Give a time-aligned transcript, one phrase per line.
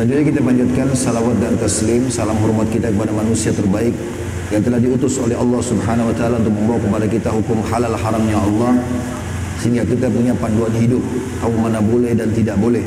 [0.00, 3.92] Selanjutnya kita panjatkan salawat dan taslim, salam hormat kita kepada manusia terbaik
[4.48, 8.40] yang telah diutus oleh Allah Subhanahu wa taala untuk membawa kepada kita hukum halal haramnya
[8.40, 8.80] Allah
[9.60, 11.04] sehingga kita punya panduan hidup
[11.44, 12.80] tahu mana boleh dan tidak boleh.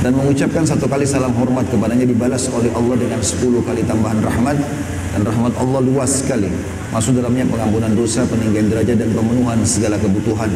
[0.00, 4.56] Dan mengucapkan satu kali salam hormat kepadanya dibalas oleh Allah dengan sepuluh kali tambahan rahmat
[4.56, 6.48] dan rahmat Allah luas sekali.
[6.96, 10.48] Masuk dalamnya pengampunan dosa, peninggian derajat dan pemenuhan segala kebutuhan.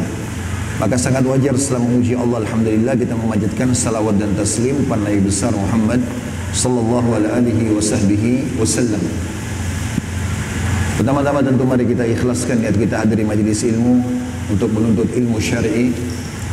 [0.77, 5.49] Maka sangat wajar setelah memuji Allah Alhamdulillah kita memanjatkan salawat dan taslim pada Nabi besar
[5.49, 5.97] Muhammad
[6.53, 7.73] sallallahu alaihi
[8.61, 9.01] wasallam.
[11.01, 14.05] Pertama-tama tentu mari kita ikhlaskan niat kita hadiri majlis ilmu
[14.53, 15.97] untuk menuntut ilmu syar'i.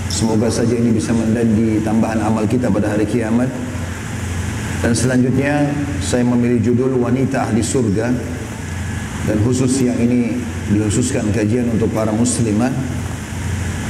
[0.09, 3.53] Semoga saja ini bisa menjadi tambahan amal kita pada hari kiamat.
[4.81, 5.69] Dan selanjutnya
[6.01, 8.09] saya memilih judul wanita ahli surga
[9.29, 10.41] dan khusus yang ini
[10.73, 12.73] dikhususkan kajian untuk para muslimah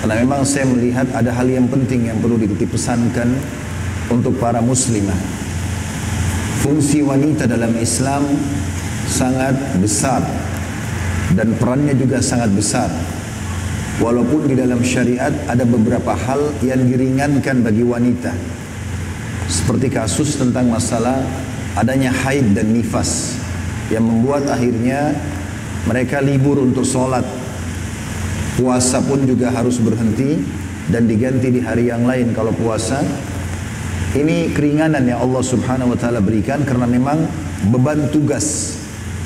[0.05, 3.41] karena memang saya melihat ada hal yang penting yang perlu dititip pesankan
[4.13, 5.17] untuk para muslimah.
[6.61, 8.29] Fungsi wanita dalam Islam
[9.09, 10.21] sangat besar
[11.33, 12.93] dan perannya juga sangat besar.
[13.97, 18.37] Walaupun di dalam syariat ada beberapa hal yang diringankan bagi wanita.
[19.49, 21.17] Seperti kasus tentang masalah
[21.81, 23.41] adanya haid dan nifas
[23.89, 25.17] yang membuat akhirnya
[25.89, 27.25] mereka libur untuk sholat
[28.55, 30.39] Puasa pun juga harus berhenti
[30.89, 33.03] dan diganti di hari yang lain kalau puasa.
[34.15, 37.27] Ini keringanan yang Allah Subhanahu wa taala berikan karena memang
[37.67, 38.79] beban tugas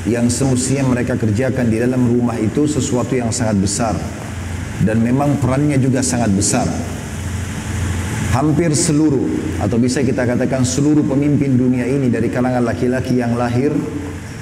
[0.08, 3.94] yang semestinya mereka kerjakan di dalam rumah itu sesuatu yang sangat besar
[4.80, 6.64] dan memang perannya juga sangat besar.
[8.32, 9.28] Hampir seluruh
[9.60, 13.74] atau bisa kita katakan seluruh pemimpin dunia ini dari kalangan laki-laki yang lahir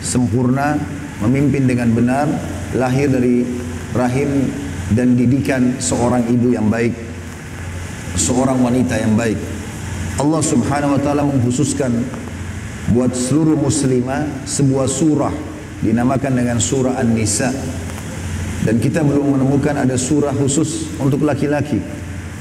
[0.05, 0.79] sempurna,
[1.27, 2.27] memimpin dengan benar,
[2.77, 3.43] lahir dari
[3.97, 4.53] rahim
[4.95, 6.95] dan didikan seorang ibu yang baik,
[8.15, 9.39] seorang wanita yang baik.
[10.17, 11.91] Allah Subhanahu wa taala mengkhususkan
[12.95, 15.35] buat seluruh muslimah sebuah surah
[15.83, 17.51] dinamakan dengan surah An-Nisa.
[18.67, 21.79] Dan kita belum menemukan ada surah khusus untuk laki-laki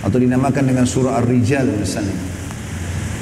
[0.02, 2.18] atau dinamakan dengan surah Ar-Rijal misalnya.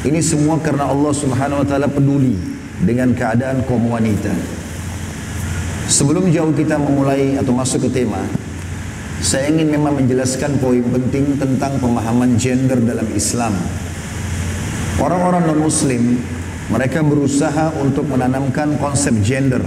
[0.04, 2.36] Ini semua karena Allah Subhanahu wa taala peduli
[2.84, 4.32] dengan keadaan kaum wanita.
[5.88, 8.24] Sebelum jauh kita memulai atau masuk ke tema,
[9.24, 13.56] saya ingin memang menjelaskan poin penting tentang pemahaman gender dalam Islam.
[15.00, 16.20] Orang-orang non-muslim,
[16.68, 19.64] mereka berusaha untuk menanamkan konsep gender.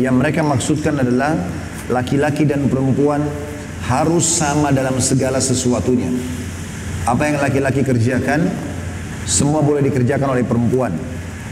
[0.00, 1.36] Yang mereka maksudkan adalah
[1.92, 3.20] laki-laki dan perempuan
[3.84, 6.08] harus sama dalam segala sesuatunya.
[7.04, 8.48] Apa yang laki-laki kerjakan,
[9.28, 10.96] semua boleh dikerjakan oleh perempuan.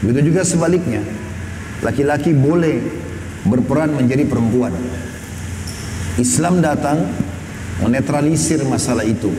[0.00, 1.04] Begitu juga sebaliknya.
[1.84, 2.80] Laki-laki boleh
[3.44, 4.72] berperan menjadi perempuan.
[6.20, 7.08] Islam datang
[7.80, 9.32] menetralisir masalah itu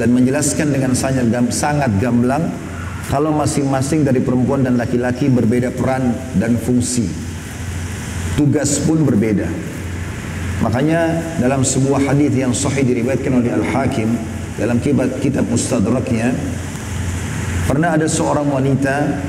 [0.00, 0.96] dan menjelaskan dengan
[1.52, 2.48] sangat gamblang
[3.10, 7.10] kalau masing-masing dari perempuan dan laki-laki berbeda peran dan fungsi.
[8.38, 9.50] Tugas pun berbeda.
[10.64, 14.08] Makanya dalam sebuah hadis yang sahih diriwayatkan oleh Al-Hakim
[14.60, 14.76] dalam
[15.20, 16.36] kitab Mustadraknya
[17.64, 19.20] pernah ada seorang wanita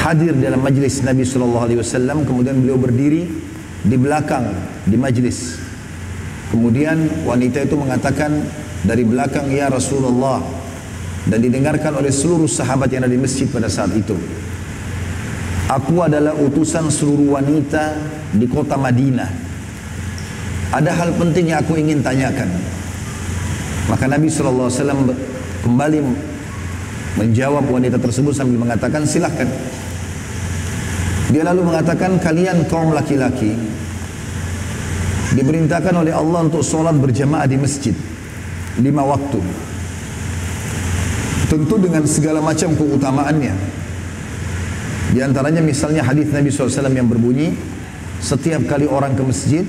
[0.00, 3.28] hadir dalam majlis Nabi sallallahu alaihi wasallam kemudian beliau berdiri
[3.84, 4.48] di belakang
[4.88, 5.60] di majlis
[6.52, 8.44] Kemudian wanita itu mengatakan
[8.84, 10.44] dari belakang ya Rasulullah
[11.24, 14.12] dan didengarkan oleh seluruh sahabat yang ada di masjid pada saat itu.
[15.72, 17.96] Aku adalah utusan seluruh wanita
[18.36, 19.32] di kota Madinah.
[20.76, 22.52] Ada hal penting yang aku ingin tanyakan.
[23.88, 24.68] Maka Nabi SAW
[25.64, 25.98] kembali
[27.16, 29.48] menjawab wanita tersebut sambil mengatakan silahkan.
[31.32, 33.56] Dia lalu mengatakan kalian kaum laki-laki
[35.32, 37.96] diperintahkan oleh Allah untuk sholat berjamaah di masjid.
[38.80, 39.40] Lima waktu.
[41.48, 43.54] Tentu dengan segala macam keutamaannya.
[45.12, 47.52] Di antaranya misalnya hadis Nabi SAW yang berbunyi
[48.16, 49.64] setiap kali orang ke masjid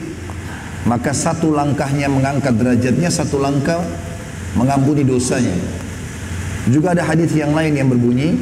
[0.88, 3.84] maka satu langkahnya mengangkat derajatnya satu langkah
[4.56, 5.52] mengampuni dosanya.
[6.72, 8.40] Juga ada hadis yang lain yang berbunyi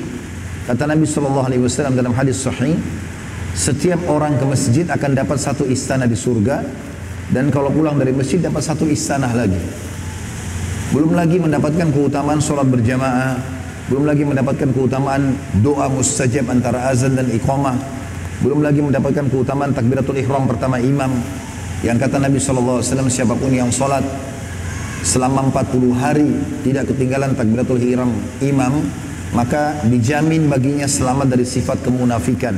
[0.69, 1.49] kata Nabi SAW
[1.97, 2.77] dalam hadis sahih
[3.57, 6.61] setiap orang ke masjid akan dapat satu istana di surga
[7.31, 9.59] dan kalau pulang dari masjid dapat satu istana lagi.
[10.91, 13.39] Belum lagi mendapatkan keutamaan sholat berjamaah,
[13.87, 17.79] belum lagi mendapatkan keutamaan doa mustajab antara azan dan iqamah,
[18.43, 21.15] belum lagi mendapatkan keutamaan takbiratul ihram pertama imam.
[21.81, 24.03] Yang kata Nabi SAW siapa pun yang sholat
[25.01, 26.29] selama 40 hari
[26.61, 28.11] tidak ketinggalan takbiratul ihram
[28.43, 28.85] imam
[29.31, 32.53] maka dijamin baginya selamat dari sifat kemunafikan.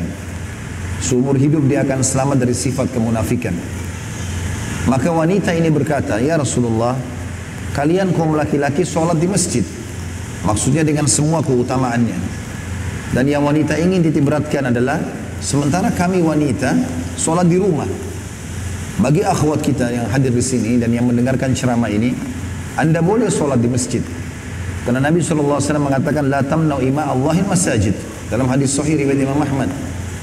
[0.99, 3.53] Seumur hidup dia akan selamat dari sifat kemunafikan
[4.83, 6.99] maka wanita ini berkata, Ya Rasulullah,
[7.71, 9.63] kalian kaum laki-laki sholat di masjid.
[10.43, 12.19] Maksudnya dengan semua keutamaannya.
[13.15, 14.99] Dan yang wanita ingin ditiberatkan adalah
[15.39, 16.75] sementara kami wanita
[17.15, 17.87] sholat di rumah.
[18.99, 22.11] Bagi akhwat kita yang hadir di sini dan yang mendengarkan ceramah ini,
[22.75, 24.03] anda boleh sholat di masjid.
[24.83, 27.95] Karena Nabi SAW mengatakan, La tamnau ima Allahin masajid.
[28.27, 29.71] Dalam hadis sahih riwayat Imam Ahmad.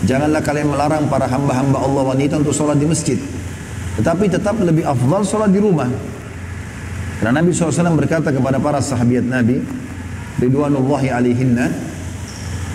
[0.05, 3.17] Janganlah kalian melarang para hamba-hamba Allah wanita untuk sholat di masjid.
[4.00, 5.85] Tetapi tetap lebih afdal sholat di rumah.
[7.20, 9.61] Karena Nabi SAW berkata kepada para sahabat Nabi,
[10.41, 11.69] Ridwanullahi alaihinna,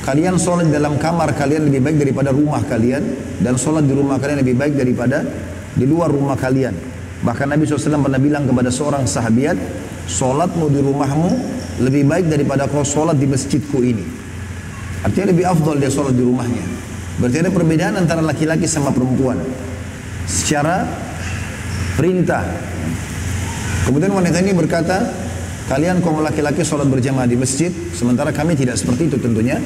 [0.05, 3.01] kalian sholat dalam kamar kalian lebih baik daripada rumah kalian,
[3.41, 5.25] dan sholat di rumah kalian lebih baik daripada
[5.73, 6.77] di luar rumah kalian.
[7.25, 9.57] Bahkan Nabi SAW pernah bilang kepada seorang sahabat,
[10.05, 11.31] sholatmu di rumahmu
[11.81, 14.05] lebih baik daripada kau sholat di masjidku ini.
[15.01, 16.65] Artinya lebih afdol dia sholat di rumahnya.
[17.17, 19.41] Berarti ada perbedaan antara laki-laki sama perempuan.
[20.29, 21.04] Secara
[21.95, 22.43] perintah.
[23.87, 25.07] Kemudian wanita ini berkata,
[25.71, 29.57] kalian kaum laki-laki sholat berjamaah di masjid, sementara kami tidak seperti itu tentunya.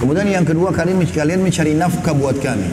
[0.00, 2.66] Kemudian yang kedua, kalian kalian mencari nafkah buat kami.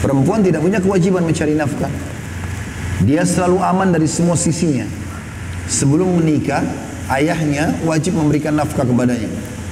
[0.00, 1.90] Perempuan tidak punya kewajiban mencari nafkah.
[3.04, 4.88] Dia selalu aman dari semua sisinya.
[5.68, 6.64] Sebelum menikah,
[7.12, 9.28] ayahnya wajib memberikan nafkah kepadanya.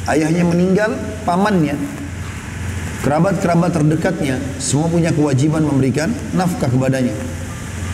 [0.07, 1.75] Ayahnya meninggal, pamannya,
[3.03, 7.17] kerabat-kerabat terdekatnya, semua punya kewajiban memberikan nafkah kepadanya.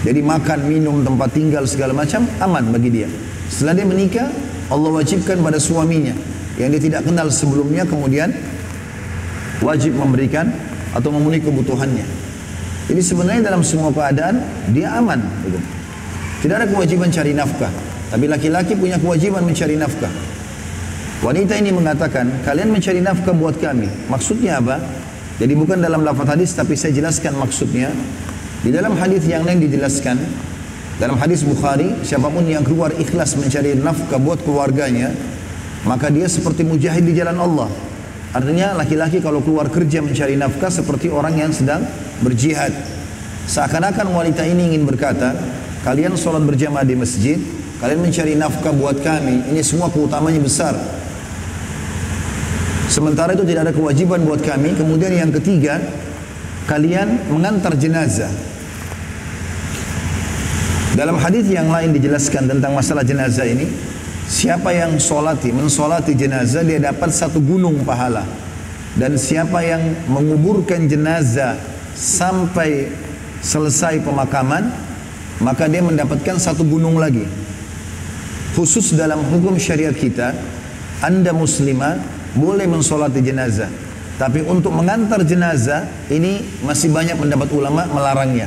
[0.03, 3.09] Jadi makan, minum, tempat tinggal segala macam aman bagi dia.
[3.47, 4.29] Setelah dia menikah,
[4.67, 6.17] Allah wajibkan pada suaminya
[6.59, 8.35] yang dia tidak kenal sebelumnya kemudian
[9.65, 10.51] wajib memberikan
[10.93, 12.05] atau memenuhi kebutuhannya.
[12.91, 14.43] Jadi sebenarnya dalam semua keadaan
[14.75, 15.23] dia aman.
[16.43, 17.71] Tidak ada kewajiban cari nafkah.
[18.11, 20.11] Tapi laki-laki punya kewajiban mencari nafkah.
[21.23, 23.87] Wanita ini mengatakan, kalian mencari nafkah buat kami.
[24.11, 24.83] Maksudnya apa?
[25.39, 27.95] Jadi bukan dalam lafaz hadis, tapi saya jelaskan maksudnya.
[28.63, 30.17] Di dalam hadis yang lain dijelaskan,
[31.03, 35.11] dalam hadis Bukhari, siapa pun yang keluar ikhlas mencari nafkah buat keluarganya,
[35.83, 37.69] maka dia seperti mujahid di jalan Allah.
[38.33, 41.83] Artinya laki-laki kalau keluar kerja mencari nafkah seperti orang yang sedang
[42.23, 42.71] berjihad.
[43.51, 45.35] Seakan-akan wanita ini ingin berkata,
[45.83, 47.37] kalian sholat berjamaah di masjid,
[47.83, 49.43] Kalian mencari nafkah buat kami.
[49.51, 50.79] Ini semua keutamanya besar.
[52.87, 54.79] Sementara itu tidak ada kewajiban buat kami.
[54.79, 55.83] Kemudian yang ketiga,
[56.71, 58.31] kalian mengantar jenazah.
[60.93, 63.65] Dalam hadis yang lain dijelaskan tentang masalah jenazah ini,
[64.29, 68.29] siapa yang solati, mensolati jenazah dia dapat satu gunung pahala.
[68.93, 71.57] Dan siapa yang menguburkan jenazah
[71.97, 72.93] sampai
[73.41, 74.69] selesai pemakaman,
[75.41, 77.25] maka dia mendapatkan satu gunung lagi
[78.53, 80.37] khusus dalam hukum syariat kita,
[81.01, 81.99] anda muslimah
[82.37, 83.69] boleh mensolati jenazah.
[84.21, 88.47] Tapi untuk mengantar jenazah ini masih banyak pendapat ulama melarangnya.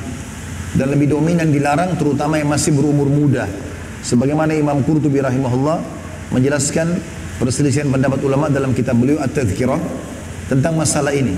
[0.75, 3.47] Dan lebih dominan dilarang terutama yang masih berumur muda.
[4.03, 5.79] Sebagaimana Imam Qurtubi rahimahullah
[6.35, 6.99] menjelaskan
[7.39, 9.79] perselisihan pendapat ulama dalam kitab beliau At-Tadhkirah
[10.51, 11.33] tentang masalah ini.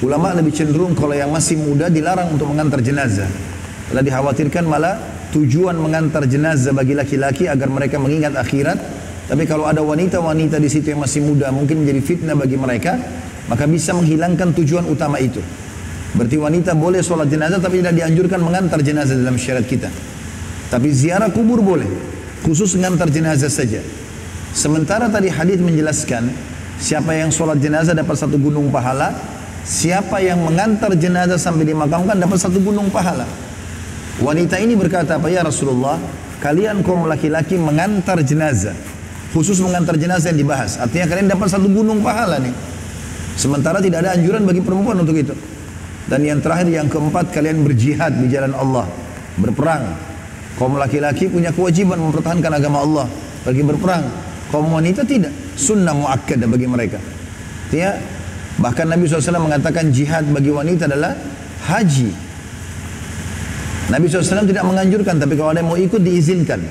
[0.00, 3.28] Ulama lebih cenderung kalau yang masih muda dilarang untuk mengantar jenazah.
[3.90, 4.96] Karena dikhawatirkan malah
[5.34, 8.78] tujuan mengantar jenazah bagi laki-laki agar mereka mengingat akhirat.
[9.28, 12.98] Tapi kalau ada wanita-wanita di situ yang masih muda mungkin menjadi fitnah bagi mereka,
[13.50, 15.38] maka bisa menghilangkan tujuan utama itu.
[16.10, 19.90] Berarti wanita boleh sholat jenazah tapi tidak dianjurkan mengantar jenazah dalam syariat kita.
[20.70, 21.86] Tapi ziarah kubur boleh,
[22.42, 23.82] khusus mengantar jenazah saja.
[24.50, 26.30] Sementara tadi hadis menjelaskan
[26.82, 29.14] siapa yang sholat jenazah dapat satu gunung pahala,
[29.62, 33.26] siapa yang mengantar jenazah sampai dimakamkan dapat satu gunung pahala.
[34.18, 35.96] Wanita ini berkata apa ya Rasulullah,
[36.42, 38.74] kalian kaum laki-laki mengantar jenazah.
[39.30, 40.74] Khusus mengantar jenazah yang dibahas.
[40.82, 42.50] Artinya kalian dapat satu gunung pahala nih.
[43.38, 45.30] Sementara tidak ada anjuran bagi perempuan untuk itu.
[46.08, 48.86] Dan yang terakhir yang keempat kalian berjihad di jalan Allah,
[49.36, 49.96] berperang.
[50.56, 53.06] Kaum laki-laki punya kewajiban mempertahankan agama Allah,
[53.44, 54.04] pergi berperang.
[54.50, 56.98] Kaum wanita tidak, sunnah muakkad bagi mereka.
[57.68, 57.94] Artinya
[58.58, 61.14] bahkan Nabi SAW mengatakan jihad bagi wanita adalah
[61.70, 62.30] haji
[63.90, 66.62] Nabi SAW tidak menganjurkan, tapi kalau ada yang mau ikut diizinkan.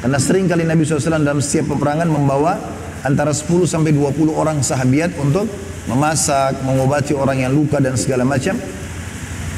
[0.00, 2.62] Karena sering kali Nabi SAW dalam setiap peperangan membawa
[3.02, 5.50] antara 10 sampai 20 orang sahabat untuk
[5.90, 8.54] memasak, mengobati orang yang luka dan segala macam.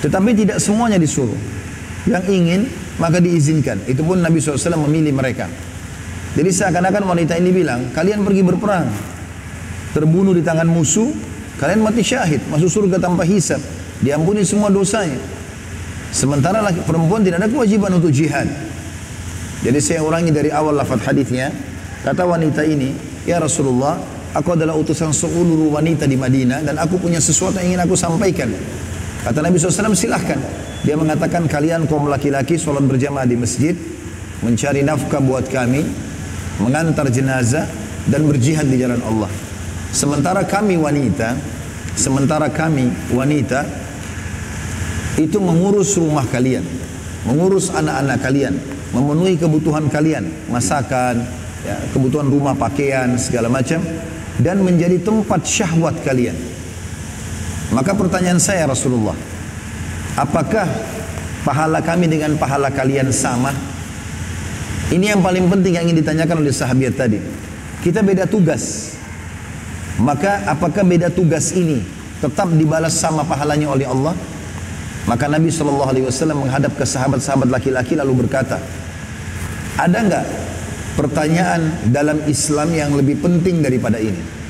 [0.01, 1.37] Tetapi tidak semuanya disuruh.
[2.09, 2.61] Yang ingin
[2.99, 3.85] maka diizinkan.
[3.87, 5.47] Itu pun Nabi SAW memilih mereka.
[6.33, 8.89] Jadi seakan-akan wanita ini bilang, kalian pergi berperang,
[9.93, 11.13] terbunuh di tangan musuh,
[11.61, 13.61] kalian mati syahid, masuk surga tanpa hisab,
[14.01, 15.21] diampuni semua dosanya.
[16.13, 18.49] Sementara laki perempuan tidak ada kewajiban untuk jihad.
[19.63, 21.53] Jadi saya ulangi dari awal lafaz hadisnya.
[22.03, 23.95] Kata wanita ini, Ya Rasulullah,
[24.33, 28.53] aku adalah utusan seluruh wanita di Madinah dan aku punya sesuatu yang ingin aku sampaikan.
[29.23, 30.41] Kata Nabi SAW, silahkan.
[30.83, 33.79] Dia mengatakan kalian kaum laki-laki sholat berjamaah di masjid,
[34.43, 35.87] mencari nafkah buat kami,
[36.59, 37.71] mengantar jenazah,
[38.11, 39.31] dan berjihad di jalan Allah.
[39.95, 41.39] Sementara kami wanita,
[41.95, 43.63] sementara kami wanita
[45.23, 46.67] itu mengurus rumah kalian,
[47.29, 48.55] mengurus anak-anak kalian,
[48.91, 51.23] memenuhi kebutuhan kalian, masakan,
[51.63, 53.79] ya, kebutuhan rumah, pakaian, segala macam,
[54.41, 56.37] dan menjadi tempat syahwat kalian.
[57.73, 59.17] Maka pertanyaan saya Rasulullah,
[60.17, 60.69] apakah
[61.45, 63.53] pahala kami dengan pahala kalian sama?
[64.93, 67.17] Ini yang paling penting yang ingin ditanyakan oleh sahabat tadi.
[67.81, 68.95] Kita beda tugas.
[69.97, 71.81] Maka apakah beda tugas ini
[72.21, 74.13] tetap dibalas sama pahalanya oleh Allah?
[75.09, 75.91] Maka Nabi SAW
[76.37, 78.61] menghadap ke sahabat-sahabat laki-laki lalu berkata,
[79.81, 80.27] ada enggak
[80.99, 84.43] pertanyaan dalam Islam yang lebih penting daripada ini?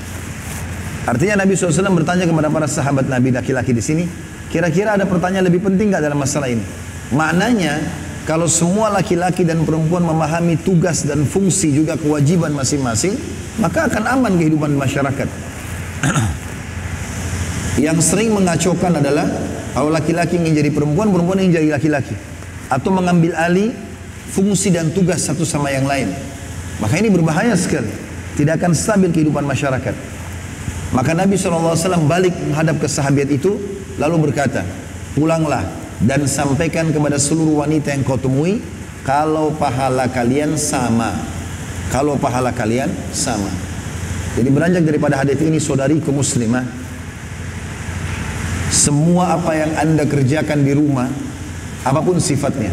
[1.02, 4.04] Artinya Nabi SAW bertanya kepada para sahabat Nabi laki-laki di sini,
[4.48, 6.62] kira-kira ada pertanyaan lebih penting enggak dalam masalah ini?
[7.10, 7.82] Maknanya,
[8.22, 13.18] kalau semua laki-laki dan perempuan memahami tugas dan fungsi juga kewajiban masing-masing,
[13.58, 15.28] maka akan aman kehidupan masyarakat.
[17.86, 19.26] yang sering mengacaukan adalah
[19.74, 22.14] kalau laki-laki ingin jadi perempuan, perempuan ingin jadi laki-laki.
[22.70, 23.74] Atau mengambil alih
[24.30, 26.12] fungsi dan tugas satu sama yang lain.
[26.78, 27.90] Maka ini berbahaya sekali.
[28.38, 29.94] Tidak akan stabil kehidupan masyarakat.
[30.92, 33.56] Maka Nabi SAW balik menghadap ke sahabat itu
[33.96, 34.64] lalu berkata,
[35.16, 35.64] pulanglah
[36.04, 38.60] dan sampaikan kepada seluruh wanita yang kau temui
[39.04, 41.12] kalau pahala kalian sama.
[41.92, 43.52] Kalau pahala kalian sama.
[44.32, 46.64] Jadi beranjak daripada hadis ini saudariku muslimah,
[48.72, 51.12] semua apa yang anda kerjakan di rumah,
[51.84, 52.72] apa pun sifatnya,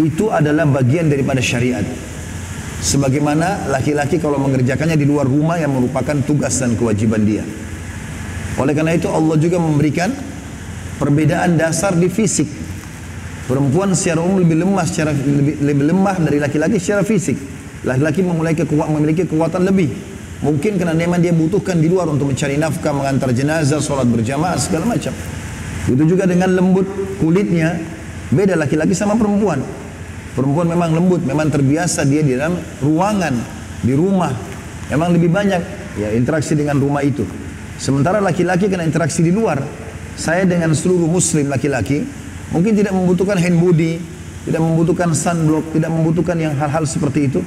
[0.00, 1.84] itu adalah bagian daripada syariat.
[2.76, 7.40] Sebagaimana laki-laki kalau mengerjakannya di luar rumah yang merupakan tugas dan kewajiban dia.
[8.60, 10.12] Oleh karena itu Allah juga memberikan
[11.00, 12.48] perbedaan dasar di fisik.
[13.46, 17.38] Perempuan secara umum lebih lemah secara lebih, lebih lemah dari laki-laki secara fisik.
[17.86, 18.20] Laki-laki
[18.66, 19.88] kekuatan, memiliki kekuatan lebih.
[20.42, 24.84] Mungkin karena memang dia butuhkan di luar untuk mencari nafkah, mengantar jenazah, sholat berjamaah, segala
[24.92, 25.14] macam.
[25.86, 26.84] Itu juga dengan lembut
[27.22, 27.78] kulitnya,
[28.34, 29.85] beda laki-laki sama perempuan.
[30.36, 33.32] Perempuan memang lembut, memang terbiasa dia di dalam ruangan,
[33.80, 34.36] di rumah.
[34.92, 35.62] Memang lebih banyak
[35.96, 37.24] ya interaksi dengan rumah itu.
[37.80, 39.64] Sementara laki-laki kena interaksi di luar.
[40.12, 42.04] Saya dengan seluruh muslim laki-laki
[42.52, 43.96] mungkin tidak membutuhkan hand body,
[44.44, 47.40] tidak membutuhkan sunblock, tidak membutuhkan yang hal-hal seperti itu.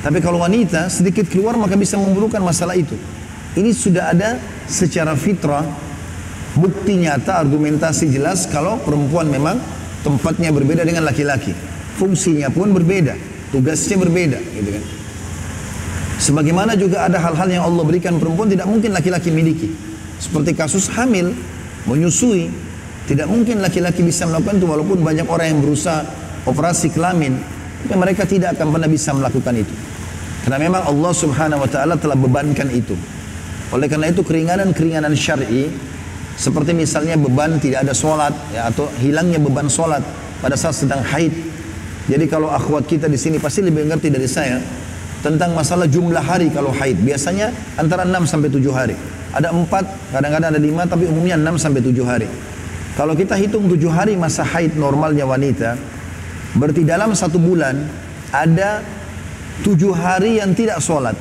[0.00, 2.96] Tapi kalau wanita sedikit keluar maka bisa membutuhkan masalah itu.
[3.52, 5.64] Ini sudah ada secara fitrah
[6.56, 9.60] bukti nyata, argumentasi jelas kalau perempuan memang
[10.00, 11.67] tempatnya berbeda dengan laki-laki
[11.98, 13.18] fungsinya pun berbeda,
[13.50, 14.84] tugasnya berbeda, gitu kan.
[16.18, 19.70] Sebagaimana juga ada hal-hal yang Allah berikan perempuan tidak mungkin laki-laki miliki.
[20.18, 21.30] Seperti kasus hamil,
[21.86, 22.50] menyusui,
[23.06, 26.02] tidak mungkin laki-laki bisa melakukan itu walaupun banyak orang yang berusaha
[26.42, 27.38] operasi kelamin,
[27.86, 29.74] tapi mereka tidak akan pernah bisa melakukan itu.
[30.42, 32.98] Karena memang Allah Subhanahu wa taala telah bebankan itu.
[33.68, 35.68] Oleh karena itu keringanan-keringanan syar'i
[36.38, 40.00] seperti misalnya beban tidak ada sholat ya, atau hilangnya beban sholat
[40.40, 41.34] pada saat sedang haid
[42.08, 44.56] jadi kalau akhwat kita di sini pasti lebih mengerti dari saya
[45.20, 46.96] tentang masalah jumlah hari kalau haid.
[47.04, 48.96] Biasanya antara 6 sampai 7 hari.
[49.28, 49.68] Ada 4,
[50.16, 52.28] kadang-kadang ada 5, tapi umumnya 6 sampai 7 hari.
[52.96, 55.76] Kalau kita hitung 7 hari masa haid normalnya wanita,
[56.56, 57.76] berarti dalam satu bulan
[58.32, 58.80] ada
[59.60, 61.14] 7 hari yang tidak sholat.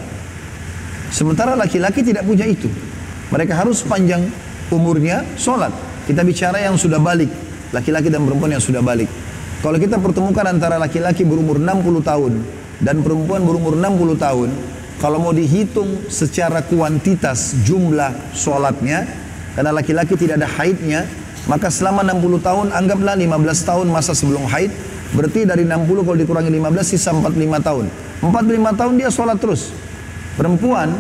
[1.12, 2.72] Sementara laki-laki tidak punya itu.
[3.28, 4.24] Mereka harus panjang
[4.72, 5.76] umurnya sholat.
[6.08, 7.28] Kita bicara yang sudah balik.
[7.76, 9.12] Laki-laki dan perempuan yang sudah balik.
[9.58, 12.34] Kalau kita pertemukan antara laki-laki berumur 60 tahun
[12.78, 14.50] dan perempuan berumur 60 tahun,
[15.02, 19.10] kalau mau dihitung secara kuantitas jumlah sholatnya,
[19.58, 21.10] karena laki-laki tidak ada haidnya,
[21.50, 24.70] maka selama 60 tahun anggaplah 15 tahun masa sebelum haid,
[25.18, 27.86] berarti dari 60 kalau dikurangi 15 sisa 45 tahun.
[28.22, 29.74] 45 tahun dia sholat terus.
[30.38, 30.94] Perempuan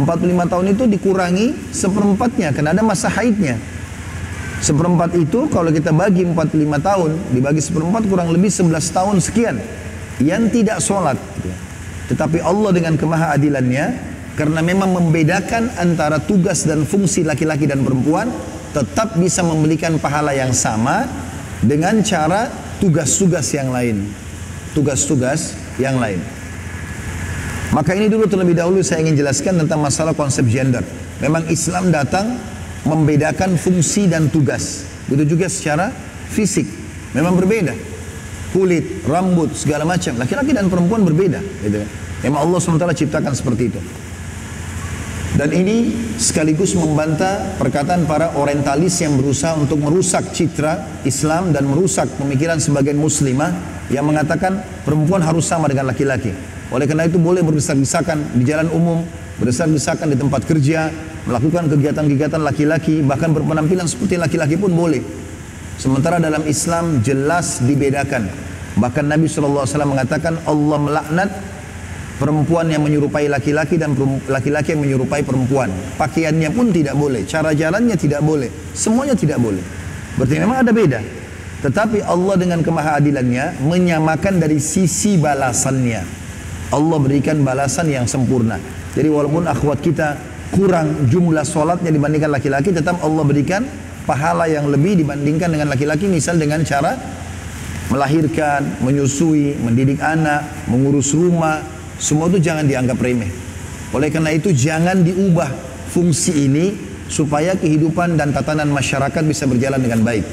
[0.00, 1.46] 45 tahun itu dikurangi
[1.76, 3.60] seperempatnya karena ada masa haidnya.
[4.58, 9.56] Seperempat itu kalau kita bagi 45 tahun, dibagi seperempat kurang lebih 11 tahun sekian.
[10.18, 11.18] Yang tidak sholat.
[12.10, 13.86] Tetapi Allah dengan kemahaadilannya,
[14.34, 18.30] karena memang membedakan antara tugas dan fungsi laki-laki dan perempuan,
[18.74, 21.06] tetap bisa memberikan pahala yang sama
[21.62, 22.50] dengan cara
[22.82, 24.10] tugas-tugas yang lain.
[24.74, 26.18] Tugas-tugas yang lain.
[27.70, 30.82] Maka ini dulu terlebih dahulu saya ingin jelaskan tentang masalah konsep gender.
[31.20, 32.38] Memang Islam datang
[32.84, 34.86] membedakan fungsi dan tugas.
[35.08, 35.90] Begitu juga secara
[36.30, 36.68] fisik.
[37.16, 37.72] Memang berbeda.
[38.52, 40.16] Kulit, rambut, segala macam.
[40.20, 41.40] Laki-laki dan perempuan berbeda.
[41.64, 41.84] Gitu.
[42.24, 43.80] Memang Allah SWT ciptakan seperti itu.
[45.38, 52.10] Dan ini sekaligus membantah perkataan para orientalis yang berusaha untuk merusak citra Islam dan merusak
[52.18, 53.54] pemikiran sebagian muslimah
[53.86, 56.34] yang mengatakan perempuan harus sama dengan laki-laki.
[56.74, 59.06] Oleh karena itu boleh berdesak-desakan di jalan umum,
[59.38, 60.90] berdesak-desakan di tempat kerja,
[61.24, 65.00] melakukan kegiatan-kegiatan laki-laki, bahkan berpenampilan seperti laki-laki pun boleh.
[65.78, 68.26] Sementara dalam Islam jelas dibedakan.
[68.78, 71.30] Bahkan Nabi SAW mengatakan Allah melaknat
[72.18, 73.94] perempuan yang menyerupai laki-laki dan
[74.26, 75.70] laki-laki yang menyerupai perempuan.
[75.94, 79.62] Pakaiannya pun tidak boleh, cara jalannya tidak boleh, semuanya tidak boleh.
[80.18, 81.00] Berarti memang ada beda.
[81.58, 86.02] Tetapi Allah dengan kemahadilannya menyamakan dari sisi balasannya.
[86.70, 88.77] Allah berikan balasan yang sempurna.
[88.98, 90.18] Jadi walaupun akhwat kita
[90.50, 93.62] kurang jumlah solatnya dibandingkan laki-laki, tetap Allah berikan
[94.02, 96.10] pahala yang lebih dibandingkan dengan laki-laki.
[96.10, 96.98] Misal dengan cara
[97.94, 101.62] melahirkan, menyusui, mendidik anak, mengurus rumah,
[102.02, 103.30] semua itu jangan dianggap remeh.
[103.94, 105.46] Oleh karena itu jangan diubah
[105.94, 106.74] fungsi ini
[107.06, 110.26] supaya kehidupan dan tatanan masyarakat bisa berjalan dengan baik.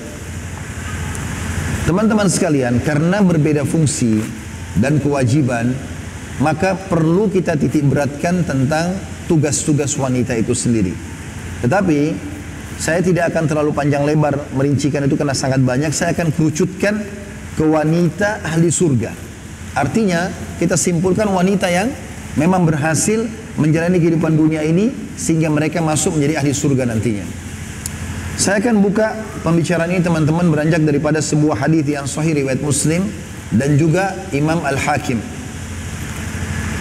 [1.86, 4.20] Teman-teman sekalian, karena berbeda fungsi
[4.82, 5.72] dan kewajiban,
[6.44, 10.92] maka perlu kita titik beratkan tentang tugas-tugas wanita itu sendiri.
[11.64, 12.00] Tetapi
[12.76, 15.96] saya tidak akan terlalu panjang lebar merincikan itu karena sangat banyak.
[15.96, 17.00] Saya akan kerucutkan
[17.56, 19.16] ke wanita ahli surga.
[19.76, 20.28] Artinya
[20.60, 21.88] kita simpulkan wanita yang
[22.36, 23.24] memang berhasil
[23.56, 27.24] menjalani kehidupan dunia ini sehingga mereka masuk menjadi ahli surga nantinya.
[28.36, 29.16] Saya akan buka
[29.48, 33.08] pembicaraan ini teman-teman beranjak daripada sebuah hadis yang sahih riwayat Muslim
[33.56, 35.24] dan juga Imam Al-Hakim.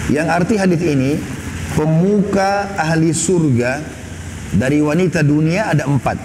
[0.09, 1.17] Yang arti hadis ini,
[1.73, 3.81] pemuka ahli surga
[4.53, 6.17] dari wanita dunia ada empat.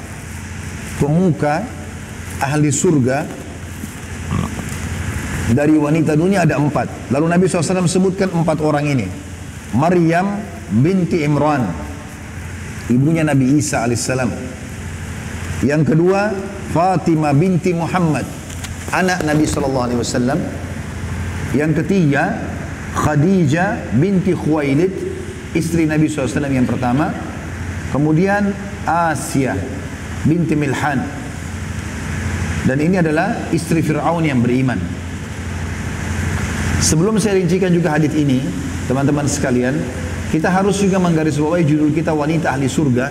[1.01, 1.65] Pemuka
[2.45, 3.25] ahli surga
[5.57, 7.11] dari wanita dunia ada empat.
[7.11, 9.07] Lalu Nabi SAW sebutkan empat orang ini.
[9.71, 10.43] Maryam
[10.83, 11.63] binti Imran,
[12.91, 14.31] ibunya Nabi Isa alaihissalam.
[15.63, 16.35] Yang kedua,
[16.75, 18.27] Fatimah binti Muhammad,
[18.91, 20.39] anak Nabi wasallam.
[21.55, 22.35] Yang ketiga,
[22.95, 24.93] Khadijah binti Khuwailid,
[25.55, 27.15] istri Nabi SAW yang pertama.
[27.91, 28.55] Kemudian
[28.87, 29.59] Asia
[30.27, 31.03] binti Milhan.
[32.67, 34.79] Dan ini adalah istri Fir'aun yang beriman.
[36.81, 38.43] Sebelum saya rincikan juga hadis ini,
[38.87, 39.75] teman-teman sekalian,
[40.31, 43.11] kita harus juga menggarisbawahi judul kita wanita ahli surga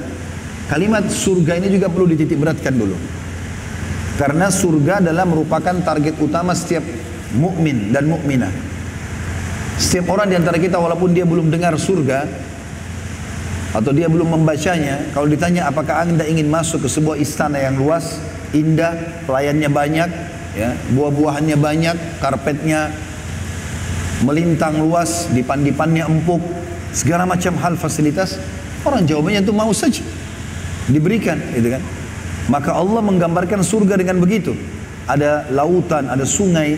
[0.69, 2.93] Kalimat surga ini juga perlu dititik beratkan dulu.
[4.21, 6.85] Karena surga adalah merupakan target utama setiap
[7.33, 8.68] mukmin dan mukminah.
[9.79, 12.27] Setiap orang di antara kita walaupun dia belum dengar surga
[13.71, 18.19] atau dia belum membacanya, kalau ditanya apakah Anda ingin masuk ke sebuah istana yang luas,
[18.51, 20.09] indah, pelayannya banyak,
[20.59, 22.91] ya, buah-buahannya banyak, karpetnya
[24.27, 26.43] melintang luas, dipan-dipannya empuk,
[26.91, 28.35] segala macam hal fasilitas,
[28.83, 30.03] orang jawabannya itu mau saja
[30.91, 31.83] diberikan gitu kan?
[32.51, 34.57] Maka Allah menggambarkan surga dengan begitu.
[35.07, 36.75] Ada lautan ada sungai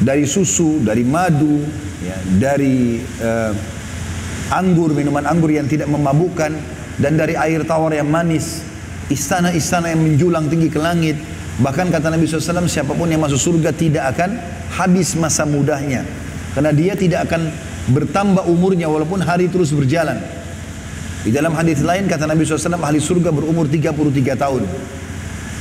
[0.00, 1.62] dari susu dari madu
[2.02, 3.52] ya, dari uh,
[4.52, 6.52] anggur minuman anggur yang tidak memabukkan
[7.00, 8.66] dan dari air tawar yang manis
[9.08, 11.16] istana-istana yang menjulang tinggi ke langit
[11.60, 14.40] bahkan kata Nabi SAW siapa pun yang masuk surga tidak akan
[14.72, 16.04] habis masa mudahnya
[16.52, 17.48] karena dia tidak akan
[17.92, 20.20] bertambah umurnya walaupun hari terus berjalan
[21.22, 24.62] di dalam hadis lain kata Nabi SAW ahli surga berumur 33 tahun.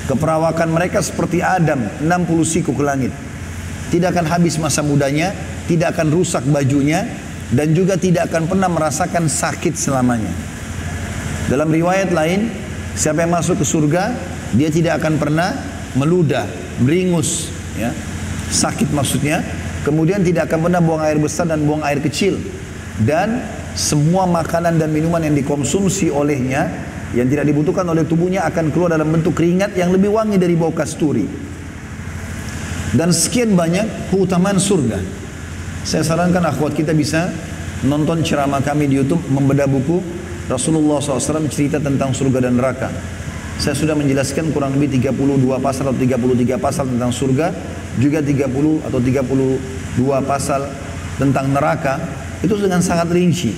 [0.09, 3.13] Keperawakan mereka seperti Adam 60 siku ke langit.
[3.91, 5.35] Tidak akan habis masa mudanya,
[5.67, 7.03] tidak akan rusak bajunya
[7.51, 10.31] dan juga tidak akan pernah merasakan sakit selamanya.
[11.51, 12.47] Dalam riwayat lain,
[12.95, 14.15] siapa yang masuk ke surga,
[14.55, 15.51] dia tidak akan pernah
[15.99, 16.47] meludah,
[16.79, 17.91] beringus, ya.
[18.51, 19.43] Sakit maksudnya,
[19.83, 22.39] kemudian tidak akan pernah buang air besar dan buang air kecil.
[22.99, 23.43] Dan
[23.75, 26.67] semua makanan dan minuman yang dikonsumsi olehnya
[27.11, 30.71] yang tidak dibutuhkan oleh tubuhnya akan keluar dalam bentuk keringat yang lebih wangi dari bau
[30.71, 31.50] kasturi.
[32.91, 34.99] Dan sekian banyak keutamaan surga.
[35.87, 37.31] Saya sarankan akhwat kita bisa
[37.87, 40.03] nonton ceramah kami di YouTube membedah buku
[40.51, 42.91] Rasulullah SAW cerita tentang surga dan neraka.
[43.61, 45.15] Saya sudah menjelaskan kurang lebih 32
[45.63, 47.53] pasal atau 33 pasal tentang surga,
[48.01, 48.49] juga 30
[48.83, 50.61] atau 32 pasal
[51.15, 52.01] tentang neraka
[52.41, 53.53] itu dengan sangat rinci.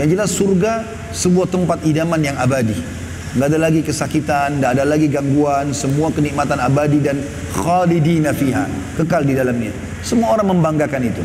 [0.00, 0.72] Yang jelas surga
[1.12, 3.03] sebuah tempat idaman yang abadi.
[3.34, 7.18] Nggak ada lagi kesakitan, nggak ada lagi gangguan, semua kenikmatan abadi dan
[7.50, 9.74] khalidina fiha, kekal di dalamnya.
[10.06, 11.22] Semua orang membanggakan itu.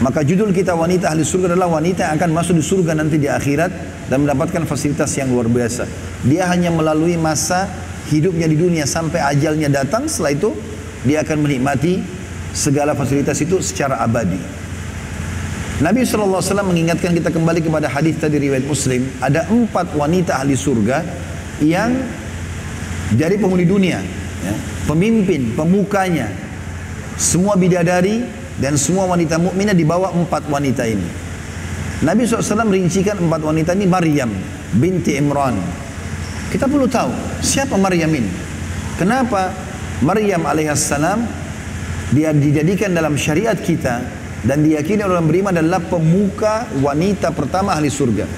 [0.00, 3.28] Maka judul kita wanita ahli surga adalah wanita yang akan masuk di surga nanti di
[3.28, 3.70] akhirat
[4.08, 5.84] dan mendapatkan fasilitas yang luar biasa.
[6.24, 7.68] Dia hanya melalui masa
[8.08, 10.50] hidupnya di dunia sampai ajalnya datang, setelah itu
[11.04, 12.00] dia akan menikmati
[12.56, 14.63] segala fasilitas itu secara abadi.
[15.84, 19.04] Nabi SAW mengingatkan kita kembali kepada hadis tadi riwayat Muslim.
[19.20, 21.04] Ada empat wanita ahli surga
[21.60, 21.92] yang
[23.12, 24.00] jadi penghuni dunia.
[24.40, 24.54] Ya,
[24.88, 26.32] pemimpin, pemukanya.
[27.14, 28.26] semua bidadari
[28.58, 31.06] dan semua wanita mukminah dibawa empat wanita ini.
[32.02, 34.34] Nabi SAW merincikan empat wanita ini Maryam
[34.74, 35.54] binti Imran.
[36.50, 38.32] Kita perlu tahu siapa Maryam ini.
[38.98, 39.52] Kenapa
[40.02, 41.22] Maryam alaihissalam
[42.10, 48.28] dia dijadikan dalam syariat kita dan diyakini orang beriman adalah pemuka wanita pertama ahli surga.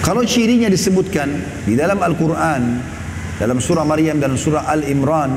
[0.00, 1.28] Kalau cirinya disebutkan
[1.68, 2.80] di dalam Al-Quran,
[3.36, 5.36] dalam surah Maryam dan surah Al-Imran,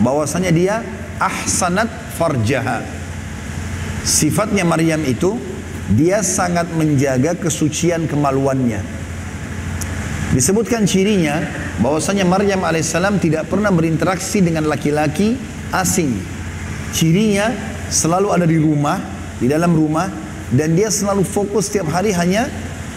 [0.00, 0.80] bahwasanya dia
[1.20, 2.80] ahsanat farjaha.
[4.08, 5.36] Sifatnya Maryam itu
[5.92, 8.80] dia sangat menjaga kesucian kemaluannya.
[10.32, 11.44] Disebutkan cirinya
[11.84, 15.36] bahwasanya Maryam alaihissalam tidak pernah berinteraksi dengan laki-laki
[15.72, 16.16] asing.
[16.96, 17.52] Cirinya
[17.88, 19.00] selalu ada di rumah,
[19.40, 20.08] di dalam rumah
[20.52, 22.48] dan dia selalu fokus setiap hari hanya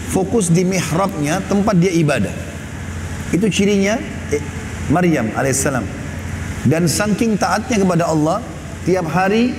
[0.08, 2.32] fokus di mihrabnya tempat dia ibadah.
[3.32, 3.96] Itu cirinya
[4.32, 4.42] eh,
[4.92, 5.84] Maryam alaihissalam.
[6.62, 8.38] Dan saking taatnya kepada Allah,
[8.86, 9.56] tiap hari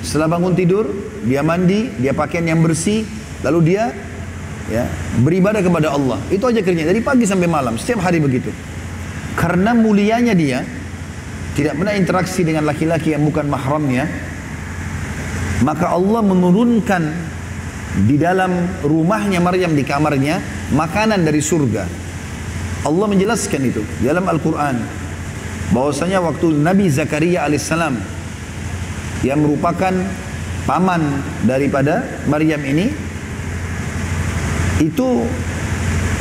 [0.00, 0.88] setelah bangun tidur,
[1.26, 3.04] dia mandi, dia pakaian yang bersih,
[3.44, 3.92] lalu dia
[4.70, 4.86] ya
[5.20, 6.18] beribadah kepada Allah.
[6.32, 8.50] Itu aja kerjanya dari pagi sampai malam, setiap hari begitu.
[9.36, 10.64] Karena mulianya dia
[11.56, 14.08] tidak pernah interaksi dengan laki-laki yang bukan mahramnya,
[15.64, 17.02] maka Allah menurunkan
[18.04, 18.52] di dalam
[18.84, 20.42] rumahnya Maryam di kamarnya
[20.76, 21.84] makanan dari surga.
[22.84, 24.76] Allah menjelaskan itu dalam Al-Quran.
[25.72, 27.98] Bahwasanya waktu Nabi Zakaria alaihissalam
[29.26, 29.90] yang merupakan
[30.68, 31.02] paman
[31.42, 32.86] daripada Maryam ini
[34.78, 35.24] itu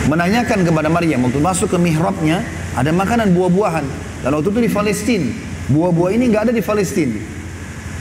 [0.10, 2.42] menanyakan kepada Maryam waktu masuk ke mihrabnya
[2.74, 3.86] ada makanan buah-buahan.
[4.26, 5.28] Dan waktu itu di Palestina
[5.70, 7.18] buah-buah ini nggak ada di Palestina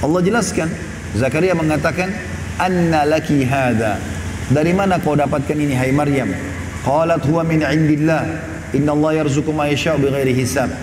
[0.05, 0.69] Allah jelaskan
[1.15, 2.11] Zakaria mengatakan
[2.59, 4.03] anna laki hada.
[4.51, 6.35] Dari mana kau dapatkan ini hai Maryam?
[6.83, 8.23] Qalat huwa min indillah.
[8.75, 10.75] Inna Allah yarzuqu ma bighairi hisab.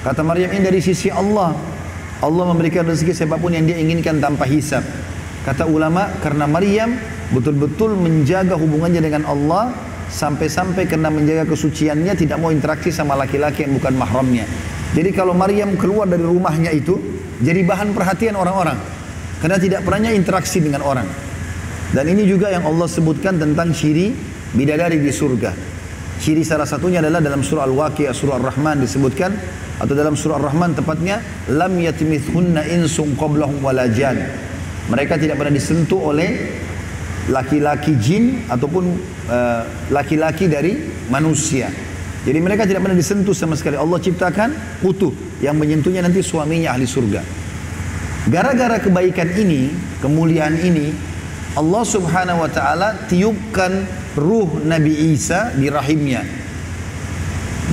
[0.00, 1.52] Kata Maryam ini dari sisi Allah.
[2.24, 4.80] Allah memberikan rezeki siapa pun yang dia inginkan tanpa hisab.
[5.44, 6.96] Kata ulama karena Maryam
[7.36, 9.76] betul-betul menjaga hubungannya dengan Allah
[10.08, 14.48] sampai-sampai karena menjaga kesuciannya tidak mau interaksi sama laki-laki yang bukan mahramnya.
[14.96, 16.96] Jadi kalau Maryam keluar dari rumahnya itu
[17.44, 18.93] jadi bahan perhatian orang-orang
[19.44, 21.04] karena tidak pernahnya interaksi dengan orang.
[21.92, 24.16] Dan ini juga yang Allah sebutkan tentang ciri
[24.56, 25.52] bidadari di surga.
[26.16, 29.36] Ciri salah satunya adalah dalam surah Al-Waqi'ah, surah Ar-Rahman disebutkan
[29.76, 31.20] atau dalam surah Ar-Rahman tepatnya
[31.52, 34.16] lam yatimithunna insum qablahum walajan.
[34.88, 36.56] Mereka tidak pernah disentuh oleh
[37.28, 38.96] laki-laki jin ataupun
[39.28, 40.72] eh, laki-laki uh, dari
[41.12, 41.68] manusia.
[42.24, 43.76] Jadi mereka tidak pernah disentuh sama sekali.
[43.76, 45.12] Allah ciptakan utuh
[45.44, 47.43] yang menyentuhnya nanti suaminya ahli surga.
[48.24, 49.68] Gara-gara kebaikan ini,
[50.00, 50.96] kemuliaan ini,
[51.54, 53.84] Allah subhanahu wa ta'ala tiupkan
[54.16, 56.24] ruh Nabi Isa di rahimnya.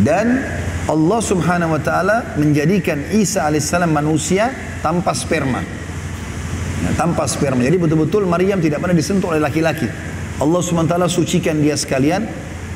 [0.03, 0.43] Dan
[0.91, 4.51] Allah subhanahu wa ta'ala menjadikan Isa alaihissalam manusia
[4.83, 5.63] tanpa sperma.
[6.83, 7.63] Ya, tanpa sperma.
[7.63, 9.87] Jadi betul-betul Maryam tidak pernah disentuh oleh laki-laki.
[10.41, 12.25] Allah SWT sucikan dia sekalian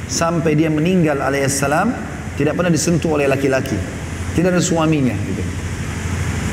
[0.05, 1.89] sampai dia meninggal alaihissalam
[2.37, 3.75] tidak pernah disentuh oleh laki-laki.
[4.37, 5.17] Tidak ada suaminya.
[5.17, 5.43] Gitu.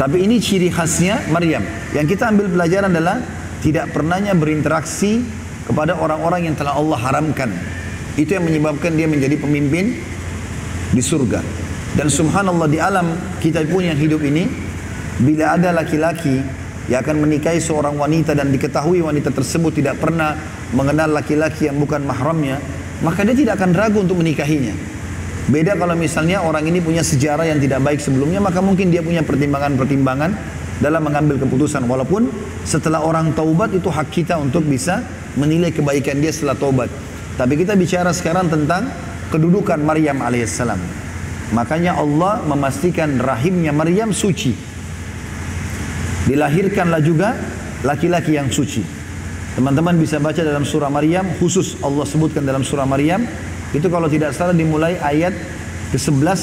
[0.02, 1.62] Tapi ini ciri khasnya Maryam.
[1.94, 3.22] Yang kita ambil pelajaran adalah
[3.62, 5.22] tidak pernahnya berinteraksi
[5.62, 7.54] kepada orang-orang yang telah Allah haramkan.
[8.18, 10.02] Itu yang menyebabkan dia menjadi pemimpin
[10.90, 11.38] di surga.
[11.94, 14.50] Dan subhanallah di alam kita pun yang hidup ini,
[15.22, 16.42] bila ada laki-laki
[16.90, 20.34] yang akan menikahi seorang wanita dan diketahui wanita tersebut tidak pernah
[20.74, 22.58] mengenal laki-laki yang bukan mahramnya,
[23.06, 24.74] maka dia tidak akan ragu untuk menikahinya.
[25.50, 29.26] Beda kalau misalnya orang ini punya sejarah yang tidak baik sebelumnya, maka mungkin dia punya
[29.26, 30.30] pertimbangan-pertimbangan
[30.78, 31.82] dalam mengambil keputusan.
[31.86, 32.30] Walaupun
[32.62, 35.02] setelah orang taubat itu hak kita untuk bisa
[35.34, 36.90] menilai kebaikan dia setelah taubat.
[37.34, 38.86] Tapi kita bicara sekarang tentang
[39.34, 40.78] kedudukan Maryam alaihissalam.
[41.52, 44.54] Makanya Allah memastikan rahimnya Maryam suci.
[46.28, 47.34] Dilahirkanlah juga
[47.82, 48.84] laki-laki yang suci.
[49.52, 53.26] Teman-teman bisa baca dalam surah Maryam, khusus Allah sebutkan dalam surah Maryam,
[53.72, 55.32] itu kalau tidak salah dimulai ayat
[55.92, 56.40] ke-11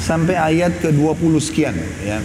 [0.00, 1.76] sampai ayat ke-20 sekian.
[2.04, 2.20] Ya.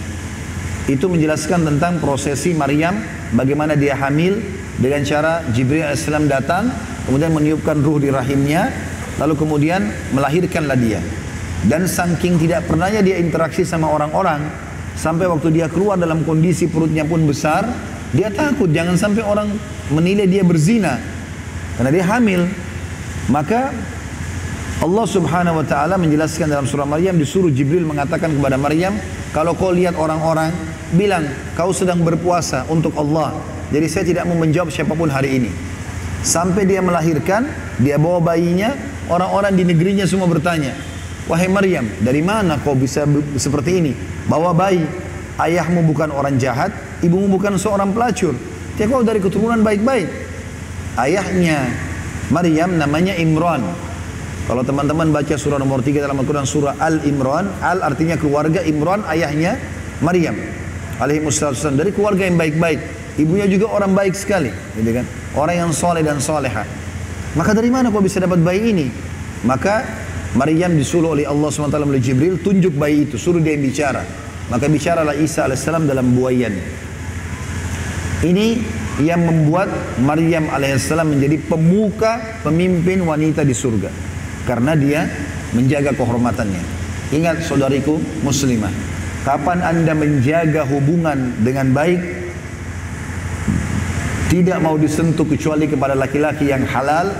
[0.86, 3.00] Itu menjelaskan tentang prosesi Maryam,
[3.32, 4.38] bagaimana dia hamil,
[4.76, 6.68] dengan cara Jibril AS datang,
[7.08, 8.68] kemudian meniupkan ruh di rahimnya,
[9.20, 11.00] lalu kemudian melahirkanlah dia.
[11.62, 14.42] Dan saking tidak pernahnya dia interaksi sama orang-orang,
[14.92, 17.64] Sampai waktu dia keluar dalam kondisi perutnya pun besar,
[18.12, 19.48] dia takut jangan sampai orang
[19.88, 21.00] menilai dia berzina.
[21.80, 22.44] Karena dia hamil.
[23.32, 23.72] Maka
[24.82, 28.98] Allah subhanahu wa ta'ala menjelaskan dalam surah Maryam disuruh Jibril mengatakan kepada Maryam,
[29.30, 30.50] kalau kau lihat orang-orang,
[30.98, 31.22] bilang
[31.54, 33.30] kau sedang berpuasa untuk Allah.
[33.70, 35.50] Jadi saya tidak mau menjawab siapa pun hari ini.
[36.26, 37.46] Sampai dia melahirkan,
[37.78, 38.74] dia bawa bayinya,
[39.06, 40.74] orang-orang di negerinya semua bertanya,
[41.30, 43.06] Wahai Maryam, dari mana kau bisa
[43.38, 43.92] seperti ini?
[44.26, 44.82] Bawa bayi.
[45.38, 46.74] ayahmu bukan orang jahat,
[47.06, 48.34] ibumu bukan seorang pelacur.
[48.74, 50.10] Dia kau dari keturunan baik-baik.
[50.98, 51.70] Ayahnya
[52.34, 53.91] Maryam namanya Imran.
[54.42, 59.54] Kalau teman-teman baca surah nomor 3 dalam Al-Quran surah Al-Imran, Al artinya keluarga, Imran ayahnya
[60.02, 60.34] Maryam.
[60.98, 61.22] Alaihi
[61.78, 62.80] dari keluarga yang baik-baik.
[63.22, 65.06] Ibunya juga orang baik sekali, gitu kan?
[65.38, 66.66] Orang yang soleh dan soleha.
[67.38, 68.86] Maka dari mana kau bisa dapat bayi ini?
[69.46, 69.84] Maka
[70.34, 74.02] Maryam disuruh oleh Allah SWT oleh Jibril tunjuk bayi itu, suruh dia bicara.
[74.50, 76.56] Maka bicaralah Isa AS dalam buayan.
[78.22, 78.46] Ini
[79.00, 84.11] yang membuat Maryam AS menjadi pemuka pemimpin wanita di surga.
[84.42, 85.06] Karena dia
[85.54, 86.62] menjaga kehormatannya.
[87.12, 88.72] Ingat saudariku muslimah,
[89.22, 92.00] kapan anda menjaga hubungan dengan baik,
[94.32, 97.12] tidak mau disentuh kecuali kepada laki-laki yang halal,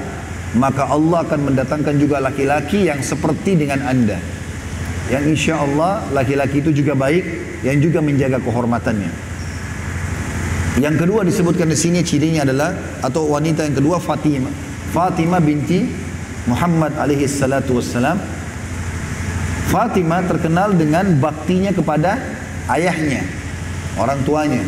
[0.56, 4.16] maka Allah akan mendatangkan juga laki-laki yang seperti dengan anda.
[5.12, 7.24] Yang insya Allah laki-laki itu juga baik,
[7.68, 9.12] yang juga menjaga kehormatannya.
[10.80, 12.72] Yang kedua disebutkan di sini cirinya adalah
[13.04, 14.72] atau wanita yang kedua Fatimah.
[14.96, 15.84] Fatimah binti
[16.46, 18.18] Muhammad alaihi salatu wassalam.
[19.70, 22.20] Fatimah terkenal dengan baktinya kepada
[22.68, 23.24] ayahnya,
[23.96, 24.62] orang tuanya.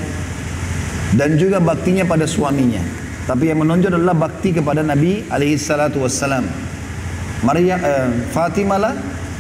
[1.12, 2.80] Dan juga baktinya pada suaminya.
[3.24, 6.44] Tapi yang menonjol adalah bakti kepada Nabi alaihi salatu wassalam.
[7.44, 8.94] Maria eh, Fatimah lah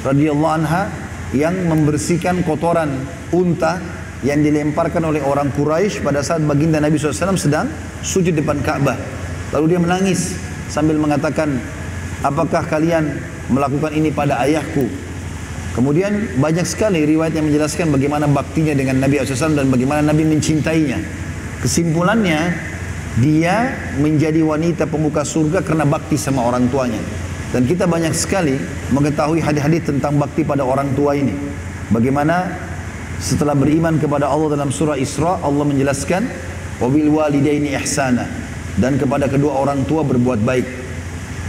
[0.04, 0.92] radhiyallahu anha
[1.32, 2.92] yang membersihkan kotoran
[3.32, 3.80] unta
[4.24, 7.68] yang dilemparkan oleh orang Quraisy pada saat baginda Nabi SAW sedang
[8.00, 8.96] sujud depan Ka'bah.
[9.52, 10.36] Lalu dia menangis
[10.72, 11.60] sambil mengatakan,
[12.24, 13.20] apakah kalian
[13.52, 14.88] melakukan ini pada ayahku?
[15.76, 21.02] Kemudian banyak sekali riwayat yang menjelaskan bagaimana baktinya dengan Nabi SAW dan bagaimana Nabi mencintainya.
[21.60, 22.54] Kesimpulannya,
[23.18, 27.02] dia menjadi wanita pemuka surga karena bakti sama orang tuanya.
[27.50, 28.58] Dan kita banyak sekali
[28.90, 31.34] mengetahui hadis-hadis tentang bakti pada orang tua ini.
[31.90, 32.54] Bagaimana
[33.22, 36.26] setelah beriman kepada Allah dalam surah Isra, Allah menjelaskan
[36.82, 38.26] walidaini ihsana
[38.78, 40.83] dan kepada kedua orang tua berbuat baik.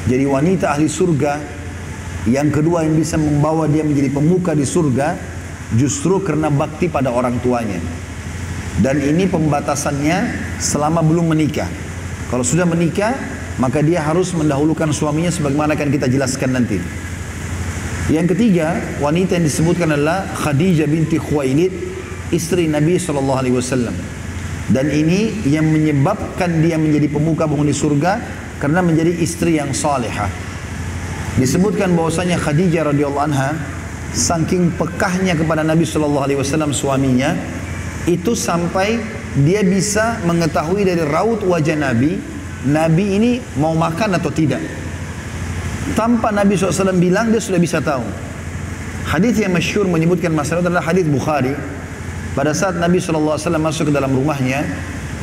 [0.05, 1.33] Jadi wanita ahli surga
[2.29, 5.17] yang kedua yang bisa membawa dia menjadi pemuka di surga
[5.73, 7.81] justru karena bakti pada orang tuanya.
[8.81, 10.17] Dan ini pembatasannya
[10.61, 11.69] selama belum menikah.
[12.29, 13.15] Kalau sudah menikah,
[13.57, 16.77] maka dia harus mendahulukan suaminya sebagaimana akan kita jelaskan nanti.
[18.11, 21.73] Yang ketiga, wanita yang disebutkan adalah Khadijah binti Khuwailid,
[22.29, 23.89] istri Nabi SAW.
[24.65, 30.31] Dan ini yang menyebabkan dia menjadi pemuka penghuni surga karena menjadi istri yang salihah.
[31.35, 33.59] Disebutkan bahwasanya Khadijah radhiyallahu anha
[34.15, 37.35] saking pekahnya kepada Nabi SAW suaminya,
[38.07, 39.03] itu sampai
[39.43, 42.15] dia bisa mengetahui dari raut wajah Nabi,
[42.71, 44.63] Nabi ini mau makan atau tidak.
[45.93, 48.01] Tanpa Nabi SAW bilang, dia sudah bisa tahu.
[49.05, 51.53] Hadis yang masyur menyebutkan masalah adalah hadis Bukhari.
[52.33, 54.65] Pada saat Nabi SAW masuk ke dalam rumahnya,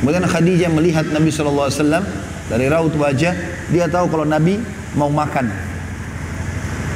[0.01, 1.73] kemudian Khadijah melihat Nabi SAW
[2.53, 3.33] dari raut wajah,
[3.73, 4.61] dia tahu kalau Nabi
[4.93, 5.49] mau makan.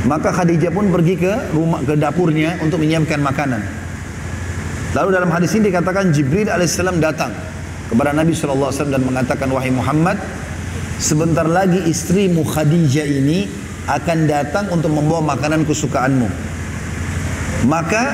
[0.05, 3.65] Maka Khadijah pun pergi ke rumah ke dapurnya untuk menyiapkan makanan.
[4.93, 7.33] Lalu dalam hadis ini dikatakan Jibril alaihissalam datang
[7.89, 10.21] kepada Nabi SAW dan mengatakan wahai Muhammad
[11.01, 13.49] sebentar lagi istrimu Khadijah ini
[13.89, 16.29] akan datang untuk membawa makanan kesukaanmu.
[17.65, 18.13] Maka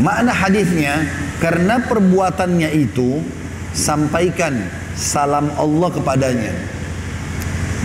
[0.00, 1.04] makna hadisnya
[1.36, 3.20] karena perbuatannya itu
[3.76, 4.56] sampaikan
[4.96, 6.77] salam Allah kepadanya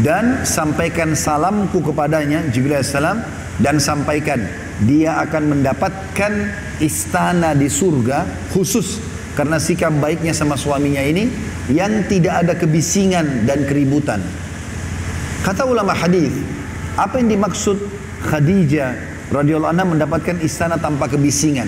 [0.02, 3.22] dan sampaikan salamku kepadanya Jibril alaihissalam
[3.62, 4.42] dan sampaikan
[4.82, 6.32] dia akan mendapatkan
[6.82, 8.98] istana di surga khusus
[9.38, 11.30] karena sikap baiknya sama suaminya ini
[11.70, 14.22] yang tidak ada kebisingan dan keributan.
[15.46, 16.32] Kata ulama hadis,
[16.96, 17.76] apa yang dimaksud
[18.24, 18.96] Khadijah
[19.34, 21.68] radhiyallahu anha mendapatkan istana tanpa kebisingan?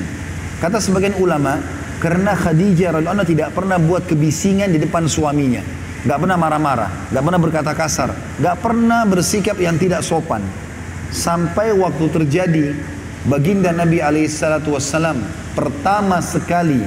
[0.64, 1.60] Kata sebagian ulama,
[2.00, 5.85] karena Khadijah radhiyallahu anha tidak pernah buat kebisingan di depan suaminya.
[6.06, 10.46] Gak pernah marah-marah, gak pernah berkata kasar, gak pernah bersikap yang tidak sopan.
[11.10, 12.78] Sampai waktu terjadi
[13.26, 15.18] baginda Nabi alaihissalatu wassalam
[15.58, 16.78] pertama sekali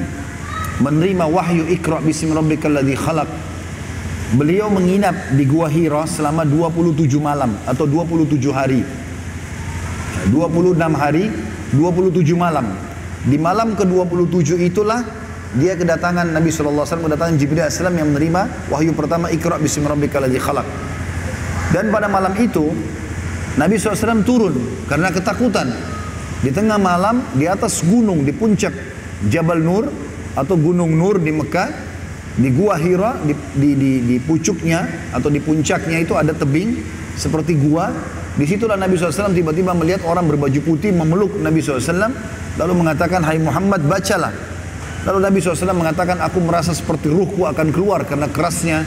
[0.79, 3.27] menerima wahyu Iqra bismi rabbikal ladzi khalaq.
[4.39, 8.87] Beliau menginap di Gua Hira selama 27 malam atau 27 hari.
[10.31, 11.27] 26 hari
[11.75, 12.71] 27 malam.
[13.27, 15.03] Di malam ke-27 itulah
[15.57, 20.69] dia kedatangan Nabi SAW kedatangan Jibril AS yang menerima wahyu pertama Iqra bismi rabbikal khalaq.
[21.73, 22.69] Dan pada malam itu
[23.57, 25.73] Nabi SAW turun karena ketakutan.
[26.39, 28.71] Di tengah malam di atas gunung di puncak
[29.27, 29.91] Jabal Nur
[30.39, 31.67] atau Gunung Nur di Mekah
[32.39, 36.77] di Gua Hira di, di, di, di pucuknya atau di puncaknya itu ada tebing
[37.19, 37.91] seperti gua.
[38.39, 42.15] Di situlah Nabi SAW tiba-tiba melihat orang berbaju putih memeluk Nabi SAW
[42.55, 44.31] lalu mengatakan Hai Muhammad bacalah
[45.09, 48.85] Lalu Nabi SAW mengatakan, aku merasa seperti ruhku akan keluar karena kerasnya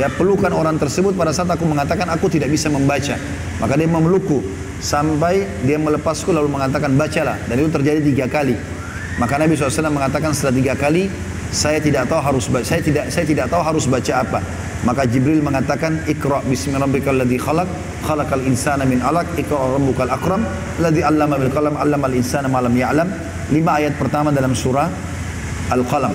[0.00, 3.20] ya pelukan orang tersebut pada saat aku mengatakan aku tidak bisa membaca.
[3.60, 4.40] Maka dia memelukku
[4.80, 7.36] sampai dia melepasku lalu mengatakan bacalah.
[7.52, 8.56] Dan itu terjadi tiga kali.
[9.20, 11.12] Maka Nabi SAW mengatakan setelah tiga kali
[11.52, 14.40] saya tidak tahu harus baca, saya tidak saya tidak tahu harus baca apa.
[14.88, 17.68] Maka Jibril mengatakan Iqra bismillahirrahmanirrahim khalaq
[18.08, 20.48] khalaqal insana min alaq Iqra rabbukal akram
[20.80, 23.08] ladzi 'allama bil qalam 'allamal insana ma lam ya'lam.
[23.52, 25.17] Lima ayat pertama dalam surah
[25.68, 26.14] Al-Qalam.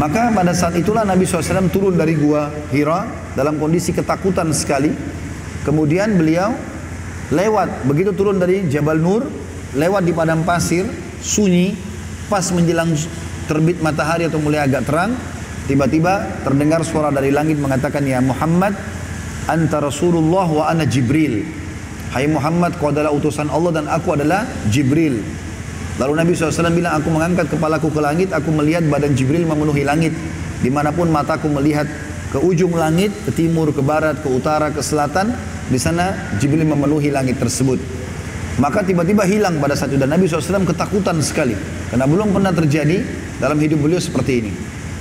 [0.00, 3.04] Maka pada saat itulah Nabi SAW turun dari gua Hira
[3.36, 4.88] dalam kondisi ketakutan sekali.
[5.60, 6.56] Kemudian beliau
[7.28, 9.28] lewat, begitu turun dari Jabal Nur,
[9.76, 10.88] lewat di padang pasir,
[11.20, 11.76] sunyi,
[12.32, 12.96] pas menjelang
[13.44, 15.12] terbit matahari atau mulai agak terang,
[15.68, 18.72] tiba-tiba terdengar suara dari langit mengatakan, Ya Muhammad,
[19.52, 21.44] anta Rasulullah wa ana Jibril.
[22.10, 25.22] Hai Muhammad, kau adalah utusan Allah dan aku adalah Jibril.
[26.00, 30.16] Lalu Nabi SAW bilang, aku mengangkat kepalaku ke langit, aku melihat badan Jibril memenuhi langit.
[30.64, 31.84] Di mana pun mataku melihat
[32.32, 35.36] ke ujung langit, ke timur, ke barat, ke utara, ke selatan,
[35.68, 37.76] di sana Jibril memenuhi langit tersebut.
[38.56, 41.52] Maka tiba-tiba hilang pada saat itu dan Nabi SAW ketakutan sekali.
[41.92, 43.04] Karena belum pernah terjadi
[43.36, 44.52] dalam hidup beliau seperti ini.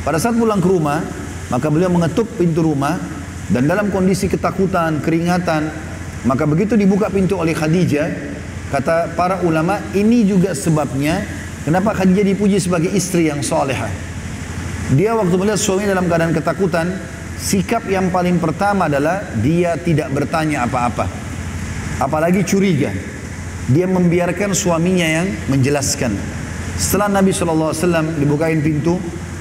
[0.04, 1.00] Pada saat pulang ke rumah,
[1.48, 3.00] maka beliau mengetuk pintu rumah
[3.50, 5.72] dan dalam kondisi ketakutan, keringatan,
[6.28, 8.29] maka begitu dibuka pintu oleh Khadijah,
[8.70, 11.26] Kata para ulama, ini juga sebabnya
[11.66, 13.90] kenapa Khadijah dipuji sebagai istri yang soleha.
[14.94, 16.88] Dia waktu melihat suaminya dalam keadaan ketakutan,
[17.38, 21.06] sikap yang paling pertama adalah dia tidak bertanya apa-apa.
[21.98, 22.94] Apalagi curiga.
[23.70, 26.18] Dia membiarkan suaminya yang menjelaskan.
[26.74, 28.98] Setelah Nabi SAW dibukain pintu,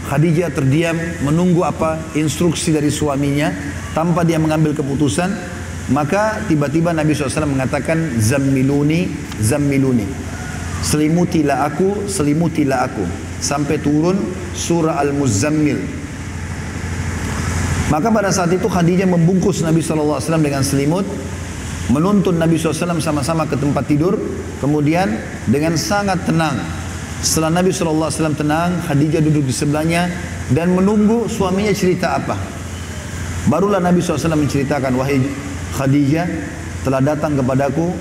[0.08, 3.52] Khadijah terdiam menunggu apa instruksi dari suaminya
[3.92, 5.57] tanpa dia mengambil keputusan.
[5.88, 9.08] Maka tiba-tiba Nabi SAW mengatakan Zammiluni,
[9.40, 10.04] Zammiluni.
[10.84, 13.04] Selimutilah aku, selimutilah aku.
[13.40, 14.20] Sampai turun
[14.52, 15.80] surah Al-Muzammil.
[17.88, 21.08] Maka pada saat itu Khadijah membungkus Nabi SAW dengan selimut
[21.88, 24.12] Menuntun Nabi SAW sama-sama ke tempat tidur.
[24.60, 25.08] Kemudian
[25.48, 26.60] dengan sangat tenang
[27.24, 30.12] Setelah Nabi SAW tenang Khadijah duduk di sebelahnya
[30.52, 32.36] Dan menunggu suaminya cerita apa.
[33.48, 35.16] Barulah Nabi SAW menceritakan Wahai
[35.76, 36.26] Khadijah
[36.86, 37.92] telah datang kepadaku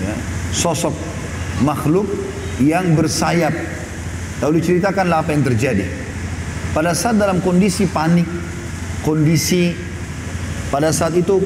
[0.00, 0.14] ya,
[0.54, 0.94] sosok
[1.60, 2.08] makhluk
[2.62, 3.52] yang bersayap.
[4.42, 5.86] Lalu ceritakanlah apa yang terjadi.
[6.72, 8.26] Pada saat dalam kondisi panik,
[9.04, 9.70] kondisi
[10.72, 11.38] pada saat itu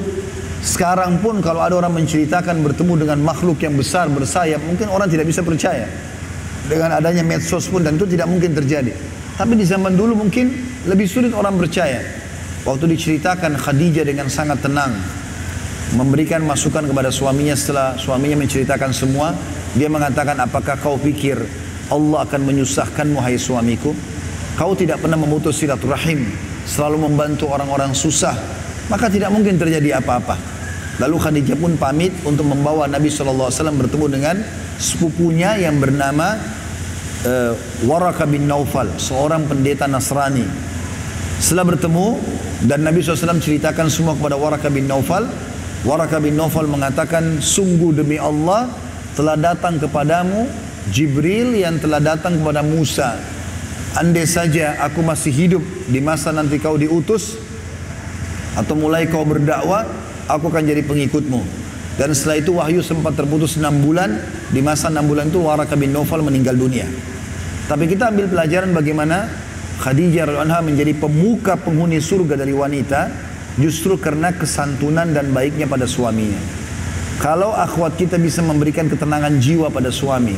[0.63, 5.29] sekarang pun kalau ada orang menceritakan bertemu dengan makhluk yang besar bersayap, mungkin orang tidak
[5.29, 5.85] bisa percaya.
[6.67, 8.91] Dengan adanya medsos pun dan itu tidak mungkin terjadi.
[9.37, 10.49] Tapi di zaman dulu mungkin
[10.89, 12.01] lebih sulit orang percaya.
[12.65, 14.91] Waktu diceritakan Khadijah dengan sangat tenang,
[15.95, 19.31] memberikan masukan kepada suaminya setelah suaminya menceritakan semua
[19.77, 21.39] dia mengatakan apakah kau pikir
[21.87, 23.95] Allah akan menyusahkanmu hai suamiku?
[24.59, 26.27] Kau tidak pernah memutus silaturahim
[26.67, 28.35] selalu membantu orang-orang susah
[28.91, 30.35] maka tidak mungkin terjadi apa-apa.
[30.97, 34.35] Lalu Khadijah pun pamit untuk membawa Nabi SAW bertemu dengan
[34.81, 36.41] sepupunya yang bernama
[37.21, 37.53] uh,
[37.85, 40.47] Waraka bin Naufal seorang pendeta Nasrani.
[41.37, 42.17] Setelah bertemu
[42.65, 45.29] dan Nabi SAW ceritakan semua kepada Waraka bin Naufal
[45.85, 48.71] Waraka bin Nawfal mengatakan, sungguh demi Allah
[49.13, 50.49] telah datang kepadamu
[50.89, 53.19] Jibril yang telah datang kepada Musa.
[53.97, 57.35] Andai saja aku masih hidup di masa nanti kau diutus
[58.53, 59.85] atau mulai kau berdakwah,
[60.29, 61.41] aku akan jadi pengikutmu.
[61.97, 64.21] Dan setelah itu wahyu sempat terputus enam bulan.
[64.53, 66.85] Di masa enam bulan itu Waraka bin Nawfal meninggal dunia.
[67.65, 69.27] Tapi kita ambil pelajaran bagaimana
[69.81, 73.26] Khadijah radhiyallahu menjadi pemuka penghuni surga dari wanita
[73.57, 76.37] Justru karena kesantunan dan baiknya pada suaminya.
[77.17, 80.37] Kalau akhwat kita bisa memberikan ketenangan jiwa pada suami,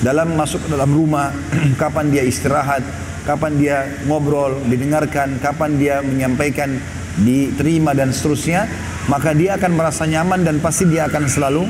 [0.00, 1.28] dalam masuk ke dalam rumah,
[1.80, 2.80] kapan dia istirahat,
[3.28, 3.76] kapan dia
[4.08, 6.80] ngobrol, didengarkan, kapan dia menyampaikan,
[7.20, 8.64] diterima dan seterusnya,
[9.08, 11.64] maka dia akan merasa nyaman dan pasti dia akan selalu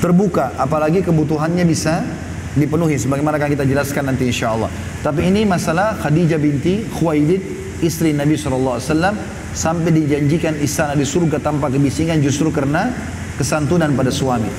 [0.00, 2.04] terbuka, apalagi kebutuhannya bisa
[2.56, 4.72] dipenuhi sebagaimana akan kita jelaskan nanti insya Allah.
[5.04, 7.40] Tapi ini masalah Khadijah binti Khuwailid
[7.84, 8.80] istri Nabi SAW
[9.56, 12.92] sampai dijanjikan istana di surga tanpa kebisingan justru karena
[13.40, 14.52] kesantunan pada suami.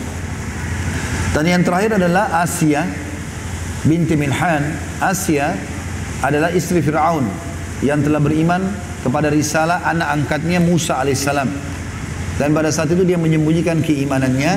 [1.37, 2.81] Dan yang terakhir adalah Asia
[3.85, 4.73] binti Minhan.
[4.97, 5.53] Asia
[6.25, 7.29] adalah istri Fir'aun
[7.85, 8.65] yang telah beriman
[9.05, 11.45] kepada risalah anak angkatnya Musa alaihissalam.
[12.41, 14.53] Dan pada saat itu dia menyembunyikan keimanannya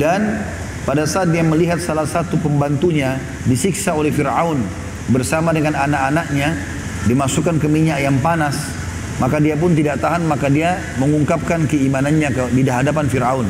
[0.00, 0.40] dan
[0.88, 4.64] pada saat dia melihat salah satu pembantunya disiksa oleh Fir'aun
[5.12, 6.56] bersama dengan anak-anaknya
[7.04, 8.81] dimasukkan ke minyak yang panas
[9.20, 13.48] maka dia pun tidak tahan, maka dia mengungkapkan keimanannya di hadapan Fir'aun.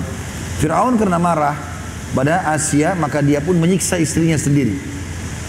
[0.59, 1.55] Fir'aun karena marah
[2.13, 4.75] pada Asia, maka dia pun menyiksa istrinya sendiri.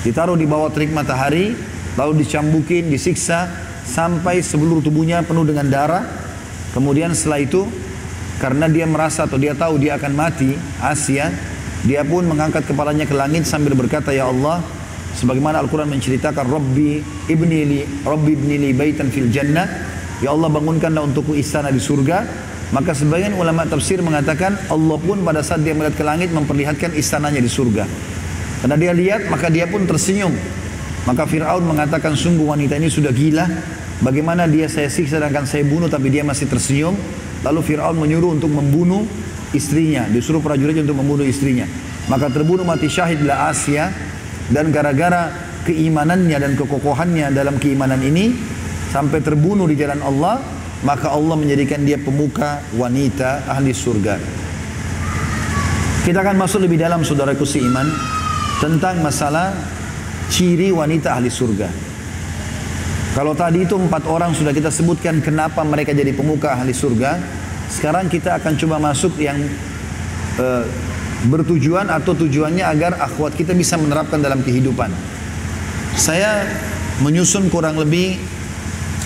[0.04, 1.56] Ditaruh di bawah terik matahari,
[1.96, 3.48] lalu dicambukin, disiksa,
[3.84, 6.04] sampai seluruh tubuhnya penuh dengan darah.
[6.72, 7.68] Kemudian setelah itu,
[8.42, 11.32] karena dia merasa atau dia tahu dia akan mati, Asia,
[11.84, 14.64] dia pun mengangkat kepalanya ke langit sambil berkata, Ya Allah,
[15.20, 19.68] sebagaimana Al-Quran menceritakan, Rabbi ibni li, Rabbi ibni li baitan fil jannah,
[20.24, 22.24] Ya Allah bangunkanlah untukku istana di surga,
[22.72, 27.44] maka sebagian ulama tafsir mengatakan Allah pun pada saat dia melihat ke langit memperlihatkan istananya
[27.44, 27.84] di surga.
[28.64, 30.32] Karena dia lihat maka dia pun tersenyum.
[31.04, 33.44] Maka Fir'aun mengatakan sungguh wanita ini sudah gila.
[34.00, 36.96] Bagaimana dia saya siksa dan akan saya bunuh tapi dia masih tersenyum.
[37.44, 39.04] Lalu Fir'aun menyuruh untuk membunuh
[39.52, 40.08] istrinya.
[40.08, 41.68] Disuruh prajurit untuk membunuh istrinya.
[42.08, 43.92] Maka terbunuh mati syahidlah Asia.
[44.48, 45.28] Dan gara-gara
[45.68, 48.53] keimanannya dan kekokohannya dalam keimanan ini.
[48.94, 50.38] Sampai terbunuh di jalan Allah.
[50.84, 54.20] Maka Allah menjadikan dia pemuka wanita ahli surga.
[56.04, 57.88] Kita akan masuk lebih dalam saudaraku seiman
[58.60, 59.56] tentang masalah
[60.28, 61.72] ciri wanita ahli surga.
[63.16, 67.16] Kalau tadi itu empat orang sudah kita sebutkan kenapa mereka jadi pemuka ahli surga.
[67.72, 69.40] Sekarang kita akan coba masuk yang
[70.36, 70.68] uh,
[71.32, 74.92] bertujuan atau tujuannya agar akhwat kita bisa menerapkan dalam kehidupan.
[75.96, 76.44] Saya
[77.00, 78.20] menyusun kurang lebih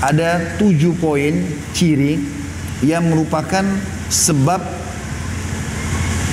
[0.01, 1.33] ada tujuh poin
[1.73, 2.21] ciri
[2.85, 3.65] yang merupakan
[4.07, 4.61] sebab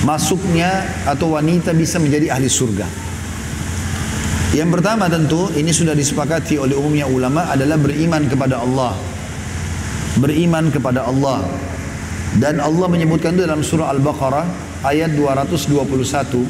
[0.05, 2.85] masuknya atau wanita bisa menjadi ahli surga.
[4.53, 8.93] Yang pertama tentu ini sudah disepakati oleh umumnya ulama adalah beriman kepada Allah.
[10.21, 11.43] Beriman kepada Allah.
[12.39, 14.45] Dan Allah menyebutkan itu dalam surah Al-Baqarah
[14.85, 16.45] ayat 221.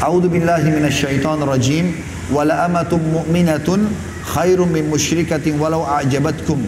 [0.00, 1.92] A'udzu billahi minasyaitonir rajim.
[2.30, 3.90] Wala amatum mu'minatun
[4.24, 6.60] khairum min musyrikatin walau a'jabatkum.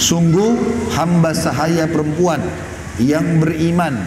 [0.00, 0.56] Sungguh
[0.96, 2.40] hamba sahaya perempuan
[2.98, 4.02] yang beriman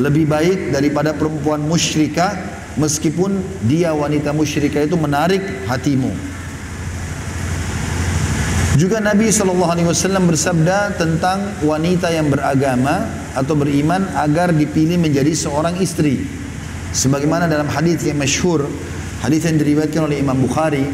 [0.00, 2.36] lebih baik daripada perempuan musyrikah
[2.80, 6.12] meskipun dia wanita musyrikah itu menarik hatimu.
[8.72, 9.68] Juga Nabi SAW
[10.32, 13.04] bersabda tentang wanita yang beragama
[13.36, 16.24] atau beriman agar dipilih menjadi seorang istri.
[16.96, 18.64] Sebagaimana dalam hadis yang masyhur,
[19.20, 20.88] hadis yang diriwayatkan oleh Imam Bukhari,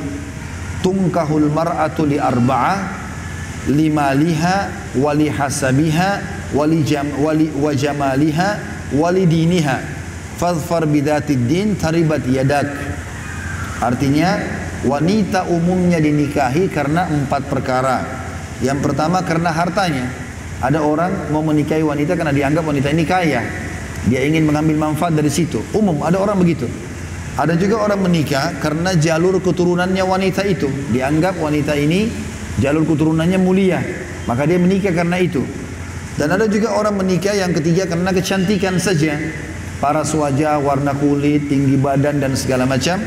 [0.84, 3.06] tungkahul mar'atu li arba'ah
[3.68, 4.56] limaliha
[4.96, 6.10] wali hasabiha
[6.56, 7.74] wali jam wali wa
[8.96, 9.98] wali diniha
[10.38, 12.70] Fadfar bidatid din taribat yadak.
[13.82, 14.38] Artinya
[14.86, 18.06] wanita umumnya dinikahi karena empat perkara.
[18.62, 20.06] Yang pertama karena hartanya.
[20.62, 23.42] Ada orang mau menikahi wanita karena dianggap wanita ini kaya.
[24.06, 25.58] Dia ingin mengambil manfaat dari situ.
[25.74, 26.70] Umum ada orang begitu.
[27.38, 30.66] Ada juga orang menikah karena jalur keturunannya wanita itu.
[30.90, 32.10] Dianggap wanita ini
[32.58, 33.78] jalur keturunannya mulia.
[34.26, 35.46] Maka dia menikah karena itu.
[36.18, 39.14] Dan ada juga orang menikah yang ketiga karena kecantikan saja
[39.78, 42.98] paras wajah, warna kulit, tinggi badan dan segala macam.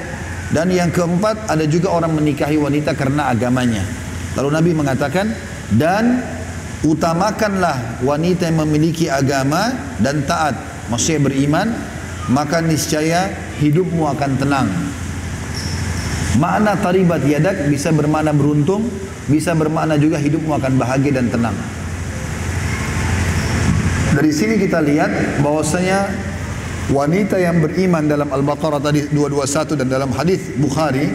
[0.52, 3.84] Dan yang keempat ada juga orang menikahi wanita karena agamanya.
[4.40, 5.28] Lalu Nabi mengatakan
[5.76, 6.24] dan
[6.88, 10.56] utamakanlah wanita yang memiliki agama dan taat,
[10.88, 11.68] maksudnya beriman,
[12.30, 14.70] maka niscaya hidupmu akan tenang.
[16.38, 18.88] Makna taribat yadak bisa bermakna beruntung,
[19.26, 21.58] bisa bermakna juga hidupmu akan bahagia dan tenang.
[24.12, 26.12] Dari sini kita lihat bahwasanya
[26.92, 31.08] wanita yang beriman dalam Al-Baqarah tadi 221 dan dalam hadis Bukhari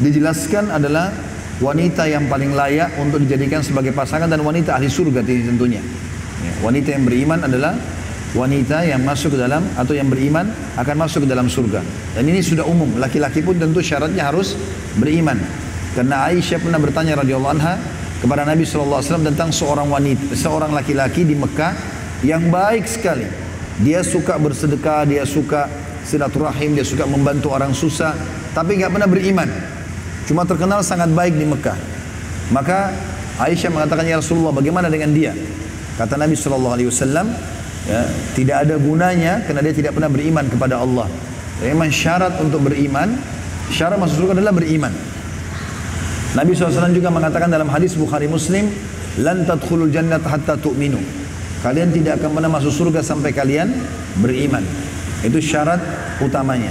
[0.00, 1.12] dijelaskan adalah
[1.60, 5.84] wanita yang paling layak untuk dijadikan sebagai pasangan dan wanita ahli surga tentunya.
[6.38, 7.74] Ya, wanita yang beriman adalah
[8.36, 11.80] wanita yang masuk ke dalam atau yang beriman akan masuk ke dalam surga.
[12.12, 14.56] Dan ini sudah umum, laki-laki pun tentu syaratnya harus
[15.00, 15.38] beriman.
[15.96, 17.74] Karena Aisyah pernah bertanya radhiyallahu anha
[18.20, 21.72] kepada Nabi SAW tentang seorang wanita, seorang laki-laki di Mekah
[22.26, 23.48] yang baik sekali
[23.78, 25.70] dia suka bersedekah, dia suka
[26.02, 28.10] silaturahim, dia suka membantu orang susah,
[28.50, 29.48] tapi nggak pernah beriman.
[30.26, 31.78] Cuma terkenal sangat baik di Mekah.
[32.50, 32.90] Maka
[33.38, 35.32] Aisyah mengatakan ya Rasulullah bagaimana dengan dia?
[35.94, 37.26] Kata Nabi Shallallahu Alaihi Wasallam,
[37.88, 38.04] ya,
[38.36, 41.08] tidak ada gunanya karena dia tidak pernah beriman kepada Allah.
[41.64, 43.18] Memang syarat untuk beriman,
[43.72, 44.92] syarat masuk surga adalah beriman.
[46.36, 48.70] Nabi SAW juga mengatakan dalam hadis Bukhari Muslim,
[49.18, 51.00] lan tadkhulul jannat hatta tu'minu.
[51.64, 53.74] Kalian tidak akan pernah masuk surga sampai kalian
[54.22, 54.62] beriman.
[55.26, 55.82] Itu syarat
[56.22, 56.70] utamanya.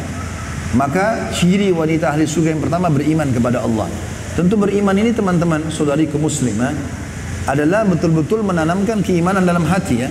[0.71, 3.91] Maka ciri wanita ahli surga yang pertama beriman kepada Allah.
[4.39, 6.71] Tentu beriman ini teman-teman saudari muslimah
[7.47, 10.09] adalah betul-betul menanamkan keimanan dalam hati ya.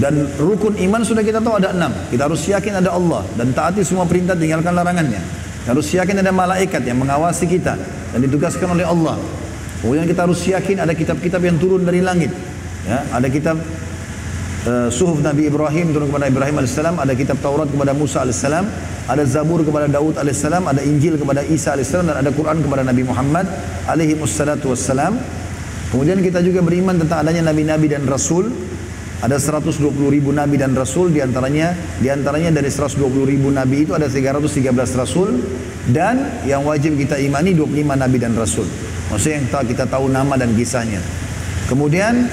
[0.00, 1.92] Dan rukun iman sudah kita tahu ada enam.
[2.08, 5.20] Kita harus yakin ada Allah dan taati semua perintah tinggalkan larangannya.
[5.68, 7.76] Harus yakin ada malaikat yang mengawasi kita
[8.12, 9.20] dan ditugaskan oleh Allah.
[9.82, 12.30] Kemudian kita harus yakin ada kitab-kitab yang turun dari langit.
[12.82, 13.58] Ya, ada kitab
[14.66, 18.64] uh, suhuf Nabi Ibrahim turun kepada Ibrahim alaihissalam, ada kitab Taurat kepada Musa alaihissalam,
[19.06, 23.02] ada Zabur kepada Daud alaihissalam, ada Injil kepada Isa alaihissalam dan ada Quran kepada Nabi
[23.06, 23.46] Muhammad
[23.86, 25.18] alaihi wassalam.
[25.92, 28.48] Kemudian kita juga beriman tentang adanya nabi-nabi dan rasul.
[29.22, 29.78] Ada 120
[30.10, 34.66] ribu nabi dan rasul di antaranya di antaranya dari 120 ribu nabi itu ada 313
[34.98, 35.38] rasul
[35.94, 38.66] dan yang wajib kita imani 25 nabi dan rasul.
[39.14, 40.98] Maksudnya yang kita tahu nama dan kisahnya.
[41.70, 42.26] Kemudian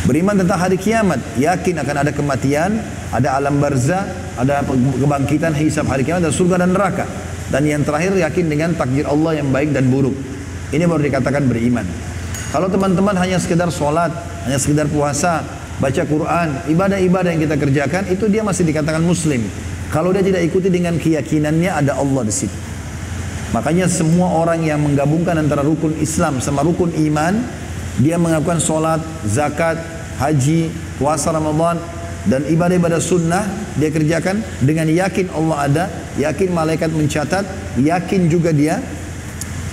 [0.00, 2.80] Beriman tentang hari kiamat, yakin akan ada kematian,
[3.12, 4.08] ada alam barzah,
[4.40, 4.64] ada
[4.96, 7.04] kebangkitan hisab hari kiamat dan surga dan neraka.
[7.52, 10.16] Dan yang terakhir yakin dengan takdir Allah yang baik dan buruk.
[10.72, 11.84] Ini baru dikatakan beriman.
[12.48, 14.08] Kalau teman-teman hanya sekedar sholat,
[14.48, 15.44] hanya sekedar puasa,
[15.80, 19.40] baca Quran, ibadah-ibadah yang kita kerjakan, itu dia masih dikatakan muslim.
[19.90, 22.54] Kalau dia tidak ikuti dengan keyakinannya ada Allah di situ.
[23.50, 27.42] Makanya semua orang yang menggabungkan antara rukun Islam sama rukun iman,
[27.98, 29.80] dia mengakukan sholat, zakat,
[30.22, 30.70] haji,
[31.00, 31.80] puasa Ramadan
[32.28, 33.48] dan ibadah-ibadah sunnah
[33.80, 35.84] dia kerjakan dengan yakin Allah ada,
[36.20, 37.42] yakin malaikat mencatat,
[37.80, 38.78] yakin juga dia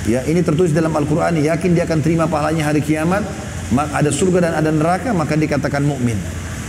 [0.08, 3.28] ya ini tertulis dalam Al-Qur'an, yakin dia akan terima pahalanya hari kiamat,
[3.76, 6.16] ada surga dan ada neraka maka dikatakan mukmin.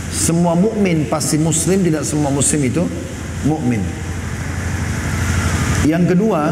[0.09, 2.83] Semua mukmin pasti muslim, tidak semua muslim itu
[3.45, 3.79] mukmin.
[5.87, 6.51] Yang kedua,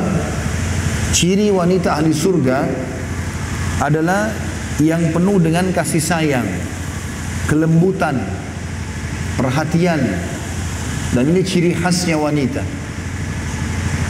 [1.12, 2.64] ciri wanita ahli surga
[3.84, 4.32] adalah
[4.78, 6.48] yang penuh dengan kasih sayang
[7.50, 8.20] kelembutan,
[9.40, 10.00] perhatian.
[11.16, 12.62] Dan ini ciri khasnya wanita.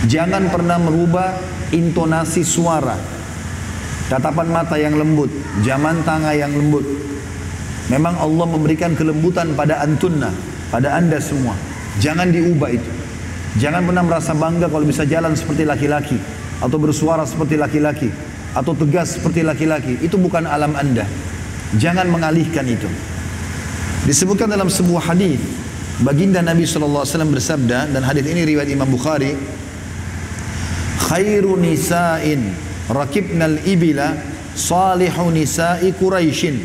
[0.10, 1.38] Jangan pernah merubah
[1.70, 3.17] intonasi suara.
[4.08, 5.28] Tatapan mata yang lembut,
[5.68, 6.88] jaman tangan yang lembut.
[7.92, 10.32] Memang Allah memberikan kelembutan pada antunna,
[10.72, 11.56] pada anda semua.
[12.00, 12.92] Jangan diubah itu.
[13.60, 16.16] Jangan pernah merasa bangga kalau bisa jalan seperti laki-laki.
[16.64, 18.08] Atau bersuara seperti laki-laki.
[18.56, 20.00] Atau tegas seperti laki-laki.
[20.00, 21.04] Itu bukan alam anda.
[21.76, 22.88] Jangan mengalihkan itu.
[24.08, 25.36] Disebutkan dalam sebuah hadis
[26.00, 29.34] baginda Nabi SAW bersabda dan hadis ini riwayat Imam Bukhari
[31.10, 32.54] khairu nisa'in
[32.92, 34.16] rakibnal ibila
[34.56, 36.64] salihu nisa'i Quraisyin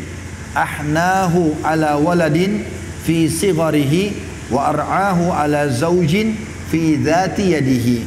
[0.53, 2.63] ahnahu ala waladin
[3.03, 4.15] fi sigharihi
[4.49, 6.35] wa ar'ahu ala zaujin
[6.67, 7.97] fi dhati yadihi.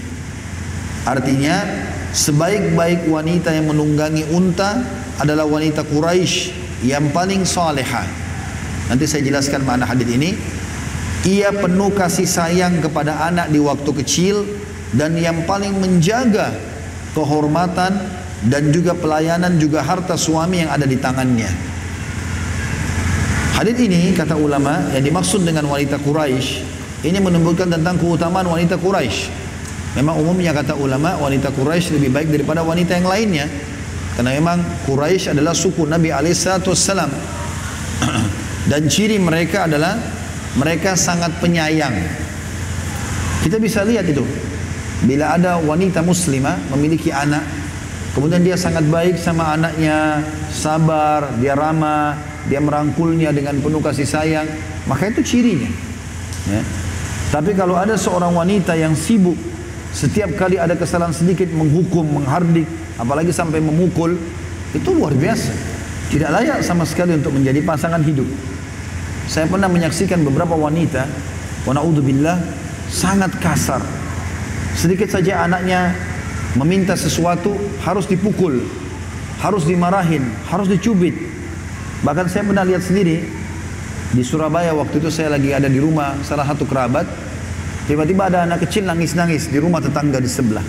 [1.07, 1.63] Artinya
[2.11, 4.83] sebaik-baik wanita yang menunggangi unta
[5.23, 6.51] adalah wanita Quraisy
[6.85, 8.27] yang paling salehah
[8.87, 10.39] Nanti saya jelaskan makna hadis ini.
[11.27, 14.47] Ia penuh kasih sayang kepada anak di waktu kecil
[14.95, 16.55] dan yang paling menjaga
[17.17, 17.97] kehormatan
[18.53, 21.49] dan juga pelayanan juga harta suami yang ada di tangannya.
[23.57, 26.77] Hadis ini kata ulama yang dimaksud dengan wanita Quraisy
[27.09, 29.33] ini menunjukkan tentang keutamaan wanita Quraisy.
[29.97, 33.47] Memang umumnya kata ulama wanita Quraisy lebih baik daripada wanita yang lainnya.
[34.17, 37.11] Karena memang Quraisy adalah suku Nabi alaihissalam.
[38.71, 39.97] Dan ciri mereka adalah
[40.57, 41.95] mereka sangat penyayang.
[43.45, 44.25] Kita bisa lihat itu.
[45.05, 47.45] Bila ada wanita muslimah memiliki anak,
[48.17, 52.17] kemudian dia sangat baik sama anaknya, sabar, dia ramah,
[52.49, 54.49] dia merangkulnya dengan penuh kasih sayang,
[54.89, 55.69] maka itu cirinya.
[56.49, 56.63] Ya.
[57.29, 59.37] Tapi kalau ada seorang wanita yang sibuk,
[59.93, 62.65] setiap kali ada kesalahan sedikit menghukum, menghardik,
[62.97, 64.17] apalagi sampai memukul,
[64.73, 65.53] itu luar biasa.
[66.07, 68.29] Tidak layak sama sekali untuk menjadi pasangan hidup.
[69.27, 71.03] Saya pernah menyaksikan beberapa wanita,
[71.67, 72.39] wa billah,
[72.87, 73.83] sangat kasar.
[74.77, 75.97] Sedikit saja anaknya
[76.53, 78.61] meminta sesuatu harus dipukul,
[79.41, 80.21] harus dimarahin,
[80.53, 81.17] harus dicubit.
[82.05, 83.25] Bahkan saya pernah lihat sendiri
[84.13, 87.09] di Surabaya waktu itu saya lagi ada di rumah salah satu kerabat,
[87.89, 90.65] tiba-tiba ada anak kecil nangis-nangis di rumah tetangga di sebelah.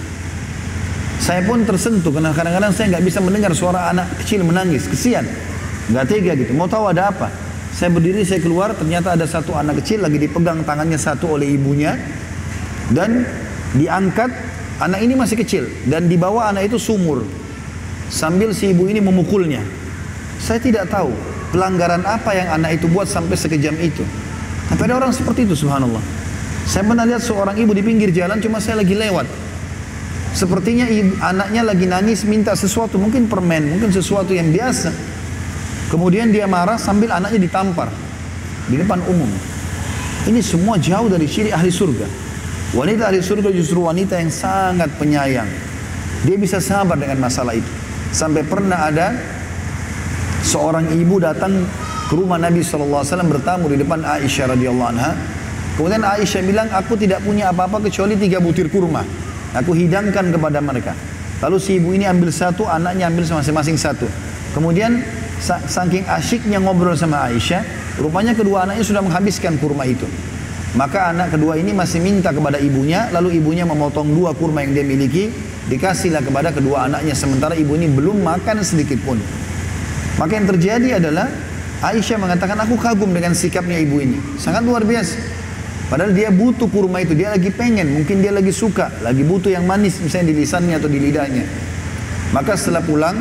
[1.19, 5.27] Saya pun tersentuh karena kadang-kadang saya nggak bisa mendengar suara anak kecil menangis, kesian,
[5.91, 6.55] nggak tega gitu.
[6.55, 7.27] Mau tahu ada apa?
[7.75, 11.93] Saya berdiri, saya keluar, ternyata ada satu anak kecil lagi dipegang tangannya satu oleh ibunya
[12.95, 13.27] dan
[13.75, 14.55] diangkat.
[14.77, 17.25] Anak ini masih kecil dan dibawa anak itu sumur
[18.13, 19.65] sambil si ibu ini memukulnya.
[20.37, 21.09] Saya tidak tahu
[21.49, 24.05] pelanggaran apa yang anak itu buat sampai sekejam itu.
[24.67, 26.03] Tapi ada orang seperti itu, subhanallah.
[26.67, 29.25] Saya pernah lihat seorang ibu di pinggir jalan, cuma saya lagi lewat.
[30.35, 34.91] Sepertinya ibu, anaknya lagi nangis minta sesuatu, mungkin permen, mungkin sesuatu yang biasa.
[35.87, 37.87] Kemudian dia marah sambil anaknya ditampar
[38.67, 39.31] di depan umum.
[40.27, 42.26] Ini semua jauh dari ciri ahli surga.
[42.75, 45.47] Wanita ahli surga justru wanita yang sangat penyayang.
[46.27, 47.71] Dia bisa sabar dengan masalah itu.
[48.11, 49.15] Sampai pernah ada
[50.43, 51.63] seorang ibu datang
[52.11, 55.11] ke rumah Nabi SAW bertamu di depan Aisyah radhiyallahu anha.
[55.79, 59.05] Kemudian Aisyah bilang, aku tidak punya apa-apa kecuali tiga butir kurma.
[59.55, 60.91] Aku hidangkan kepada mereka.
[61.39, 64.09] Lalu si ibu ini ambil satu, anaknya ambil masing-masing satu.
[64.57, 65.05] Kemudian
[65.69, 70.05] saking asyiknya ngobrol sama Aisyah, Rupanya kedua anaknya sudah menghabiskan kurma itu.
[70.77, 74.85] Maka anak kedua ini masih minta kepada ibunya, lalu ibunya memotong dua kurma yang dia
[74.85, 75.33] miliki,
[75.73, 79.17] dikasihlah kepada kedua anaknya, sementara ibu ini belum makan sedikit pun.
[80.21, 81.33] Maka yang terjadi adalah
[81.81, 84.21] Aisyah mengatakan, aku kagum dengan sikapnya ibu ini.
[84.37, 85.17] Sangat luar biasa.
[85.89, 89.65] Padahal dia butuh kurma itu, dia lagi pengen, mungkin dia lagi suka, lagi butuh yang
[89.65, 91.45] manis misalnya di lisannya atau di lidahnya.
[92.37, 93.17] Maka setelah pulang,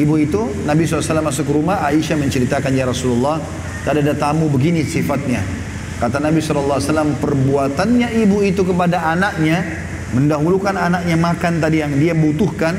[0.00, 3.44] ibu itu, Nabi SAW masuk ke rumah, Aisyah menceritakan, Ya Rasulullah,
[3.84, 5.63] tadi ada tamu begini sifatnya.
[6.04, 9.64] Kata Nabi SAW, perbuatannya ibu itu kepada anaknya,
[10.12, 12.76] mendahulukan anaknya makan tadi yang dia butuhkan,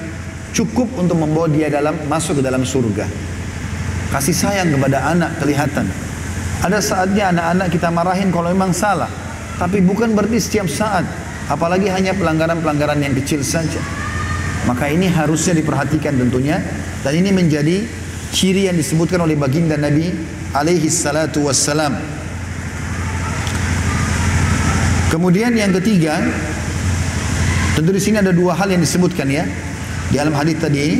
[0.53, 3.09] cukup untuk membawa dia dalam masuk ke dalam surga.
[4.13, 5.89] Kasih sayang kepada anak kelihatan.
[6.61, 9.09] Ada saatnya anak-anak kita marahin kalau memang salah.
[9.57, 11.09] Tapi bukan berarti setiap saat.
[11.49, 13.81] Apalagi hanya pelanggaran-pelanggaran yang kecil saja.
[14.69, 16.61] Maka ini harusnya diperhatikan tentunya.
[17.01, 17.89] Dan ini menjadi
[18.29, 20.13] ciri yang disebutkan oleh baginda Nabi
[20.53, 22.24] alaihi salatu wassalam.
[25.15, 26.19] Kemudian yang ketiga,
[27.71, 29.47] tentu di sini ada dua hal yang disebutkan ya.
[30.11, 30.97] Di dalam hadis tadi ini,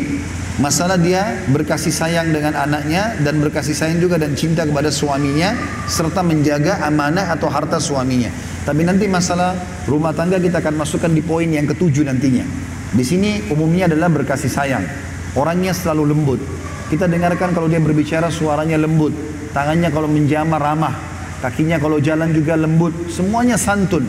[0.56, 5.52] masalah dia berkasih sayang dengan anaknya dan berkasih sayang juga dan cinta kepada suaminya
[5.92, 8.32] serta menjaga amanah atau harta suaminya.
[8.64, 9.52] Tapi nanti masalah
[9.84, 12.48] rumah tangga kita akan masukkan di poin yang ketujuh nantinya.
[12.96, 14.88] Di sini umumnya adalah berkasih sayang.
[15.36, 16.40] Orangnya selalu lembut.
[16.88, 19.12] Kita dengarkan kalau dia berbicara suaranya lembut.
[19.52, 21.15] Tangannya kalau menjamah ramah.
[21.46, 24.02] Kakinya kalau jalan juga lembut, semuanya santun.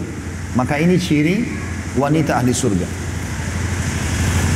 [0.57, 1.45] Maka ini ciri
[2.01, 2.89] wanita ahli surga.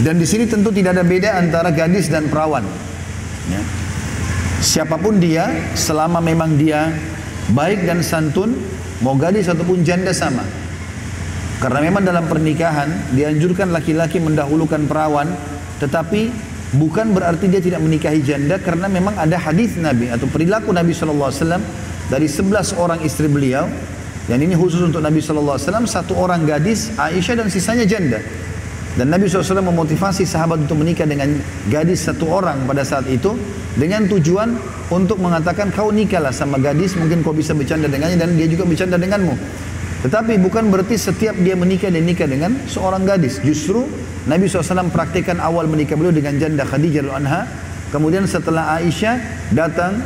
[0.01, 2.65] Dan di sini tentu tidak ada beda antara gadis dan perawan.
[3.53, 3.61] Ya.
[4.65, 6.89] Siapa pun dia, selama memang dia
[7.53, 8.57] baik dan santun,
[9.05, 10.49] mau gadis ataupun janda sama.
[11.61, 15.29] Karena memang dalam pernikahan dianjurkan laki-laki mendahulukan perawan,
[15.85, 16.33] tetapi
[16.81, 21.61] bukan berarti dia tidak menikahi janda karena memang ada hadis Nabi atau perilaku Nabi SAW
[22.11, 23.71] dari 11 orang istri beliau
[24.27, 28.19] dan ini khusus untuk Nabi SAW satu orang gadis Aisyah dan sisanya janda.
[28.99, 31.39] Dan Nabi SAW memotivasi sahabat untuk menikah dengan
[31.71, 33.39] gadis satu orang pada saat itu
[33.79, 34.59] dengan tujuan
[34.91, 38.99] untuk mengatakan kau nikahlah sama gadis mungkin kau bisa bercanda dengannya dan dia juga bercanda
[38.99, 39.35] denganmu.
[40.01, 43.39] Tetapi bukan berarti setiap dia menikah dan nikah dengan seorang gadis.
[43.47, 43.87] Justru
[44.27, 47.47] Nabi SAW praktikkan awal menikah beliau dengan janda Khadijah anha.
[47.95, 49.19] Kemudian setelah Aisyah
[49.51, 50.03] datang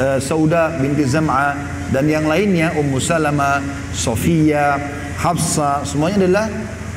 [0.00, 1.56] uh, Sauda binti Zam'a
[1.92, 3.62] dan yang lainnya Ummu Salama,
[3.94, 4.76] Sofia,
[5.16, 6.46] Hafsa, semuanya adalah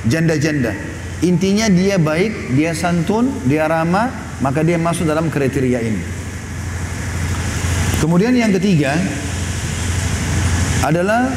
[0.08, 0.74] janda-janda.
[1.20, 4.08] Intinya dia baik, dia santun, dia ramah,
[4.40, 6.04] maka dia masuk dalam kriteria ini.
[8.00, 8.96] Kemudian yang ketiga
[10.80, 11.28] adalah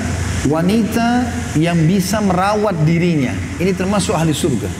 [0.46, 1.26] wanita
[1.58, 3.34] yang bisa merawat dirinya.
[3.58, 4.70] Ini termasuk ahli surga.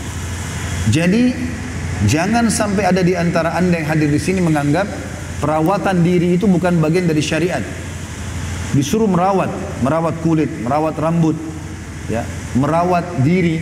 [0.94, 1.34] Jadi
[2.06, 4.86] jangan sampai ada di antara anda yang hadir di sini menganggap
[5.42, 7.66] Perawatan diri itu bukan bagian dari syariat.
[8.72, 9.50] Disuruh merawat,
[9.82, 11.34] merawat kulit, merawat rambut,
[12.06, 12.22] ya,
[12.54, 13.58] merawat diri.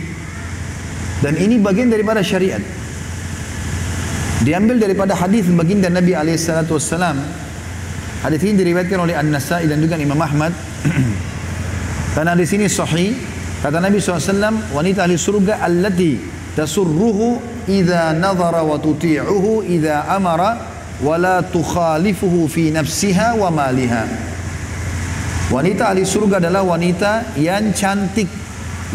[1.25, 2.61] Dan ini bagian daripada syariat.
[4.45, 7.17] Diambil daripada hadis baginda Nabi alaihissalatu wassalam.
[8.21, 10.53] Hadis ini diriwayatkan oleh An-Nasai dan juga Imam Ahmad.
[12.15, 13.17] Karena di sini sahih
[13.65, 16.17] kata Nabi SAW wanita ahli surga allati
[16.57, 20.70] tasurruhu idza nadhara wa tuti'uhu idza amara
[21.01, 24.05] wala tukhalifuhu fi nafsiha wa maliha.
[25.51, 28.29] Wanita ahli surga adalah wanita yang cantik,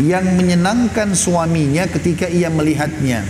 [0.00, 3.20] yang menyenangkan suaminya ketika ia melihatnya.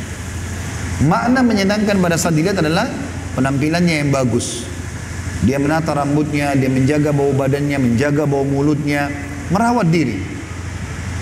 [1.10, 2.86] Makna menyenangkan pada saat dilihat adalah
[3.34, 4.62] penampilannya yang bagus.
[5.42, 9.10] Dia menata rambutnya, dia menjaga bau badannya, menjaga bau mulutnya,
[9.50, 10.22] merawat diri.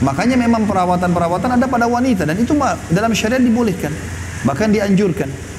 [0.04, 2.52] Makanya memang perawatan-perawatan ada pada wanita dan itu
[2.92, 3.90] dalam syariat dibolehkan,
[4.44, 5.53] bahkan dianjurkan.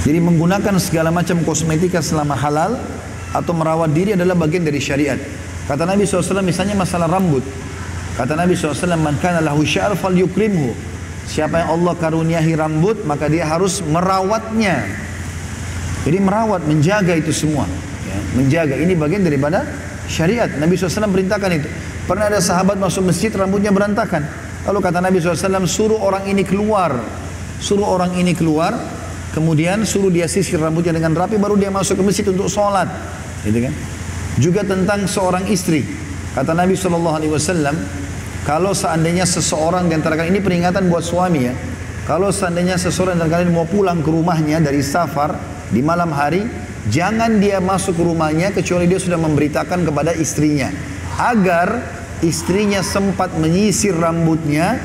[0.00, 2.80] Jadi menggunakan segala macam kosmetika selama halal
[3.36, 5.20] atau merawat diri adalah bagian dari syariat.
[5.68, 7.44] Kata Nabi SAW misalnya masalah rambut.
[8.16, 10.74] Kata Nabi SAW, Man kana lahu sya'ar fal yukrimhu.
[11.30, 14.82] Siapa yang Allah karuniahi rambut, maka dia harus merawatnya.
[16.02, 17.70] Jadi merawat, menjaga itu semua.
[18.08, 19.62] Ya, menjaga, ini bagian daripada
[20.10, 20.50] syariat.
[20.58, 21.68] Nabi SAW perintahkan itu.
[22.10, 24.26] Pernah ada sahabat masuk masjid, rambutnya berantakan.
[24.66, 26.98] Lalu kata Nabi SAW, suruh orang ini keluar.
[27.62, 28.74] Suruh orang ini keluar,
[29.30, 32.90] Kemudian suruh dia sisir rambutnya dengan rapi baru dia masuk ke masjid untuk sholat.
[33.46, 33.74] Gitu kan?
[34.42, 35.86] Juga tentang seorang istri.
[36.34, 37.74] Kata Nabi SAW,
[38.46, 41.54] kalau seandainya seseorang di antara kalian, ini peringatan buat suami ya.
[42.06, 45.38] Kalau seandainya seseorang di antara kalian mau pulang ke rumahnya dari safar
[45.70, 46.42] di malam hari,
[46.90, 50.74] jangan dia masuk ke rumahnya kecuali dia sudah memberitakan kepada istrinya.
[51.20, 51.84] Agar
[52.24, 54.78] istrinya sempat menyisir rambutnya,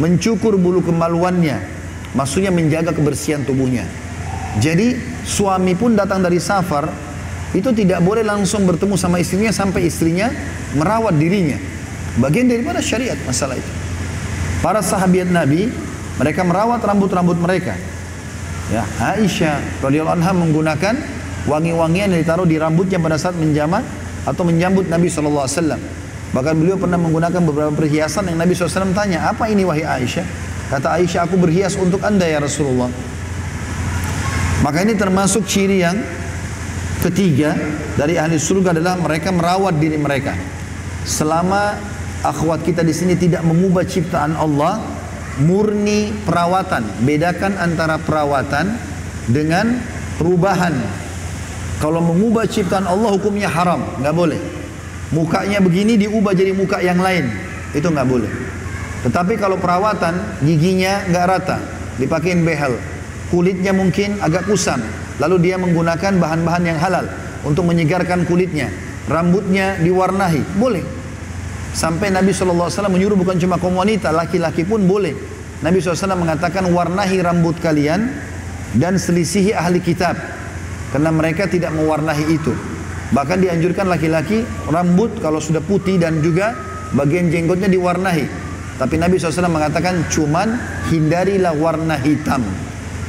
[0.00, 1.79] mencukur bulu kemaluannya,
[2.16, 3.86] Maksudnya menjaga kebersihan tubuhnya.
[4.58, 6.90] Jadi suami pun datang dari safar,
[7.54, 10.30] itu tidak boleh langsung bertemu sama istrinya sampai istrinya
[10.74, 11.58] merawat dirinya.
[12.18, 13.72] Bagian daripada syariat masalah itu.
[14.60, 15.70] Para sahabat Nabi,
[16.18, 17.78] mereka merawat rambut-rambut mereka.
[18.70, 20.94] Ya, Aisyah radhiyallahu anha menggunakan
[21.46, 23.82] wangi-wangian yang ditaruh di rambutnya pada saat menjamak
[24.26, 25.80] atau menyambut Nabi sallallahu alaihi wasallam.
[26.30, 30.22] Bahkan beliau pernah menggunakan beberapa perhiasan yang Nabi SAW tanya, apa ini wahai Aisyah?
[30.70, 32.86] Kata Aisyah, aku berhias untuk anda ya Rasulullah.
[34.62, 35.98] Maka ini termasuk ciri yang
[37.02, 37.58] ketiga
[37.98, 40.36] dari ahli surga adalah mereka merawat diri mereka.
[41.02, 41.74] Selama
[42.22, 44.78] akhwat kita di sini tidak mengubah ciptaan Allah,
[45.42, 47.02] murni perawatan.
[47.02, 48.70] Bedakan antara perawatan
[49.26, 49.74] dengan
[50.22, 50.76] perubahan.
[51.82, 54.38] Kalau mengubah ciptaan Allah hukumnya haram, nggak boleh.
[55.10, 57.26] Mukanya begini diubah jadi muka yang lain,
[57.74, 58.49] itu nggak boleh.
[59.00, 61.58] Tetapi kalau perawatan giginya nggak rata,
[61.96, 62.76] dipakein behel,
[63.32, 64.80] kulitnya mungkin agak kusam,
[65.16, 67.08] lalu dia menggunakan bahan-bahan yang halal
[67.44, 68.68] untuk menyegarkan kulitnya,
[69.08, 70.84] rambutnya diwarnahi, boleh.
[71.70, 75.14] Sampai Nabi SAW menyuruh bukan cuma kaum wanita, laki-laki pun boleh.
[75.60, 78.10] Nabi SAW mengatakan warnahi rambut kalian
[78.74, 80.18] dan selisihi ahli kitab.
[80.90, 82.50] Karena mereka tidak mewarnahi itu.
[83.14, 86.58] Bahkan dianjurkan laki-laki rambut kalau sudah putih dan juga
[86.94, 88.49] bagian jenggotnya diwarnahi.
[88.80, 90.56] Tapi Nabi SAW mengatakan cuman
[90.88, 92.40] hindarilah warna hitam.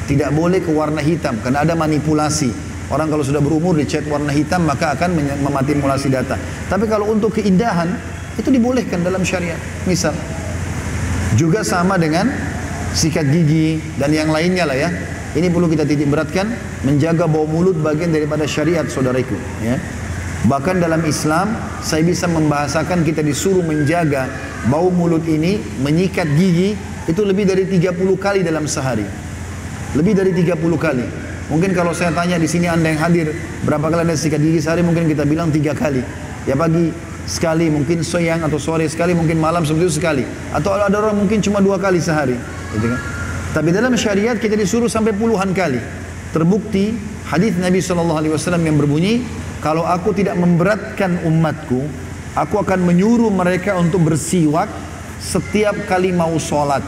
[0.03, 2.51] Tidak boleh ke warna hitam karena ada manipulasi.
[2.91, 5.15] Orang kalau sudah berumur dicat warna hitam maka akan
[5.47, 6.35] memanipulasi data.
[6.67, 7.87] Tapi kalau untuk keindahan
[8.35, 9.55] itu dibolehkan dalam syariat.
[9.87, 10.11] Misal
[11.39, 12.27] juga sama dengan
[12.91, 14.91] sikat gigi dan yang lainnya lah ya.
[15.31, 16.51] Ini perlu kita titik beratkan,
[16.83, 19.39] menjaga bau mulut bagian daripada syariat saudariku.
[19.63, 19.79] Ya.
[20.41, 21.53] Bahkan dalam Islam,
[21.85, 24.25] saya bisa membahasakan kita disuruh menjaga
[24.73, 26.73] bau mulut ini, menyikat gigi,
[27.05, 29.05] itu lebih dari 30 kali dalam sehari.
[29.93, 31.05] Lebih dari 30 kali.
[31.53, 33.27] Mungkin kalau saya tanya di sini anda yang hadir,
[33.67, 36.01] berapa kali anda sikat gigi sehari, mungkin kita bilang tiga kali.
[36.49, 36.89] Ya pagi
[37.29, 40.23] sekali, mungkin siang atau sore sekali, mungkin malam seperti itu sekali.
[40.57, 42.33] Atau ada orang mungkin cuma dua kali sehari.
[42.73, 42.99] Gitu kan?
[43.51, 45.77] Tapi dalam syariat kita disuruh sampai puluhan kali.
[46.31, 46.95] Terbukti
[47.27, 49.19] hadis Nabi SAW yang berbunyi,
[49.61, 51.85] kalau aku tidak memberatkan umatku,
[52.33, 54.67] aku akan menyuruh mereka untuk bersiwak
[55.21, 56.81] setiap kali mau sholat.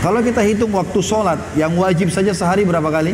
[0.00, 3.12] Kalau kita hitung waktu sholat, yang wajib saja sehari berapa kali?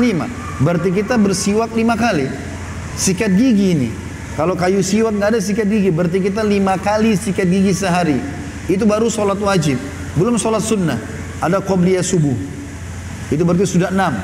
[0.00, 0.24] Lima.
[0.56, 2.32] Berarti kita bersiwak lima kali.
[2.96, 3.90] Sikat gigi ini.
[4.32, 8.16] Kalau kayu siwak nggak ada sikat gigi, berarti kita lima kali sikat gigi sehari.
[8.64, 9.76] Itu baru sholat wajib.
[10.16, 10.96] Belum sholat sunnah.
[11.44, 12.32] Ada qobliyah subuh.
[13.28, 14.16] Itu berarti sudah enam.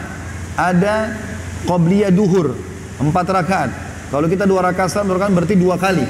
[0.56, 1.12] Ada
[1.68, 2.67] qobliyah duhur.
[2.98, 3.70] Empat rakaat.
[4.10, 6.02] Kalau kita dua rakaat salam rakaat berarti dua kali.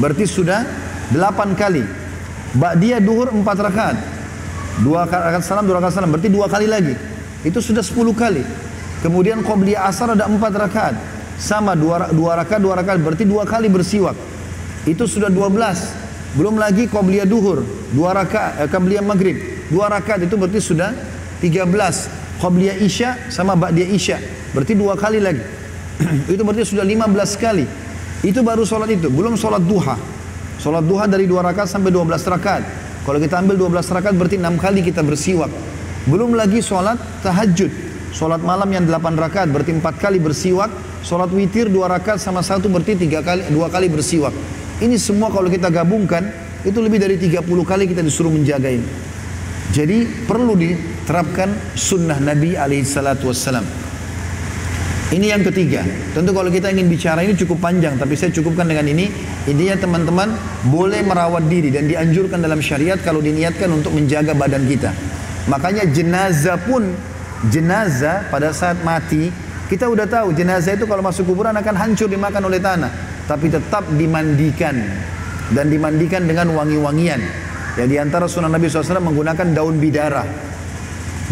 [0.00, 0.66] Berarti sudah
[1.12, 1.84] delapan kali.
[2.58, 3.96] Ba'diyah duhur empat rakaat.
[4.82, 6.10] Dua rakaat salam, dua rakaat salam.
[6.10, 6.94] Berarti dua kali lagi.
[7.46, 8.42] Itu sudah sepuluh kali.
[9.04, 10.94] Kemudian qobliyah asar ada empat rakaat.
[11.38, 12.98] Sama dua, dua rakaat, dua rakaat.
[13.02, 14.16] Berarti dua kali bersiwak.
[14.88, 16.02] Itu sudah dua belas.
[16.32, 17.60] Belum lagi qobliyah duhur,
[17.92, 19.36] dua rakaat, eh, qobliyah maghrib,
[19.68, 20.96] dua rakaat itu berarti sudah
[21.44, 22.08] 13.
[22.40, 24.16] Qobliyah isya sama ba'diyah isya,
[24.56, 25.44] berarti dua kali lagi.
[26.32, 27.64] Itu berarti sudah 15 kali.
[28.22, 29.98] Itu baru sholat itu, belum sholat duha.
[30.62, 32.62] Sholat duha dari dua rakaat sampai 12 rakaat.
[33.02, 35.50] Kalau kita ambil 12 rakaat berarti enam kali kita bersiwak.
[36.06, 37.70] Belum lagi sholat tahajud.
[38.14, 40.70] Sholat malam yang 8 rakaat berarti empat kali bersiwak.
[41.02, 44.30] Sholat witir dua rakaat sama satu berarti tiga kali, dua kali bersiwak.
[44.78, 46.30] Ini semua kalau kita gabungkan
[46.62, 48.86] itu lebih dari 30 kali kita disuruh menjaga ini.
[49.74, 53.66] Jadi perlu diterapkan sunnah Nabi alaihi salatu wassalam.
[55.12, 55.84] Ini yang ketiga.
[56.16, 59.12] Tentu kalau kita ingin bicara ini cukup panjang, tapi saya cukupkan dengan ini.
[59.44, 60.32] Intinya teman-teman
[60.72, 64.88] boleh merawat diri dan dianjurkan dalam syariat kalau diniatkan untuk menjaga badan kita.
[65.52, 66.96] Makanya jenazah pun
[67.52, 69.28] jenazah pada saat mati
[69.66, 72.92] kita udah tahu jenazah itu kalau masuk kuburan akan hancur dimakan oleh tanah
[73.26, 74.78] tapi tetap dimandikan
[75.52, 77.20] dan dimandikan dengan wangi-wangian.
[77.76, 80.51] Ya di antara sunnah Nabi SAW menggunakan daun bidara.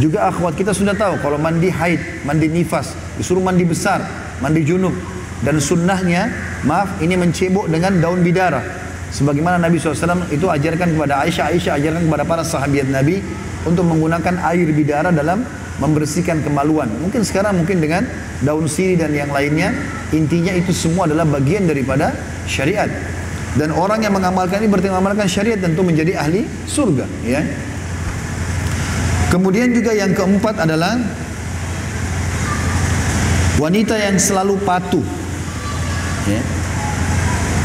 [0.00, 4.00] Juga akhwat kita sudah tahu kalau mandi haid, mandi nifas, disuruh mandi besar,
[4.40, 4.96] mandi junub.
[5.44, 6.32] Dan sunnahnya,
[6.64, 8.60] maaf ini mencebok dengan daun bidara.
[9.12, 13.20] Sebagaimana Nabi SAW itu ajarkan kepada Aisyah, Aisyah ajarkan kepada para sahabat Nabi
[13.68, 15.44] untuk menggunakan air bidara dalam
[15.80, 16.88] membersihkan kemaluan.
[17.00, 18.06] Mungkin sekarang mungkin dengan
[18.44, 19.72] daun siri dan yang lainnya,
[20.12, 22.12] intinya itu semua adalah bagian daripada
[22.44, 22.88] syariat.
[23.58, 27.42] Dan orang yang mengamalkan ini berarti mengamalkan syariat tentu menjadi ahli surga, ya.
[29.30, 30.98] Kemudian juga yang keempat adalah
[33.62, 35.06] wanita yang selalu patuh.
[36.26, 36.42] Ya.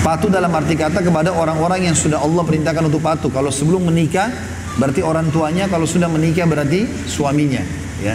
[0.06, 3.34] Patuh dalam arti kata kepada orang-orang yang sudah Allah perintahkan untuk patuh.
[3.34, 4.30] Kalau sebelum menikah
[4.78, 7.66] berarti orang tuanya, kalau sudah menikah berarti suaminya.
[7.98, 8.14] Ya.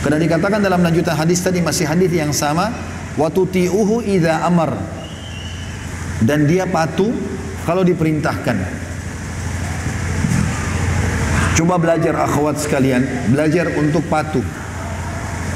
[0.00, 2.72] Karena dikatakan dalam lanjutan hadis tadi masih hadis yang sama,
[3.20, 4.72] wa tuti'uhu idza amar.
[6.24, 7.12] Dan dia patuh
[7.68, 8.79] kalau diperintahkan.
[11.60, 13.04] Coba belajar akhwat sekalian,
[13.36, 14.40] belajar untuk patuh.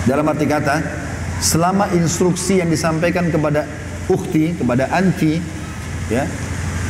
[0.04, 0.84] Dalam arti kata,
[1.40, 3.64] selama instruksi yang disampaikan kepada
[4.12, 5.40] ukti, kepada anti,
[6.12, 6.28] ya,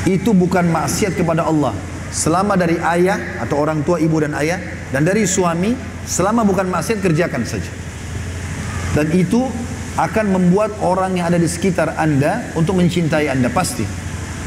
[0.02, 1.70] itu bukan maksiat kepada Allah.
[2.10, 4.58] Selama dari ayah atau orang tua ibu dan ayah
[4.90, 5.78] dan dari suami,
[6.10, 7.70] selama bukan maksiat kerjakan saja.
[8.98, 9.46] Dan itu
[9.94, 13.86] akan membuat orang yang ada di sekitar Anda untuk mencintai Anda pasti.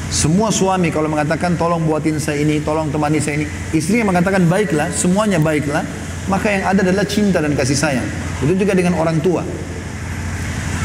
[0.07, 3.45] Semua suami kalau mengatakan tolong buatin saya ini, tolong temani saya ini,
[3.75, 5.83] istri yang mengatakan baiklah, semuanya baiklah,
[6.31, 8.07] maka yang ada adalah cinta dan kasih sayang.
[8.39, 9.43] Itu juga dengan orang tua.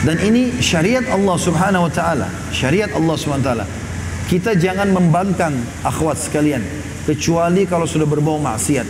[0.03, 3.67] Dan ini syariat Allah Subhanahu wa taala, syariat Allah Subhanahu wa taala.
[4.27, 5.55] Kita jangan membangkang
[5.87, 6.63] akhwat sekalian
[7.07, 8.87] kecuali kalau sudah berbau maksiat.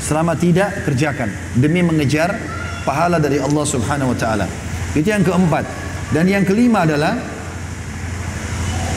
[0.00, 2.32] Selama tidak kerjakan demi mengejar
[2.88, 4.46] pahala dari Allah Subhanahu wa taala.
[4.96, 5.68] Itu yang keempat.
[6.12, 7.16] Dan yang kelima adalah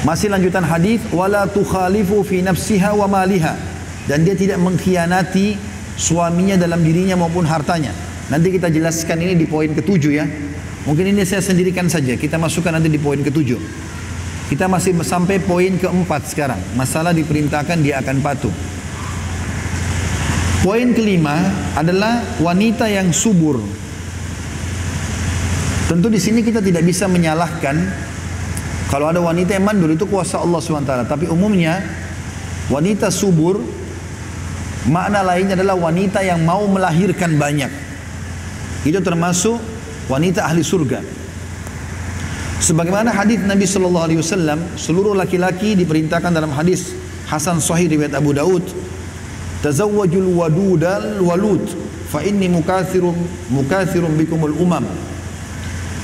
[0.06, 3.58] masih lanjutan hadis wala tukhalifu fi nafsiha wa maliha
[4.06, 5.58] dan dia tidak mengkhianati
[5.98, 7.92] suaminya dalam dirinya maupun hartanya.
[8.28, 10.26] Nanti kita jelaskan ini di poin ketujuh ya.
[10.88, 12.16] Mungkin ini saya sendirikan saja.
[12.16, 13.60] Kita masukkan nanti di poin ketujuh.
[14.48, 16.60] Kita masih sampai poin keempat sekarang.
[16.80, 18.54] Masalah diperintahkan dia akan patuh.
[20.64, 21.44] Poin kelima
[21.76, 23.60] adalah wanita yang subur.
[25.88, 27.76] Tentu di sini kita tidak bisa menyalahkan
[28.88, 31.12] kalau ada wanita yang mandul itu kuasa Allah SWT.
[31.12, 31.84] Tapi umumnya
[32.72, 33.60] wanita subur
[34.88, 37.68] makna lainnya adalah wanita yang mau melahirkan banyak.
[38.88, 39.60] Itu termasuk
[40.08, 41.04] wanita ahli surga.
[42.64, 46.96] Sebagaimana hadis Nabi Shallallahu Alaihi Wasallam, seluruh laki-laki diperintahkan dalam hadis
[47.28, 48.64] Hasan Sahih riwayat Abu Daud,
[49.62, 51.62] tazawwajul wadudal walud,
[52.08, 53.14] fa inni mukathirun
[53.52, 54.88] mukathirun bikumul umam.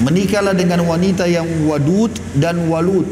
[0.02, 3.06] Menikahlah dengan wanita yang wadud dan walud.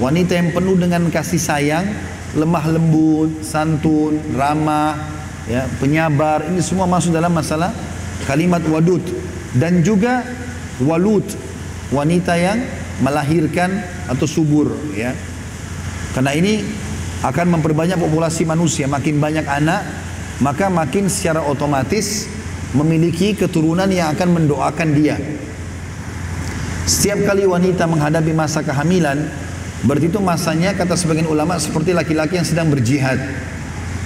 [0.00, 1.84] Wanita yang penuh dengan kasih sayang,
[2.32, 4.96] lemah lembut, santun, ramah,
[5.44, 6.48] ya, penyabar.
[6.48, 7.68] Ini semua masuk dalam masalah
[8.24, 9.04] kalimat wadud
[9.60, 10.24] dan juga
[10.80, 11.28] walud,
[11.92, 12.64] wanita yang
[13.04, 15.12] melahirkan atau subur, ya.
[16.16, 16.64] Karena ini
[17.20, 19.84] akan memperbanyak populasi manusia, makin banyak anak,
[20.40, 22.24] maka makin secara otomatis
[22.72, 25.20] memiliki keturunan yang akan mendoakan dia.
[26.88, 29.28] Setiap kali wanita menghadapi masa kehamilan,
[29.84, 33.20] berarti itu masanya kata sebagian ulama seperti laki-laki yang sedang berjihad.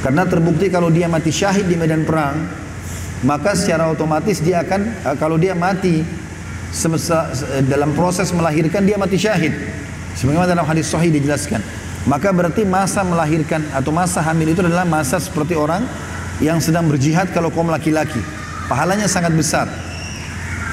[0.02, 2.44] Karena terbukti kalau dia mati syahid di medan perang,
[3.24, 6.04] maka secara otomatis dia akan eh, kalau dia mati
[6.74, 7.30] semasa,
[7.70, 9.54] dalam proses melahirkan dia mati syahid.
[10.14, 11.58] Sebagaimana dalam hadis sahih dijelaskan.
[12.04, 15.88] Maka berarti masa melahirkan atau masa hamil itu adalah masa seperti orang
[16.44, 18.20] yang sedang berjihad kalau kaum laki-laki.
[18.68, 19.66] Pahalanya sangat besar.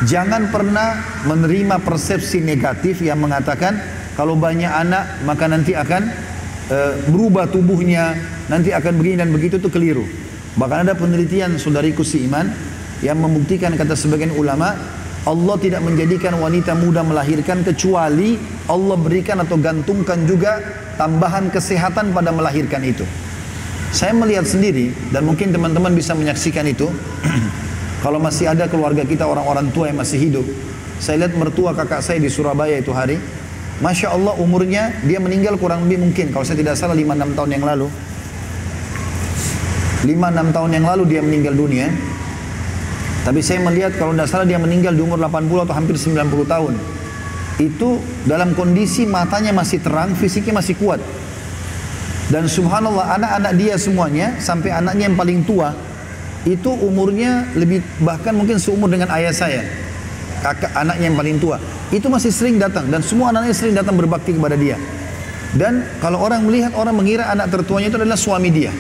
[0.02, 0.98] Jangan pernah
[1.30, 3.78] menerima persepsi negatif yang mengatakan
[4.18, 6.10] kalau banyak anak maka nanti akan
[6.74, 8.18] e, berubah tubuhnya,
[8.50, 10.06] nanti akan begini dan begitu itu keliru.
[10.58, 12.50] Bahkan ada penelitian saudariku si iman
[13.06, 14.74] yang membuktikan kata sebagian ulama
[15.22, 20.58] Allah tidak menjadikan wanita muda melahirkan kecuali Allah berikan atau gantungkan juga
[20.98, 23.06] tambahan kesehatan pada melahirkan itu.
[23.94, 26.90] Saya melihat sendiri dan mungkin teman-teman bisa menyaksikan itu.
[28.02, 30.46] Kalau masih ada keluarga kita orang-orang tua yang masih hidup,
[30.98, 33.22] saya lihat mertua kakak saya di Surabaya itu hari,
[33.78, 37.66] Masya Allah umurnya dia meninggal kurang lebih mungkin, kalau saya tidak salah 5-6 tahun yang
[37.66, 37.88] lalu.
[40.02, 41.94] 5-6 tahun yang lalu dia meninggal dunia.
[43.22, 46.74] Tapi saya melihat kalau tidak salah dia meninggal di umur 80 atau hampir 90 tahun.
[47.62, 50.98] Itu dalam kondisi matanya masih terang, fisiknya masih kuat.
[52.34, 55.70] Dan subhanallah anak-anak dia semuanya sampai anaknya yang paling tua
[56.42, 59.62] itu umurnya lebih bahkan mungkin seumur dengan ayah saya.
[60.42, 61.62] Kakak anaknya yang paling tua.
[61.94, 64.74] Itu masih sering datang dan semua anaknya sering datang berbakti kepada dia.
[65.54, 68.74] Dan kalau orang melihat orang mengira anak tertuanya itu adalah suami dia.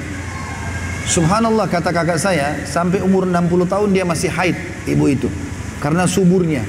[1.05, 4.57] Subhanallah kata kakak saya sampai umur 60 tahun dia masih haid
[4.89, 5.29] ibu itu.
[5.77, 6.65] Karena suburnya.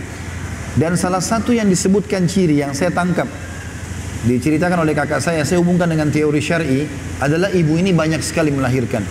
[0.76, 3.28] Dan salah satu yang disebutkan ciri yang saya tangkap
[4.28, 6.86] diceritakan oleh kakak saya saya hubungkan dengan teori syar'i
[7.18, 9.02] adalah ibu ini banyak sekali melahirkan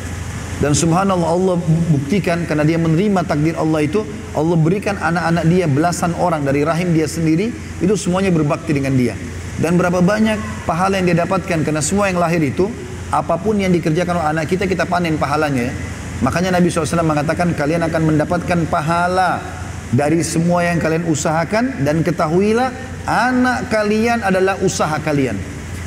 [0.61, 1.57] dan subhanallah Allah
[1.89, 4.05] buktikan karena dia menerima takdir Allah itu,
[4.37, 7.49] Allah berikan anak-anak dia belasan orang dari rahim dia sendiri,
[7.81, 9.17] itu semuanya berbakti dengan dia.
[9.57, 10.37] Dan berapa banyak
[10.69, 12.69] pahala yang dia dapatkan karena semua yang lahir itu,
[13.09, 15.73] apa pun yang dikerjakan oleh anak kita, kita panen pahalanya.
[16.21, 19.41] Makanya Nabi SAW mengatakan kalian akan mendapatkan pahala
[19.89, 22.69] dari semua yang kalian usahakan dan ketahuilah
[23.09, 25.41] anak kalian adalah usaha kalian.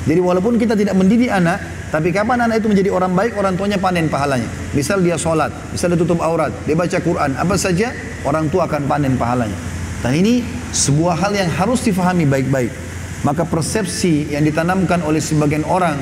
[0.04, 3.78] Jadi walaupun kita tidak mendidik anak, Tapi kapan anak itu menjadi orang baik, orang tuanya
[3.78, 4.50] panen pahalanya.
[4.74, 7.94] Misal dia sholat, misal dia tutup aurat, dia baca Quran, apa saja,
[8.26, 9.54] orang tua akan panen pahalanya.
[10.02, 10.42] Dan ini
[10.74, 12.74] sebuah hal yang harus difahami baik-baik.
[13.22, 15.94] Maka persepsi yang ditanamkan oleh sebagian orang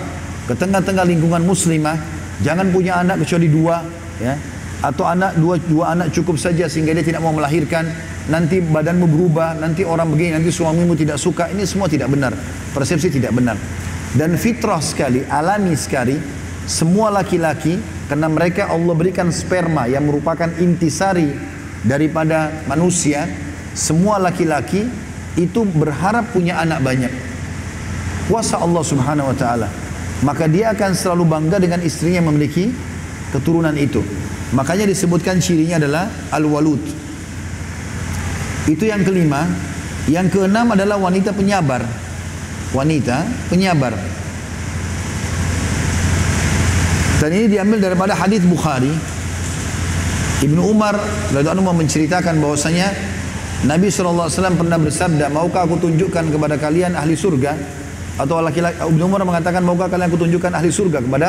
[0.48, 2.00] ke tengah-tengah lingkungan muslimah,
[2.40, 3.84] jangan punya anak kecuali dua,
[4.16, 4.32] ya,
[4.80, 7.86] atau anak dua, dua anak cukup saja sehingga dia tidak mau melahirkan
[8.32, 12.34] nanti badanmu berubah nanti orang begini nanti suamimu tidak suka ini semua tidak benar
[12.74, 13.54] persepsi tidak benar
[14.16, 16.16] dan fitrah sekali alami sekali
[16.68, 21.32] semua laki-laki karena mereka Allah berikan sperma yang merupakan intisari
[21.82, 23.26] daripada manusia
[23.72, 24.86] semua laki-laki
[25.34, 27.12] itu berharap punya anak banyak
[28.28, 29.68] kuasa Allah subhanahu wa ta'ala
[30.22, 32.70] maka dia akan selalu bangga dengan istrinya memiliki
[33.32, 34.04] keturunan itu
[34.52, 36.80] Makanya disebutkan cirinya adalah al-walud.
[38.68, 39.48] Itu yang kelima.
[40.04, 41.80] Yang keenam adalah wanita penyabar.
[42.72, 43.92] Wanita penyabar.
[47.20, 48.90] Dan ini diambil daripada hadis Bukhari.
[50.42, 50.98] Ibnu Umar
[51.30, 52.90] radhiyallahu menceritakan bahwasanya
[53.62, 54.26] Nabi SAW
[54.58, 57.54] pernah bersabda, maukah aku tunjukkan kepada kalian ahli surga?
[58.18, 61.28] Atau laki-laki Ibnu Umar mengatakan, maukah kalian aku tunjukkan ahli surga kepada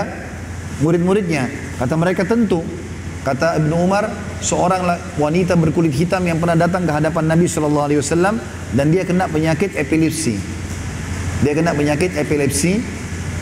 [0.82, 1.46] murid-muridnya?
[1.78, 2.66] Kata mereka tentu.
[3.22, 4.10] Kata Ibnu Umar,
[4.42, 4.82] seorang
[5.22, 8.42] wanita berkulit hitam yang pernah datang ke hadapan Nabi Wasallam
[8.74, 10.63] dan dia kena penyakit epilepsi.
[11.42, 12.84] Dia kena penyakit epilepsi,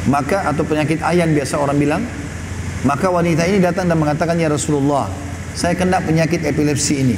[0.08, 2.04] maka atau penyakit ayan biasa orang bilang.
[2.82, 5.06] Maka wanita ini datang dan mengatakan ya Rasulullah,
[5.54, 7.18] saya kena penyakit epilepsi ini.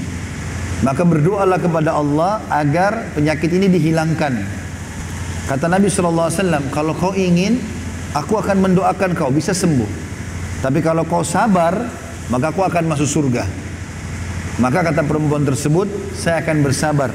[0.84, 4.64] Maka berdoalah kepada Allah agar penyakit ini dihilangkan.
[5.48, 7.60] Kata Nabi Wasallam, kalau kau ingin,
[8.12, 9.88] aku akan mendoakan kau bisa sembuh.
[10.60, 11.88] Tapi kalau kau sabar,
[12.28, 13.48] maka aku akan masuk surga.
[14.60, 17.12] Maka kata perempuan tersebut, saya akan bersabar.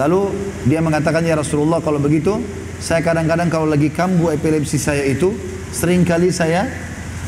[0.00, 0.32] Lalu
[0.64, 2.40] dia mengatakan, ya Rasulullah kalau begitu,
[2.80, 5.36] saya kadang-kadang kalau lagi kambuh epilepsi saya itu,
[5.76, 6.64] sering kali saya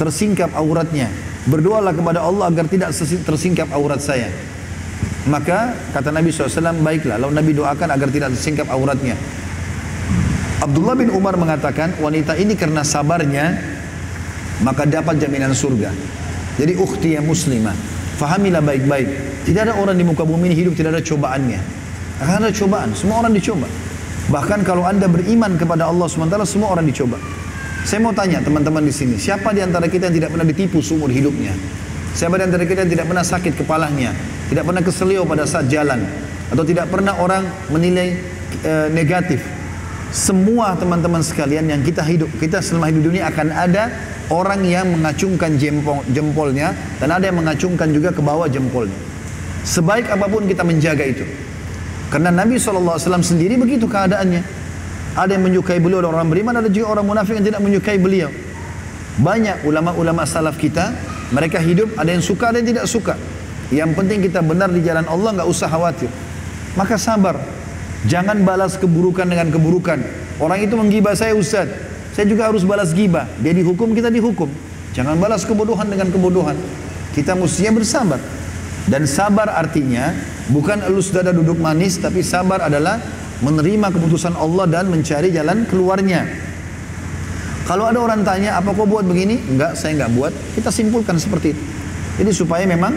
[0.00, 1.12] tersingkap auratnya.
[1.44, 2.96] Berdoalah kepada Allah agar tidak
[3.28, 4.32] tersingkap aurat saya.
[5.28, 7.20] Maka kata Nabi SAW, baiklah.
[7.20, 9.20] Lalu Nabi doakan agar tidak tersingkap auratnya.
[10.64, 13.58] Abdullah bin Umar mengatakan, wanita ini karena sabarnya,
[14.64, 15.92] maka dapat jaminan surga.
[16.56, 17.74] Jadi ukhti yang muslimah,
[18.16, 19.08] fahamilah baik-baik.
[19.44, 21.81] Tidak ada orang di muka bumi ini hidup tidak ada cobaannya.
[22.22, 23.66] Ada cobaan, semua orang dicoba.
[24.30, 27.18] Bahkan kalau anda beriman kepada Allah SWT, semua orang dicoba.
[27.82, 31.10] Saya mau tanya teman-teman di sini, siapa di antara kita yang tidak pernah ditipu seumur
[31.10, 31.50] hidupnya?
[32.14, 34.14] Siapa di antara kita yang tidak pernah sakit kepalanya?
[34.46, 36.06] Tidak pernah keselio pada saat jalan?
[36.54, 37.42] Atau tidak pernah orang
[37.74, 38.14] menilai
[38.62, 39.42] e, negatif?
[40.14, 43.90] Semua teman-teman sekalian yang kita hidup, kita selama hidup dunia akan ada
[44.30, 48.94] orang yang mengacungkan jempol, jempolnya dan ada yang mengacungkan juga ke bawah jempolnya.
[49.66, 51.24] Sebaik apa pun kita menjaga itu.
[52.12, 54.44] Karena Nabi SAW sendiri begitu keadaannya.
[55.16, 58.28] Ada yang menyukai beliau orang beriman, ada juga orang munafik yang tidak menyukai beliau.
[59.16, 60.92] Banyak ulama-ulama salaf kita,
[61.32, 63.16] mereka hidup, ada yang suka, ada yang tidak suka.
[63.72, 66.12] Yang penting kita benar di jalan Allah, nggak usah khawatir.
[66.76, 67.40] Maka sabar.
[68.08, 70.00] Jangan balas keburukan dengan keburukan.
[70.36, 71.68] Orang itu menggibah saya Ustaz.
[72.12, 73.24] Saya juga harus balas gibah.
[73.40, 74.52] Dia dihukum, kita dihukum.
[74.92, 76.56] Jangan balas kebodohan dengan kebodohan.
[77.16, 78.20] Kita mestinya bersabar.
[78.86, 80.10] Dan sabar artinya
[80.50, 82.98] bukan elus dada duduk manis, tapi sabar adalah
[83.42, 86.26] menerima keputusan Allah dan mencari jalan keluarnya.
[87.62, 89.38] Kalau ada orang tanya, apa kau buat begini?
[89.38, 90.32] Enggak, saya enggak buat.
[90.58, 91.62] Kita simpulkan seperti itu.
[92.18, 92.90] Jadi supaya memang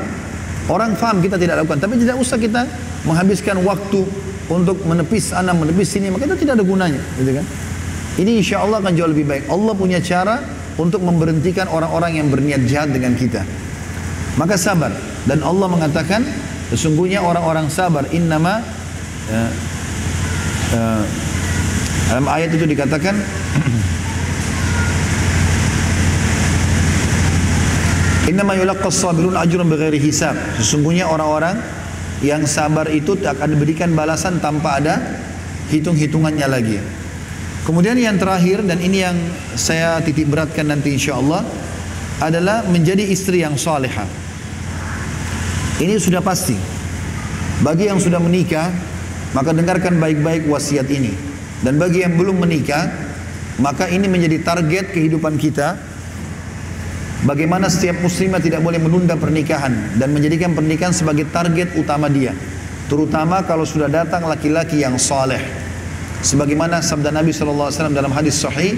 [0.68, 1.78] orang faham kita tidak lakukan.
[1.86, 2.66] Tapi tidak usah kita
[3.06, 4.02] menghabiskan waktu
[4.50, 6.10] untuk menepis sana, menepis sini.
[6.10, 7.02] Maka itu tidak ada gunanya.
[7.22, 7.46] Gitu kan?
[8.16, 9.44] Ini insya Allah akan jauh lebih baik.
[9.54, 10.42] Allah punya cara
[10.76, 13.46] untuk memberhentikan orang-orang yang berniat jahat dengan kita.
[14.36, 14.92] Maka sabar.
[15.26, 16.22] Dan Allah mengatakan,
[16.70, 18.62] sesungguhnya orang-orang sabar, innama,
[19.34, 19.52] uh,
[20.78, 21.04] uh,
[22.14, 23.18] dalam ayat itu dikatakan,
[28.26, 30.34] Innama yulaqqas sabirun ajrun bighairi hisab.
[30.58, 31.62] Sesungguhnya orang-orang
[32.26, 34.98] yang sabar itu akan diberikan balasan tanpa ada
[35.70, 36.82] hitung-hitungannya lagi.
[37.70, 39.18] Kemudian yang terakhir dan ini yang
[39.54, 41.46] saya titik beratkan nanti insya Allah
[42.18, 44.25] adalah menjadi istri yang salehah.
[45.76, 46.56] Ini sudah pasti.
[47.60, 48.72] Bagi yang sudah menikah,
[49.36, 51.12] maka dengarkan baik-baik wasiat ini.
[51.60, 52.88] Dan bagi yang belum menikah,
[53.60, 55.76] maka ini menjadi target kehidupan kita.
[57.28, 62.32] Bagaimana setiap muslimah tidak boleh menunda pernikahan dan menjadikan pernikahan sebagai target utama dia.
[62.86, 65.42] Terutama kalau sudah datang laki-laki yang saleh
[66.22, 68.78] sebagaimana sabda Nabi wasallam dalam hadis sahih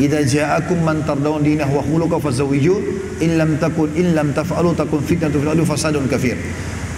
[0.00, 2.74] idza ja'akum man tardawun dinah wa khuluqa fazawiju
[3.22, 6.36] in lam takun in lam taf'alu takun fitnatun fil ardi fasadun kafir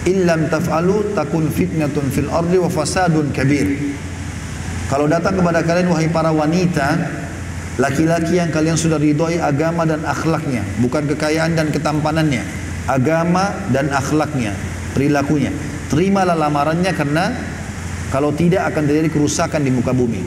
[0.09, 3.69] in lam taf'alu takun fitnatun fil ardi wa fasadun kabir
[4.87, 6.95] kalau datang kepada kalian wahai para wanita
[7.77, 12.41] Laki-laki yang kalian sudah ridhoi agama dan akhlaknya, bukan kekayaan dan ketampanannya.
[12.89, 14.57] Agama dan akhlaknya,
[14.97, 15.53] perilakunya.
[15.85, 17.37] Terimalah lamarannya karena
[18.09, 20.25] kalau tidak akan terjadi kerusakan di muka bumi.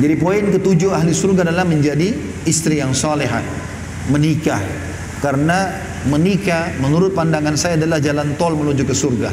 [0.00, 2.16] Jadi poin ketujuh ahli surga adalah menjadi
[2.48, 3.44] istri yang solehah,
[4.08, 4.64] menikah.
[5.20, 5.68] Karena
[6.08, 9.28] menikah menurut pandangan saya adalah jalan tol menuju ke surga.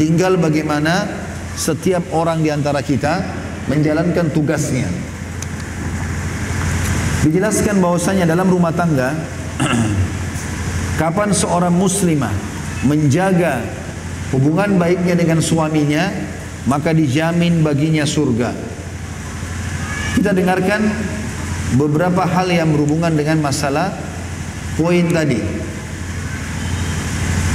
[0.00, 1.04] Tinggal bagaimana
[1.52, 3.20] setiap orang di antara kita
[3.68, 4.88] menjalankan tugasnya.
[7.20, 9.12] Dijelaskan bahwasanya dalam rumah tangga
[11.00, 12.32] kapan seorang muslimah
[12.88, 13.60] menjaga
[14.32, 16.08] hubungan baiknya dengan suaminya
[16.64, 18.69] maka dijamin baginya surga.
[20.18, 20.82] Kita dengarkan
[21.78, 23.92] beberapa hal yang berhubungan dengan masalah
[24.74, 25.38] poin tadi.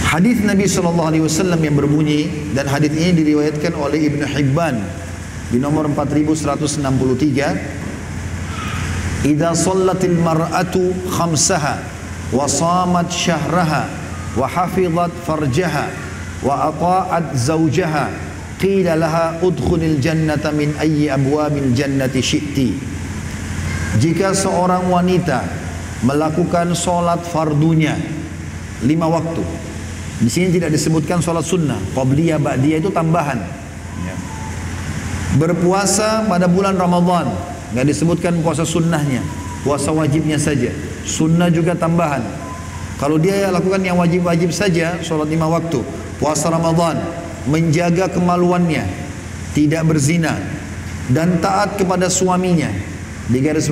[0.07, 4.79] Hadis Nabi Shallallahu Alaihi Wasallam yang berbunyi dan hadis ini diriwayatkan oleh Ibnu Hibban
[5.51, 7.83] di nomor 4163
[9.25, 11.81] Idza sallatil mar'atu khamsaha
[12.31, 13.89] wa shamat syahraha
[14.37, 15.89] wa hafizat farjaha
[16.45, 18.24] wa ata'at zawjaha
[18.65, 22.69] qila laha udkhulil jannata min ayyi abwabil jannati syi'ti
[24.01, 25.45] Jika seorang wanita
[26.01, 27.93] melakukan solat fardunya
[28.81, 29.45] lima waktu
[30.25, 33.39] di sini tidak disebutkan solat sunnah qabliyah ba'diyah itu tambahan.
[34.03, 34.15] Ya.
[35.37, 37.29] berpuasa pada bulan Ramadan
[37.71, 39.21] nggak disebutkan puasa sunnahnya
[39.61, 40.73] puasa wajibnya saja.
[41.05, 42.21] Sunnah juga tambahan.
[42.97, 45.85] Kalau dia lakukan yang wajib-wajib saja sholat lima waktu
[46.17, 48.85] puasa Ramadan menjaga kemaluannya
[49.53, 50.35] tidak berzina
[51.09, 52.69] dan taat kepada suaminya
[53.25, 53.69] di garis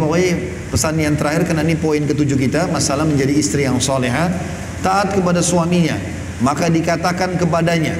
[0.74, 4.34] pesan yang terakhir karena ini poin ketujuh kita masalah menjadi istri yang soleha
[4.82, 5.98] taat kepada suaminya
[6.42, 7.98] maka dikatakan kepadanya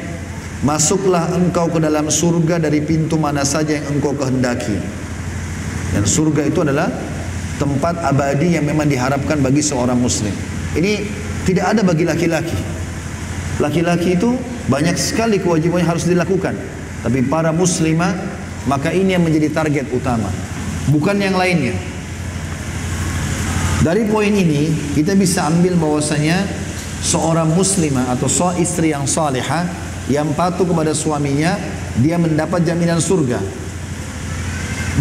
[0.66, 4.78] masuklah engkau ke dalam surga dari pintu mana saja yang engkau kehendaki
[5.94, 6.90] dan surga itu adalah
[7.62, 10.34] tempat abadi yang memang diharapkan bagi seorang muslim.
[10.74, 11.06] Ini
[11.46, 12.58] tidak ada bagi laki-laki.
[13.62, 14.34] Laki-laki itu
[14.68, 16.56] banyak sekali kewajiban yang harus dilakukan.
[17.04, 18.16] Tapi para muslimah
[18.68, 20.32] maka ini yang menjadi target utama.
[20.88, 21.76] Bukan yang lainnya.
[23.84, 26.48] Dari poin ini kita bisa ambil bahwasanya
[27.04, 29.68] seorang muslimah atau seorang istri yang salihah
[30.08, 31.60] yang patuh kepada suaminya
[32.00, 33.44] dia mendapat jaminan surga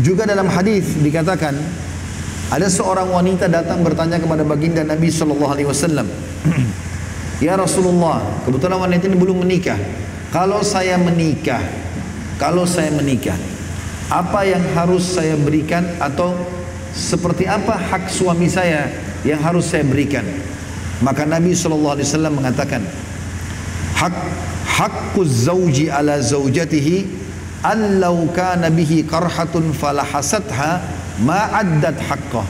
[0.01, 1.53] juga dalam hadis dikatakan
[2.49, 6.05] ada seorang wanita datang bertanya kepada baginda Nabi Shallallahu Alaihi Wasallam,
[7.43, 9.77] ya Rasulullah, kebetulan wanita ini belum menikah.
[10.31, 11.61] Kalau saya menikah,
[12.39, 13.37] kalau saya menikah,
[14.07, 16.33] apa yang harus saya berikan atau
[16.95, 18.89] seperti apa hak suami saya
[19.27, 20.23] yang harus saya berikan?
[21.03, 22.83] Maka Nabi Shallallahu Alaihi Wasallam mengatakan,
[23.99, 24.15] hak
[24.73, 27.07] hakuz zauji ala zaujatihi
[27.63, 30.83] allau kana bihi karhatun falahasatha
[31.23, 32.47] ma'addat haqqah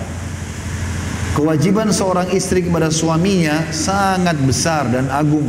[1.33, 5.49] kewajiban seorang istri kepada suaminya sangat besar dan agung.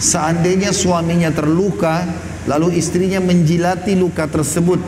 [0.00, 2.04] Seandainya suaminya terluka
[2.48, 4.80] lalu istrinya menjilati luka tersebut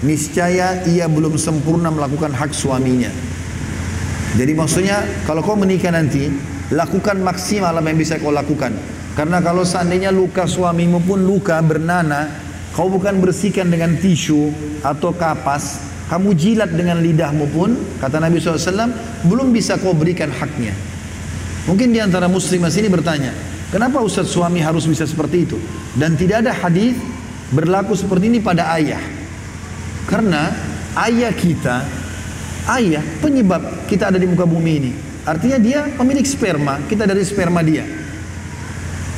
[0.00, 3.12] niscaya ia belum sempurna melakukan hak suaminya.
[4.36, 6.28] Jadi maksudnya kalau kau menikah nanti
[6.72, 8.72] lakukan maksimal apa yang bisa kau lakukan.
[9.16, 12.46] Karena kalau seandainya luka suamimu pun luka bernana
[12.76, 14.52] Kau bukan bersihkan dengan tisu
[14.84, 18.90] atau kapas, kamu jilat dengan lidahmu pun, kata Nabi SAW,
[19.26, 20.70] belum bisa kau berikan haknya.
[21.66, 23.34] Mungkin di antara muslimah sini bertanya,
[23.74, 25.58] kenapa Ustaz suami harus bisa seperti itu?
[25.98, 26.94] Dan tidak ada hadis
[27.50, 29.02] berlaku seperti ini pada ayah.
[30.06, 30.54] Karena
[31.10, 31.82] ayah kita,
[32.78, 34.92] ayah penyebab kita ada di muka bumi ini.
[35.26, 37.82] Artinya dia pemilik sperma, kita dari sperma dia.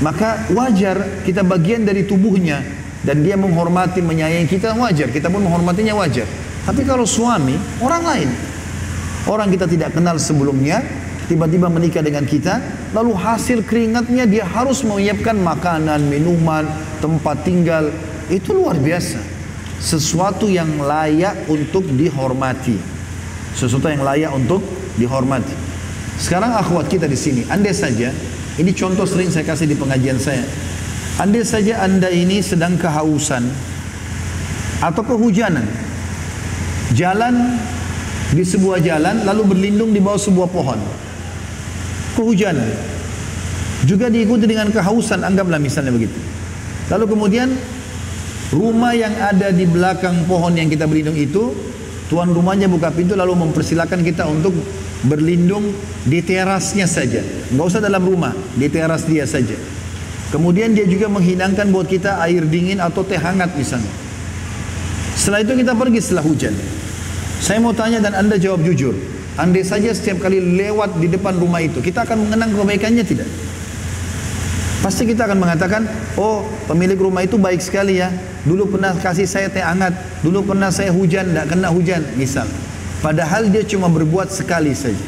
[0.00, 2.64] Maka wajar kita bagian dari tubuhnya
[3.02, 6.26] dan dia menghormati menyayangi kita wajar kita pun menghormatinya wajar
[6.68, 8.30] tapi kalau suami orang lain.
[9.24, 10.84] Orang kita tidak kenal sebelumnya
[11.28, 12.60] tiba-tiba menikah dengan kita
[12.92, 16.68] lalu hasil keringatnya dia harus menyiapkan makanan minuman
[17.00, 17.88] tempat tinggal.
[18.28, 19.16] Itu luar biasa.
[19.80, 22.76] Sesuatu yang layak untuk dihormati.
[23.56, 24.60] Sesuatu yang layak untuk
[25.00, 25.56] dihormati.
[26.20, 28.12] Sekarang akhwat kita di sini andai saja
[28.60, 30.44] ini contoh sering saya kasih di pengajian saya.
[31.16, 33.46] Andai saja anda ini sedang kehausan
[34.78, 35.66] atau kehujanan,
[36.96, 37.58] jalan
[38.32, 40.80] di sebuah jalan lalu berlindung di bawah sebuah pohon,
[42.16, 42.68] kehujanan,
[43.88, 46.16] juga diikuti dengan kehausan, anggaplah misalnya begitu.
[46.88, 47.48] Lalu kemudian
[48.52, 51.52] rumah yang ada di belakang pohon yang kita berlindung itu,
[52.08, 54.56] tuan rumahnya buka pintu lalu mempersilahkan kita untuk
[55.04, 55.72] berlindung
[56.04, 57.20] di terasnya saja,
[57.52, 59.54] nggak usah dalam rumah, di teras dia saja.
[60.28, 64.07] Kemudian dia juga menghidangkan buat kita air dingin atau teh hangat misalnya.
[65.18, 66.54] Setelah itu kita pergi setelah hujan.
[67.42, 68.94] Saya mau tanya dan Anda jawab jujur.
[69.34, 73.26] Andai saja setiap kali lewat di depan rumah itu, kita akan mengenang kebaikannya tidak?
[74.78, 75.82] Pasti kita akan mengatakan,
[76.14, 78.14] oh pemilik rumah itu baik sekali ya.
[78.46, 82.46] Dulu pernah kasih saya teh hangat, dulu pernah saya hujan, tidak kena hujan, misal.
[83.02, 84.98] Padahal dia cuma berbuat sekali saja.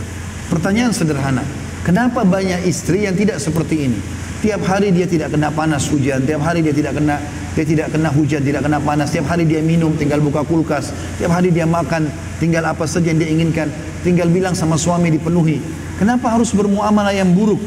[0.50, 1.46] Pertanyaan sederhana,
[1.86, 3.98] kenapa banyak istri yang tidak seperti ini?
[4.42, 7.18] Tiap hari dia tidak kena panas hujan, tiap hari dia tidak kena
[7.50, 9.10] dia tidak kena hujan, tidak kena panas.
[9.10, 10.94] Tiap hari dia minum, tinggal buka kulkas.
[11.18, 12.06] Tiap hari dia makan,
[12.38, 13.66] tinggal apa saja yang dia inginkan.
[14.06, 15.58] Tinggal bilang sama suami dipenuhi.
[15.98, 17.60] Kenapa harus bermuamalah yang buruk?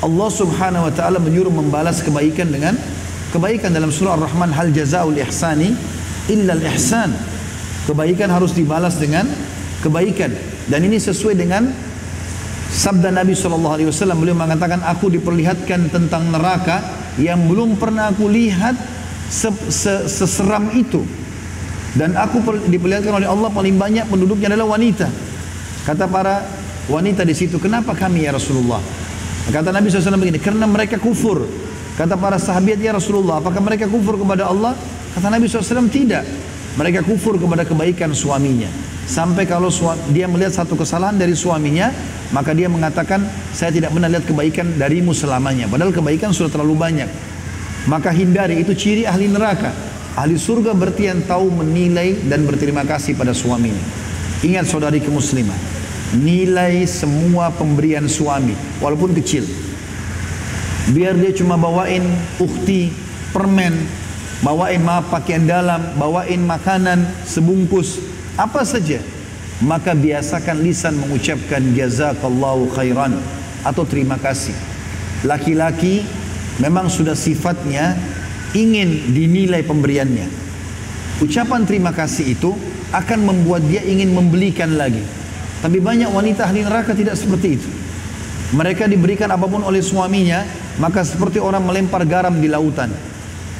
[0.00, 2.74] Allah subhanahu wa ta'ala menyuruh membalas kebaikan dengan
[3.34, 5.76] kebaikan dalam surah Ar-Rahman hal jazaul ihsani
[6.32, 7.12] illa al-ihsan.
[7.84, 9.28] Kebaikan harus dibalas dengan
[9.84, 10.32] kebaikan.
[10.68, 11.68] Dan ini sesuai dengan
[12.72, 13.76] sabda Nabi SAW.
[14.16, 16.80] Beliau mengatakan, aku diperlihatkan tentang neraka
[17.20, 18.97] yang belum pernah aku lihat
[19.28, 21.04] seseram itu.
[21.96, 25.08] Dan aku diperlihatkan oleh Allah paling banyak penduduknya adalah wanita.
[25.88, 26.44] Kata para
[26.88, 28.80] wanita di situ kenapa kami ya Rasulullah?
[29.48, 31.48] Kata Nabi SAW begini karena mereka kufur.
[31.96, 34.76] Kata para sahabat ya Rasulullah apakah mereka kufur kepada Allah?
[35.16, 36.28] Kata Nabi SAW tidak.
[36.76, 38.68] Mereka kufur kepada kebaikan suaminya.
[39.08, 39.72] Sampai kalau
[40.12, 41.88] dia melihat satu kesalahan dari suaminya
[42.28, 43.24] maka dia mengatakan
[43.56, 45.64] saya tidak pernah lihat kebaikan darimu selamanya.
[45.66, 47.08] Padahal kebaikan sudah terlalu banyak
[47.88, 49.72] maka hindari itu ciri ahli neraka.
[50.12, 53.80] Ahli surga berarti yang tahu menilai dan berterima kasih pada suaminya.
[54.44, 55.56] Ingat saudari kemuslimah,
[56.20, 59.48] nilai semua pemberian suami walaupun kecil.
[60.92, 62.04] Biar dia cuma bawain
[62.40, 62.92] ukti,
[63.32, 63.76] permen,
[64.44, 68.00] bawain maaf pakaian dalam, bawain makanan sebungkus,
[68.36, 69.00] apa saja.
[69.58, 73.18] Maka biasakan lisan mengucapkan jazakallahu khairan
[73.66, 74.54] atau terima kasih.
[75.26, 76.06] Laki-laki
[76.58, 77.94] memang sudah sifatnya
[78.54, 80.26] ingin dinilai pemberiannya.
[81.18, 82.54] Ucapan terima kasih itu
[82.94, 85.02] akan membuat dia ingin membelikan lagi.
[85.58, 87.68] Tapi banyak wanita ahli neraka tidak seperti itu.
[88.54, 90.46] Mereka diberikan apa pun oleh suaminya,
[90.78, 92.88] maka seperti orang melempar garam di lautan.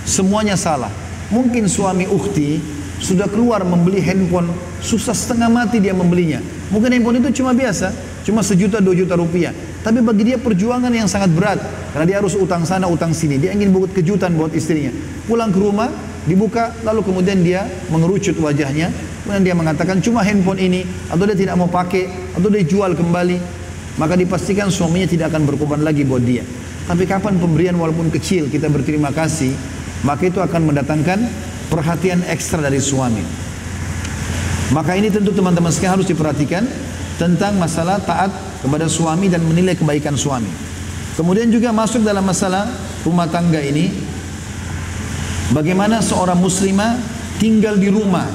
[0.06, 0.88] Semuanya salah.
[1.28, 2.56] Mungkin suami ukhti
[3.02, 4.48] sudah keluar membeli handphone,
[4.80, 6.40] susah setengah mati dia membelinya.
[6.72, 7.92] Mungkin handphone itu cuma biasa,
[8.24, 9.52] cuma sejuta dua juta rupiah.
[9.88, 11.56] Tapi bagi dia perjuangan yang sangat berat.
[11.96, 13.40] Karena dia harus utang sana, utang sini.
[13.40, 14.92] Dia ingin buat kejutan buat istrinya.
[15.24, 15.88] Pulang ke rumah,
[16.28, 18.92] dibuka, lalu kemudian dia mengerucut wajahnya.
[19.24, 20.84] Kemudian dia mengatakan cuma handphone ini.
[21.08, 22.04] Atau dia tidak mau pakai,
[22.36, 23.40] atau dia jual kembali.
[23.96, 26.44] Maka dipastikan suaminya tidak akan berkorban lagi buat dia.
[26.84, 29.56] Tapi kapan pemberian walaupun kecil kita berterima kasih,
[30.04, 31.16] maka itu akan mendatangkan
[31.72, 33.24] perhatian ekstra dari suami.
[34.68, 36.68] Maka ini tentu teman-teman sekalian harus diperhatikan
[37.16, 40.50] tentang masalah taat kepada suami dan menilai kebaikan suami.
[41.18, 42.70] Kemudian juga masuk dalam masalah
[43.02, 43.90] rumah tangga ini
[45.50, 46.94] bagaimana seorang muslimah
[47.42, 48.26] tinggal di rumah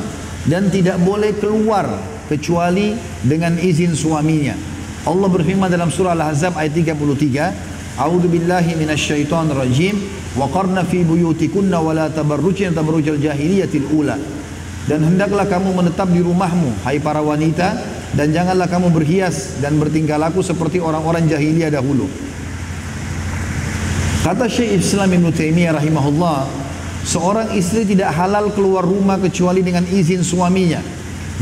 [0.43, 1.87] dan tidak boleh keluar
[2.27, 4.55] kecuali dengan izin suaminya.
[5.03, 9.95] Allah berfirman dalam surah Al-Ahzab ayat 33, A'udzu billahi minasyaitonir rajim
[10.39, 14.15] wa qarna fi buyutikunna wa la tabarrujna tabarrujal jahiliyatil ula.
[14.83, 17.75] Dan hendaklah kamu menetap di rumahmu hai para wanita
[18.13, 22.05] dan janganlah kamu berhias dan bertingkah laku seperti orang-orang jahiliyah dahulu.
[24.23, 26.47] Kata Syekh Islam Ibn Taimiyah rahimahullah,
[27.03, 30.79] seorang istri tidak halal keluar rumah kecuali dengan izin suaminya.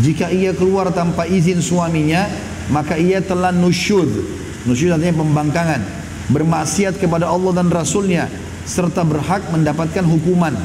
[0.01, 2.25] Jika ia keluar tanpa izin suaminya,
[2.73, 4.09] maka ia telah nusyud.
[4.65, 5.81] Nusyud artinya pembangkangan,
[6.31, 8.31] bermaksiat kepada Allah dan Rasulnya,
[8.65, 10.55] serta berhak mendapatkan hukuman.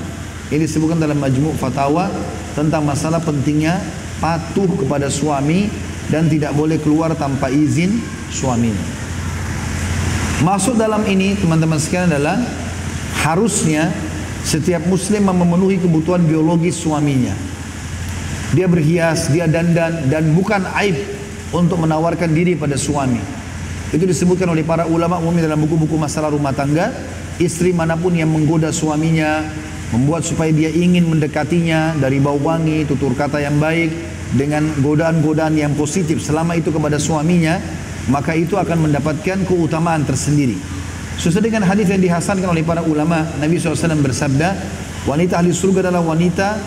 [0.49, 2.07] Ini disebutkan dalam Majmu' Fatawa
[2.55, 3.83] tentang masalah pentingnya
[4.23, 5.69] patuh kepada suami
[6.11, 7.99] dan tidak boleh keluar tanpa izin
[8.31, 8.87] suaminya.
[10.45, 12.37] Masuk dalam ini teman-teman sekalian adalah
[13.25, 13.89] harusnya
[14.45, 17.35] setiap muslim memenuhi kebutuhan biologis suaminya.
[18.55, 20.95] Dia berhias, dia dandan dan bukan aib
[21.51, 23.19] untuk menawarkan diri pada suami.
[23.91, 26.95] Itu disebutkan oleh para ulama umum dalam buku-buku masalah rumah tangga.
[27.37, 29.45] Istri mana pun yang menggoda suaminya,
[29.93, 33.93] membuat supaya dia ingin mendekatinya dari bau wangi, tutur kata yang baik,
[34.35, 37.63] dengan godaan-godaan yang positif selama itu kepada suaminya,
[38.11, 40.59] maka itu akan mendapatkan keutamaan tersendiri.
[41.17, 44.49] Sesuai dengan hadis yang dihasankan oleh para ulama, Nabi SAW bersabda,
[45.09, 46.61] wanita ahli surga adalah wanita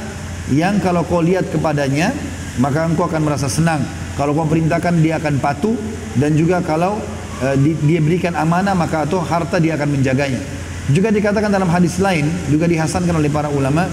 [0.50, 2.10] yang kalau kau lihat kepadanya,
[2.58, 3.86] maka engkau akan merasa senang.
[4.18, 5.78] Kalau kau perintahkan, dia akan patuh.
[6.18, 6.98] Dan juga kalau
[7.40, 10.42] uh, di, dia berikan amanah, maka atau harta dia akan menjaganya.
[10.90, 13.86] Juga dikatakan dalam hadis lain, juga dihasankan oleh para ulama,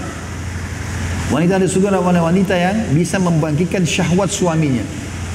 [1.27, 4.83] Wanita di surga adalah wanita yang bisa membangkitkan syahwat suaminya.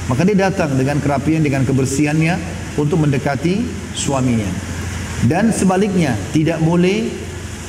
[0.09, 2.35] Maka dia datang dengan kerapian, dengan kebersihannya
[2.81, 3.61] untuk mendekati
[3.93, 4.49] suaminya.
[5.29, 7.07] Dan sebaliknya, tidak boleh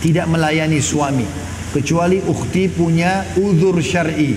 [0.01, 1.29] tidak melayani suami.
[1.71, 4.37] Kecuali ukhti punya uzur syar'i.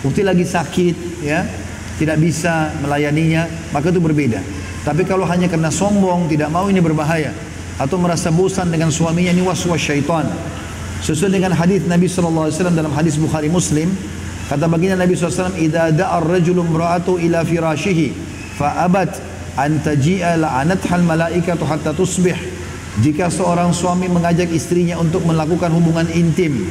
[0.00, 1.44] bukti lagi sakit, ya,
[2.00, 4.40] tidak bisa melayaninya, maka itu berbeda.
[4.80, 7.36] Tapi kalau hanya karena sombong, tidak mau ini berbahaya,
[7.76, 10.24] atau merasa bosan dengan suaminya ini waswas syaitan.
[11.00, 13.88] Sesuai dengan hadis Nabi SAW dalam hadis Bukhari Muslim,
[14.52, 18.12] kata baginda Nabi SAW, "Idza da'a ar-rajulu imra'atu ila firashihi
[18.60, 19.08] fa abat
[19.56, 22.36] an taji'a la'anatha al-malaikatu hatta tusbih."
[23.00, 26.68] Jika seorang suami mengajak istrinya untuk melakukan hubungan intim,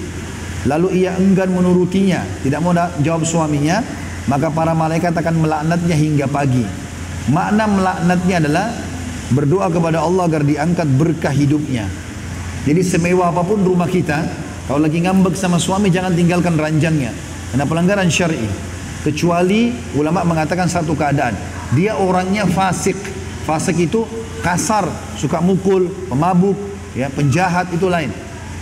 [0.70, 3.82] lalu ia enggan menurutinya, tidak mau jawab suaminya,
[4.30, 6.70] maka para malaikat akan melaknatnya hingga pagi.
[7.34, 8.68] Makna melaknatnya adalah
[9.34, 12.09] berdoa kepada Allah agar diangkat berkah hidupnya.
[12.68, 14.26] Jadi semewah apa pun rumah kita,
[14.68, 17.16] kalau lagi ngambek sama suami jangan tinggalkan ranjangnya.
[17.50, 18.46] Karena pelanggaran syar'i.
[19.00, 21.34] Kecuali ulama mengatakan satu keadaan.
[21.74, 23.00] Dia orangnya fasik.
[23.48, 24.06] Fasik itu
[24.46, 24.86] kasar,
[25.18, 26.54] suka mukul, pemabuk,
[26.94, 28.14] ya, penjahat itu lain.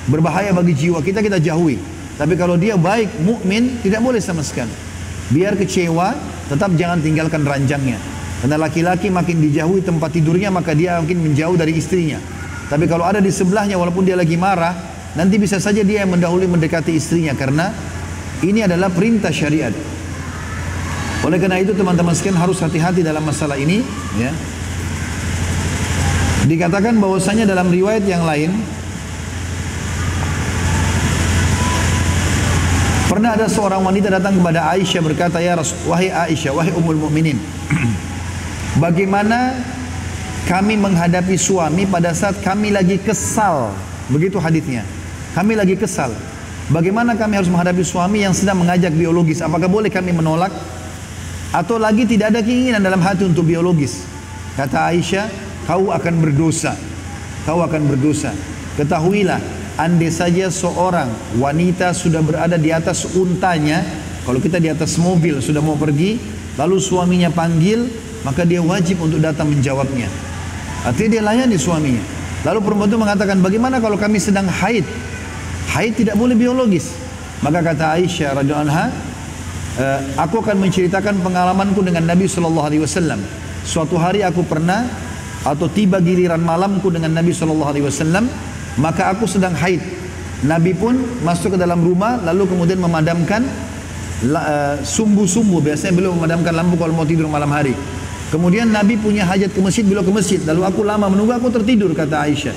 [0.07, 1.75] Berbahaya bagi jiwa kita kita jauhi.
[2.15, 4.71] Tapi kalau dia baik, mukmin, tidak boleh sama sekali.
[5.27, 6.15] Biar kecewa,
[6.47, 7.99] tetap jangan tinggalkan ranjangnya.
[8.39, 12.36] Karena laki-laki makin dijauhi tempat tidurnya, maka dia mungkin menjauh dari istrinya.
[12.67, 14.75] Tapi kalau ada di sebelahnya walaupun dia lagi marah,
[15.15, 17.71] nanti bisa saja dia yang mendahului mendekati istrinya karena
[18.43, 19.71] ini adalah perintah syariat.
[21.23, 23.81] Oleh karena itu teman-teman sekalian harus hati-hati dalam masalah ini,
[24.19, 24.31] ya.
[26.47, 28.55] Dikatakan bahwasanya dalam riwayat yang lain
[33.07, 37.39] Pernah ada seorang wanita datang kepada Aisyah berkata, "Ya Rasul, wahai Aisyah, wahai Ummul Mukminin,
[38.83, 39.55] bagaimana
[40.47, 43.75] kami menghadapi suami pada saat kami lagi kesal.
[44.07, 44.87] Begitu hadisnya.
[45.35, 46.15] Kami lagi kesal.
[46.71, 49.43] Bagaimana kami harus menghadapi suami yang sedang mengajak biologis?
[49.43, 50.55] Apakah boleh kami menolak?
[51.51, 54.07] Atau lagi tidak ada keinginan dalam hati untuk biologis?
[54.55, 55.27] Kata Aisyah,
[55.67, 56.79] kau akan berdosa.
[57.43, 58.31] Kau akan berdosa.
[58.79, 59.43] Ketahuilah,
[59.75, 63.83] andai saja seorang wanita sudah berada di atas untanya,
[64.23, 66.19] kalau kita di atas mobil sudah mau pergi,
[66.55, 67.87] lalu suaminya panggil,
[68.23, 70.26] maka dia wajib untuk datang menjawabnya.
[70.85, 72.03] Artinya dia layani suaminya.
[72.45, 74.85] Lalu perempuan itu mengatakan, bagaimana kalau kami sedang haid?
[75.73, 76.93] Haid tidak boleh biologis.
[77.41, 78.85] Maka kata Aisyah radhiyallahu anha,
[79.77, 79.85] e,
[80.17, 83.19] aku akan menceritakan pengalamanku dengan Nabi Shallallahu Alaihi Wasallam.
[83.67, 84.87] Suatu hari aku pernah
[85.43, 88.25] atau tiba giliran malamku dengan Nabi Shallallahu Alaihi Wasallam,
[88.79, 89.81] maka aku sedang haid.
[90.45, 90.93] Nabi pun
[91.25, 93.43] masuk ke dalam rumah lalu kemudian memadamkan
[94.21, 94.55] e,
[94.85, 95.61] sumbu-sumbu.
[95.61, 97.73] Biasanya beliau memadamkan lampu kalau mau tidur malam hari.
[98.27, 100.39] Kemudian Nabi punya hajat ke masjid, beliau ke masjid.
[100.43, 102.55] Lalu aku lama menunggu, aku tertidur, kata Aisyah.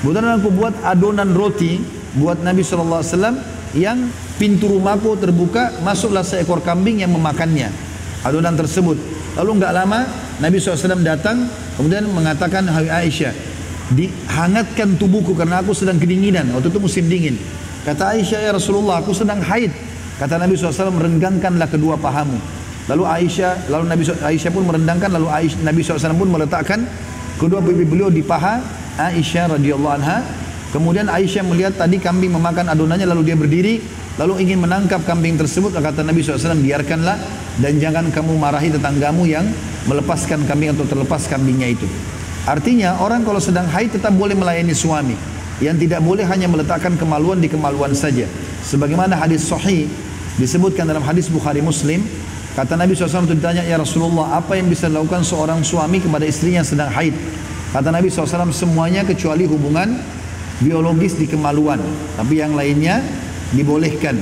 [0.00, 1.76] Kemudian aku buat adonan roti
[2.16, 3.04] buat Nabi SAW
[3.76, 4.08] yang
[4.40, 7.68] pintu rumahku terbuka, masuklah seekor kambing yang memakannya.
[8.24, 8.96] Adonan tersebut.
[9.36, 10.00] Lalu enggak lama,
[10.40, 11.44] Nabi SAW datang,
[11.76, 13.32] kemudian mengatakan, Hai Aisyah,
[13.92, 16.56] dihangatkan tubuhku karena aku sedang kedinginan.
[16.56, 17.36] Waktu itu musim dingin.
[17.84, 19.72] Kata Aisyah, ya Rasulullah, aku sedang haid.
[20.16, 22.61] Kata Nabi SAW, merenggangkanlah kedua pahamu.
[22.90, 26.82] Lalu Aisyah, lalu Nabi Aisyah pun merendangkan, lalu Aisyah, Nabi SAW pun meletakkan
[27.38, 28.58] kedua pipi beliau di paha
[28.98, 30.18] Aisyah radhiyallahu anha.
[30.74, 33.78] Kemudian Aisyah melihat tadi kambing memakan adonannya, lalu dia berdiri,
[34.18, 35.70] lalu ingin menangkap kambing tersebut.
[35.78, 37.20] Kata Nabi SAW, biarkanlah
[37.62, 39.46] dan jangan kamu marahi tetanggamu yang
[39.86, 41.86] melepaskan kambing atau terlepas kambingnya itu.
[42.42, 45.14] Artinya orang kalau sedang haid tetap boleh melayani suami.
[45.62, 48.26] Yang tidak boleh hanya meletakkan kemaluan di kemaluan saja.
[48.66, 49.86] Sebagaimana hadis sahih
[50.34, 52.02] disebutkan dalam hadis Bukhari Muslim
[52.52, 56.60] Kata Nabi SAW itu ditanya, Ya Rasulullah, apa yang bisa dilakukan seorang suami kepada istrinya
[56.60, 57.16] yang sedang haid?
[57.72, 59.96] Kata Nabi SAW, semuanya kecuali hubungan
[60.60, 61.80] biologis di kemaluan.
[62.20, 63.00] Tapi yang lainnya
[63.56, 64.20] dibolehkan.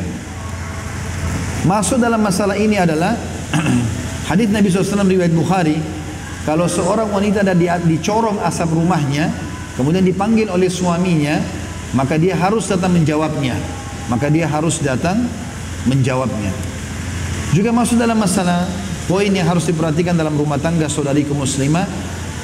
[1.66, 3.18] Masuk dalam masalah ini adalah
[4.30, 5.76] hadis Nabi SAW riwayat Bukhari.
[6.46, 9.26] Kalau seorang wanita ada di, dicorong asap rumahnya,
[9.74, 11.42] kemudian dipanggil oleh suaminya,
[11.98, 13.58] maka dia harus datang menjawabnya.
[14.06, 15.26] Maka dia harus datang
[15.90, 16.69] menjawabnya.
[17.50, 18.62] Juga masuk dalam masalah
[19.10, 21.82] poin yang harus diperhatikan dalam rumah tangga saudariku muslimah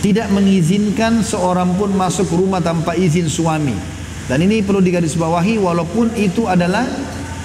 [0.03, 3.75] tidak mengizinkan seorang pun masuk rumah tanpa izin suami.
[4.27, 6.83] Dan ini perlu digarisbawahi walaupun itu adalah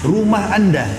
[0.02, 0.90] rumah Anda.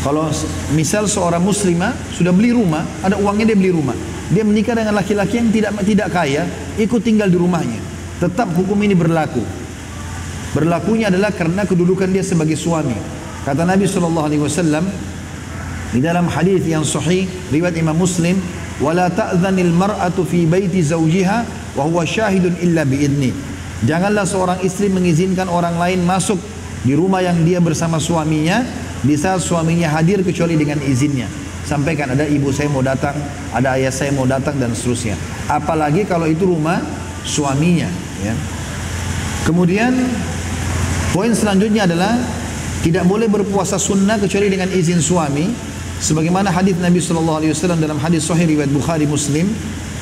[0.00, 0.32] Kalau
[0.72, 3.94] misal seorang muslimah sudah beli rumah, ada uangnya dia beli rumah.
[4.32, 6.48] Dia menikah dengan laki-laki yang tidak tidak kaya,
[6.80, 7.78] ikut tinggal di rumahnya.
[8.18, 9.44] Tetap hukum ini berlaku.
[10.56, 12.96] Berlakunya adalah karena kedudukan dia sebagai suami.
[13.44, 14.88] Kata Nabi sallallahu alaihi wasallam,
[15.92, 18.40] di dalam hadis yang sahih riwayat Imam Muslim,
[18.80, 21.38] "Wala ta'dhanil mar'atu fi baiti zawjiha
[21.76, 23.30] wa huwa syahidun illa biidni."
[23.84, 26.40] Janganlah seorang istri mengizinkan orang lain masuk
[26.82, 28.64] di rumah yang dia bersama suaminya
[29.04, 31.28] di saat suaminya hadir kecuali dengan izinnya.
[31.62, 33.14] Sampaikan ada ibu saya mau datang,
[33.54, 35.14] ada ayah saya mau datang dan seterusnya.
[35.46, 36.82] Apalagi kalau itu rumah
[37.22, 37.86] suaminya,
[38.22, 38.34] ya.
[39.46, 39.94] Kemudian
[41.14, 42.18] poin selanjutnya adalah
[42.82, 45.71] Tidak boleh berpuasa sunnah kecuali dengan izin suami.
[46.02, 49.46] Sebagaimana hadis Nabi Shallallahu Alaihi Wasallam dalam hadis Sahih riwayat Bukhari Muslim,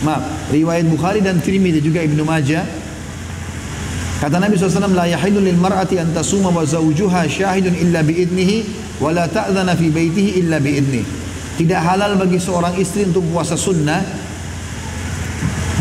[0.01, 2.65] maaf riwayat Bukhari dan Tirmidzi juga Ibnu Majah.
[4.21, 8.57] Kata Nabi SAW, La yahidu lil mar'ati an tasuma wa zawjuha syahidun illa biidnihi
[8.97, 11.05] wa la ta'zana fi baitihi illa biidnihi.
[11.61, 14.01] Tidak halal bagi seorang istri untuk puasa sunnah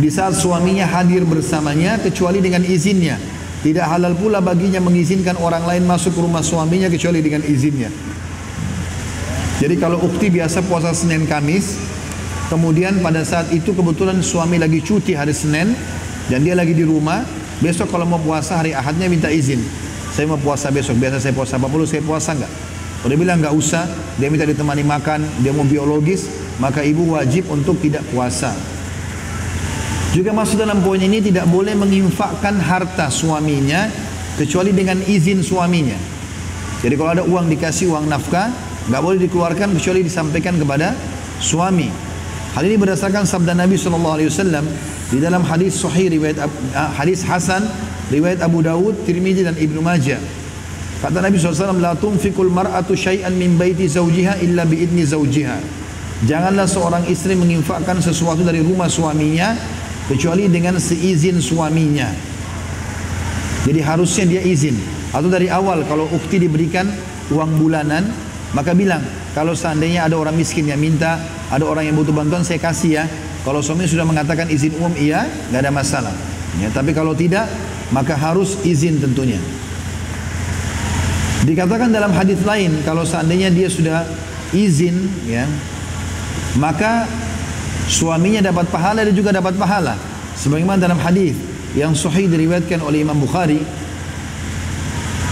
[0.03, 3.15] di saat suaminya hadir bersamanya kecuali dengan izinnya.
[3.63, 7.87] Tidak halal pula baginya mengizinkan orang lain masuk ke rumah suaminya kecuali dengan izinnya.
[9.59, 11.75] Jadi kalau ukti biasa puasa Senin Kamis,
[12.47, 15.75] kemudian pada saat itu kebetulan suami lagi cuti hari Senin
[16.31, 17.27] dan dia lagi di rumah,
[17.59, 19.59] besok kalau mau puasa hari Ahadnya minta izin.
[20.15, 22.51] Saya mau puasa besok, biasa saya puasa 40, saya puasa enggak?
[23.03, 23.83] Kalau dia bilang enggak usah,
[24.15, 26.31] dia minta ditemani makan, dia mau biologis,
[26.63, 28.55] maka ibu wajib untuk tidak puasa.
[30.15, 33.91] Juga masuk dalam poin ini tidak boleh menginfakkan harta suaminya
[34.39, 35.99] kecuali dengan izin suaminya.
[36.79, 40.95] Jadi kalau ada uang dikasih uang nafkah, nggak boleh dikeluarkan kecuali disampaikan kepada
[41.43, 41.91] suami.
[42.55, 44.65] Hal ini berdasarkan sabda Nabi Wasallam
[45.11, 46.39] di dalam hadis Sahih riwayat
[46.73, 47.65] ah, hadis Hasan
[48.09, 50.17] riwayat Abu Dawud, Tirmidzi dan Ibnu Majah.
[50.99, 55.79] Kata Nabi SAW, La tunfikul mar'atu syai'an min baiti zawjiha illa biidni zawjiha.
[56.27, 59.55] Janganlah seorang istri menginfakkan sesuatu dari rumah suaminya
[60.11, 62.11] kecuali dengan seizin suaminya.
[63.63, 64.75] Jadi harusnya dia izin.
[65.15, 66.91] Atau dari awal kalau ukti diberikan
[67.31, 68.11] uang bulanan,
[68.53, 69.01] maka bilang
[69.37, 71.21] kalau seandainya ada orang miskin yang minta,
[71.53, 73.05] ada orang yang butuh bantuan saya kasih ya.
[73.45, 75.23] Kalau suami sudah mengatakan izin umum iya,
[75.53, 76.15] nggak ada masalah.
[76.57, 77.45] Ya, tapi kalau tidak,
[77.93, 79.39] maka harus izin tentunya.
[81.45, 84.03] Dikatakan dalam hadis lain kalau seandainya dia sudah
[84.51, 85.47] izin ya,
[86.59, 87.07] maka
[87.87, 89.95] suaminya dapat pahala dan juga dapat pahala.
[90.35, 91.37] Sebagaimana dalam hadis
[91.77, 93.61] yang sahih diriwayatkan oleh Imam Bukhari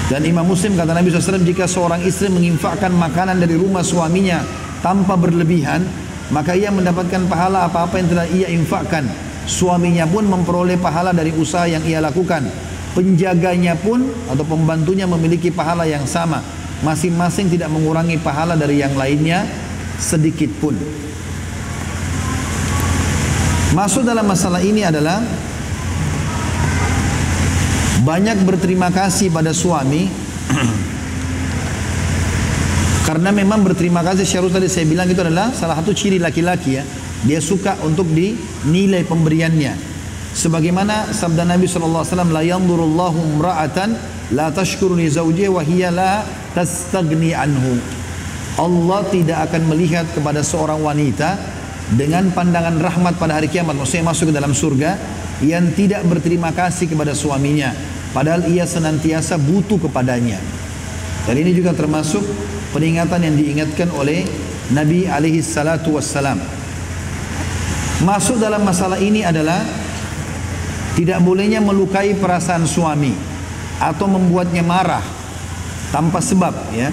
[0.07, 4.39] dan Imam Muslim kata Nabi SAW jika seorang istri menginfakkan makanan dari rumah suaminya
[4.79, 5.83] tanpa berlebihan
[6.31, 9.07] maka ia mendapatkan pahala apa-apa yang telah ia infakkan.
[9.47, 12.43] Suaminya pun memperoleh pahala dari usaha yang ia lakukan.
[12.91, 16.43] Penjaganya pun atau pembantunya memiliki pahala yang sama.
[16.83, 19.47] Masing-masing tidak mengurangi pahala dari yang lainnya
[19.99, 20.75] sedikit pun.
[23.71, 25.23] Masuk dalam masalah ini adalah
[28.07, 30.07] banyak berterima kasih pada suami.
[33.07, 36.87] Karena memang berterima kasih syarul tadi saya bilang itu adalah salah satu ciri laki-laki ya.
[37.27, 39.75] Dia suka untuk dinilai pemberiannya.
[40.31, 43.89] Sebagaimana sabda Nabi SAW la yanzurullahu imra'atan
[44.31, 45.11] la tashkuru li
[45.51, 46.23] wa hiya la
[46.55, 47.75] tastagni anhu.
[48.55, 51.35] Allah tidak akan melihat kepada seorang wanita
[51.95, 53.75] dengan pandangan rahmat pada hari kiamat.
[53.75, 54.95] Maksudnya masuk ke dalam surga
[55.41, 60.39] yang tidak berterima kasih kepada suaminya padahal ia senantiasa butuh kepadanya
[61.27, 62.23] dan ini juga termasuk
[62.71, 64.27] peringatan yang diingatkan oleh
[64.71, 66.39] Nabi alaihi salatu wassalam
[68.03, 69.63] masuk dalam masalah ini adalah
[70.95, 73.13] tidak bolehnya melukai perasaan suami
[73.77, 75.03] atau membuatnya marah
[75.93, 76.89] tanpa sebab ya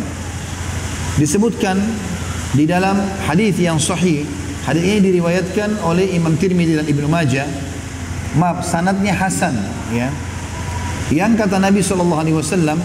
[1.16, 1.81] disebutkan
[2.55, 4.23] di dalam hadis yang sahih
[4.65, 7.45] Hadis ini diriwayatkan oleh Imam Tirmidzi dan Ibnu Majah.
[8.41, 9.53] Maaf, sanadnya Hasan,
[9.93, 10.09] ya.
[11.12, 11.85] Yang kata Nabi
[12.32, 12.81] wasallam,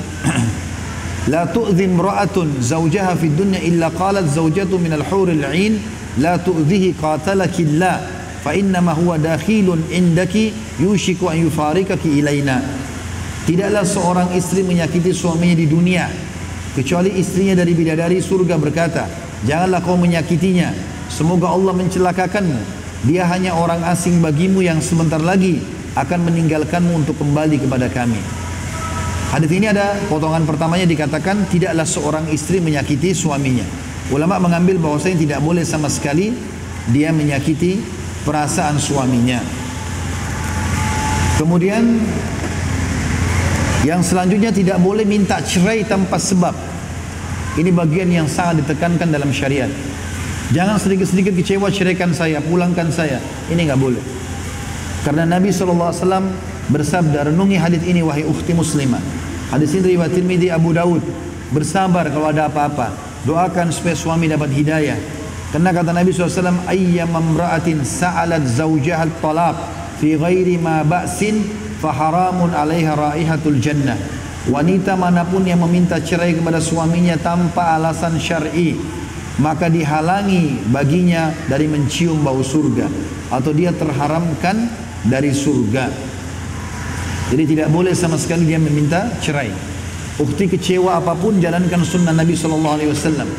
[1.33, 5.79] "La tu'dhi imra'atun zawjaha fid dunya illa qalat zawjatu min al-hur al-'ain
[6.19, 8.03] la tu'dhihi qatalaki Allah
[8.43, 12.59] fa inna ma huwa dakhilun indaki yushiku an yufarikaki ilaina."
[13.47, 16.05] Tidaklah seorang istri menyakiti suaminya di dunia
[16.75, 19.07] kecuali istrinya dari bidadari surga berkata,
[19.47, 22.61] "Janganlah kau menyakitinya Semoga Allah mencelakakanmu.
[23.09, 25.57] Dia hanya orang asing bagimu yang sebentar lagi
[25.95, 28.21] akan meninggalkanmu untuk kembali kepada kami.
[29.29, 33.65] Hadis ini ada potongan pertamanya dikatakan tidaklah seorang istri menyakiti suaminya.
[34.09, 36.33] Ulama mengambil bahwasanya tidak boleh sama sekali
[36.89, 37.77] dia menyakiti
[38.25, 39.37] perasaan suaminya.
[41.37, 42.01] Kemudian
[43.85, 46.51] yang selanjutnya tidak boleh minta cerai tanpa sebab.
[47.55, 49.69] Ini bagian yang sangat ditekankan dalam syariat.
[50.49, 53.21] Jangan sedikit-sedikit kecewa ceraikan saya, pulangkan saya.
[53.53, 54.18] Ini nggak boleh.
[54.99, 55.95] Karena Nabi SAW
[56.67, 58.99] bersabda, renungi hadis ini wahai ukhti muslimah.
[59.49, 61.01] Hadis ini riwayat Tirmidzi Abu Daud.
[61.55, 62.91] Bersabar kalau ada apa-apa.
[63.23, 64.99] Doakan supaya suami dapat hidayah.
[65.49, 69.57] Karena kata Nabi SAW, ayyam amra'atin sa'alat zawjah talaq
[69.97, 71.41] fi ghairi ma ba'sin
[71.81, 73.97] faharamun alaiha raihatul jannah.
[74.51, 78.77] Wanita mana pun yang meminta cerai kepada suaminya tanpa alasan syar'i,
[79.39, 82.87] maka dihalangi baginya dari mencium bau surga
[83.29, 84.69] atau dia terharamkan
[85.05, 85.85] dari surga.
[87.29, 89.53] Jadi tidak boleh sama sekali dia meminta cerai.
[90.19, 93.29] Ukti kecewa apa pun jalankan sunnah Nabi Sallallahu Alaihi Wasallam.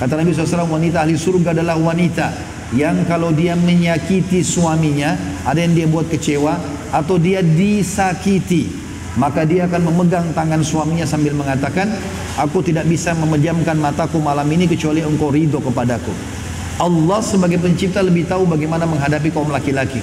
[0.00, 2.32] Kata Nabi SAW wanita ahli surga adalah wanita
[2.72, 5.12] yang kalau dia menyakiti suaminya,
[5.44, 6.56] ada yang dia buat kecewa
[6.88, 8.70] atau dia disakiti,
[9.20, 11.90] maka dia akan memegang tangan suaminya sambil mengatakan,
[12.38, 16.14] aku tidak bisa memejamkan mataku malam ini kecuali engkau ridho kepadaku.
[16.80, 20.00] Allah sebagai pencipta lebih tahu bagaimana menghadapi kaum laki-laki.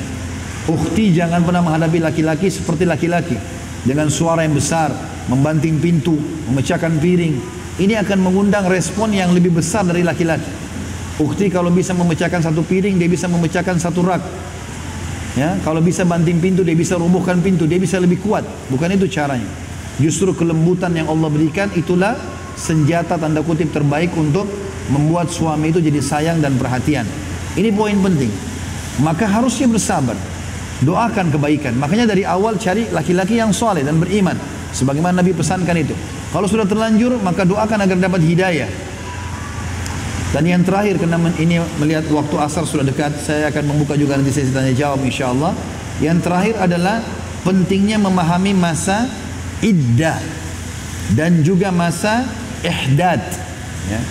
[0.68, 3.40] Ukti jangan pernah menghadapi laki-laki seperti laki-laki
[3.88, 4.92] dengan suara yang besar,
[5.32, 6.20] membanting pintu,
[6.52, 7.40] memecahkan piring.
[7.80, 10.52] Ini akan mengundang respon yang lebih besar dari laki-laki.
[11.24, 14.20] Ukti kalau bisa memecahkan satu piring, dia bisa memecahkan satu rak.
[15.40, 18.44] Ya, kalau bisa banting pintu, dia bisa robohkan pintu, dia bisa lebih kuat.
[18.68, 19.48] Bukan itu caranya.
[20.04, 22.20] Justru kelembutan yang Allah berikan itulah
[22.60, 24.50] senjata tanda kutip terbaik untuk
[24.92, 27.08] membuat suami itu jadi sayang dan perhatian.
[27.56, 28.30] Ini poin penting.
[29.00, 30.18] Maka harusnya bersabar.
[30.86, 31.74] Doakan kebaikan.
[31.78, 34.38] Makanya dari awal cari laki-laki yang soleh dan beriman.
[34.74, 35.98] Sebagaimana Nabi pesankan itu.
[36.30, 38.70] Kalau sudah terlanjur maka doakan agar dapat hidayah.
[40.36, 44.30] Dan yang terakhir karena ini melihat waktu asar sudah dekat, saya akan membuka juga nanti
[44.30, 45.56] sesi tanya jawab insya Allah.
[46.04, 47.02] Yang terakhir adalah
[47.42, 49.08] pentingnya memahami masa
[49.64, 50.20] iddah
[51.16, 52.28] dan juga masa
[52.62, 53.24] ihdad.
[53.88, 54.02] Ya.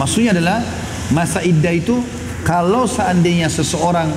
[0.00, 0.64] Maksudnya adalah
[1.12, 2.00] masa iddah itu
[2.42, 4.10] kalau seandainya seseorang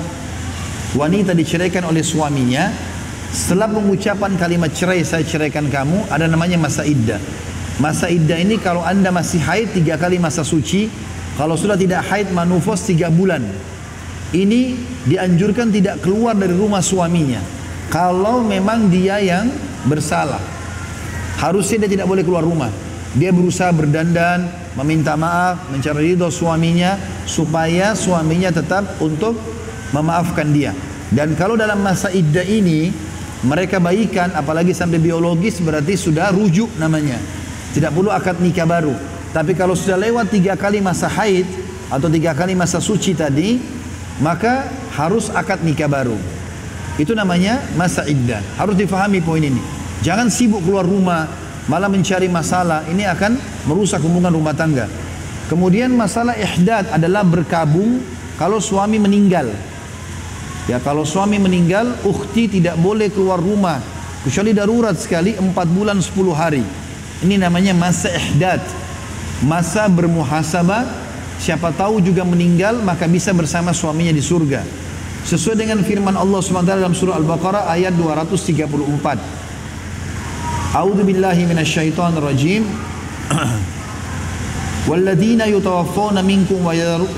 [0.94, 2.70] wanita diceraikan oleh suaminya,
[3.30, 7.22] setelah pengucapan kalimat cerai saya ceraikan kamu ada namanya masa iddah.
[7.78, 10.90] Masa iddah ini kalau anda masih haid tiga kali masa suci,
[11.38, 13.46] kalau sudah tidak haid manufos tiga bulan.
[14.30, 14.78] Ini
[15.10, 17.42] dianjurkan tidak keluar dari rumah suaminya.
[17.90, 19.50] Kalau memang dia yang
[19.90, 20.38] bersalah.
[21.40, 22.70] Harusnya dia tidak boleh keluar rumah.
[23.18, 24.46] Dia berusaha berdandan,
[24.78, 26.94] meminta maaf, mencari ridho suaminya
[27.26, 29.34] supaya suaminya tetap untuk
[29.94, 30.74] memaafkan dia.
[31.10, 32.94] Dan kalau dalam masa iddah ini
[33.42, 37.18] mereka baikan apalagi sampai biologis berarti sudah rujuk namanya.
[37.74, 38.94] Tidak perlu akad nikah baru.
[39.30, 41.46] Tapi kalau sudah lewat tiga kali masa haid
[41.90, 43.58] atau tiga kali masa suci tadi
[44.22, 46.18] maka harus akad nikah baru.
[47.00, 48.42] Itu namanya masa iddah.
[48.60, 49.62] Harus difahami poin ini.
[50.04, 51.26] Jangan sibuk keluar rumah
[51.70, 52.84] malah mencari masalah.
[52.86, 53.32] Ini akan
[53.70, 54.84] merusak hubungan rumah tangga.
[55.48, 57.98] Kemudian masalah ihdad adalah berkabung
[58.38, 59.50] kalau suami meninggal
[60.70, 63.82] Ya kalau suami meninggal, ukhti tidak boleh keluar rumah
[64.22, 66.62] kecuali darurat sekali 4 bulan 10 hari.
[67.26, 68.62] Ini namanya masa ihdad.
[69.42, 70.86] Masa bermuhasabah,
[71.42, 74.62] siapa tahu juga meninggal maka bisa bersama suaminya di surga.
[75.26, 78.70] Sesuai dengan firman Allah SWT dalam surah Al-Baqarah ayat 234.
[80.70, 82.62] A'udzu billahi minasyaitonir rajim.
[84.85, 86.59] والذين يتوفون منكم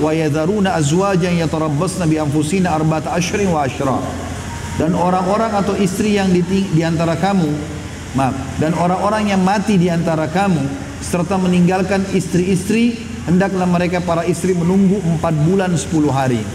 [0.00, 3.98] ويذرون أزواجا يتربصن بأنفسنا أربعة أشهر وعشرا
[4.78, 7.50] dan orang-orang atau istri yang di, di antara kamu
[8.14, 10.62] maaf dan orang-orang yang mati di antara kamu
[11.02, 12.94] serta meninggalkan istri-istri
[13.26, 16.46] hendaklah mereka para istri menunggu empat bulan sepuluh hari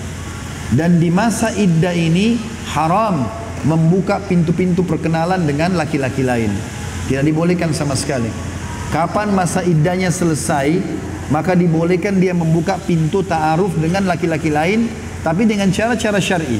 [0.71, 2.39] dan di masa iddah ini
[2.71, 3.27] haram
[3.67, 6.51] membuka pintu-pintu perkenalan dengan laki-laki lain
[7.11, 8.46] tidak dibolehkan sama sekali
[8.88, 10.80] Kapan masa iddahnya selesai,
[11.28, 14.88] maka dibolehkan dia membuka pintu ta'aruf dengan laki-laki lain,
[15.20, 16.56] tapi dengan cara-cara syar'i.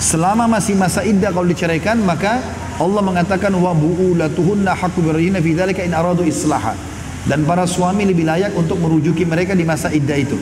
[0.00, 2.40] Selama masih masa iddah kalau diceraikan, maka
[2.80, 6.72] Allah mengatakan wa bu'ulatuhunna haqqu fi dzalika in aradu islaha.
[7.28, 10.40] Dan para suami lebih layak untuk merujuki mereka di masa iddah itu.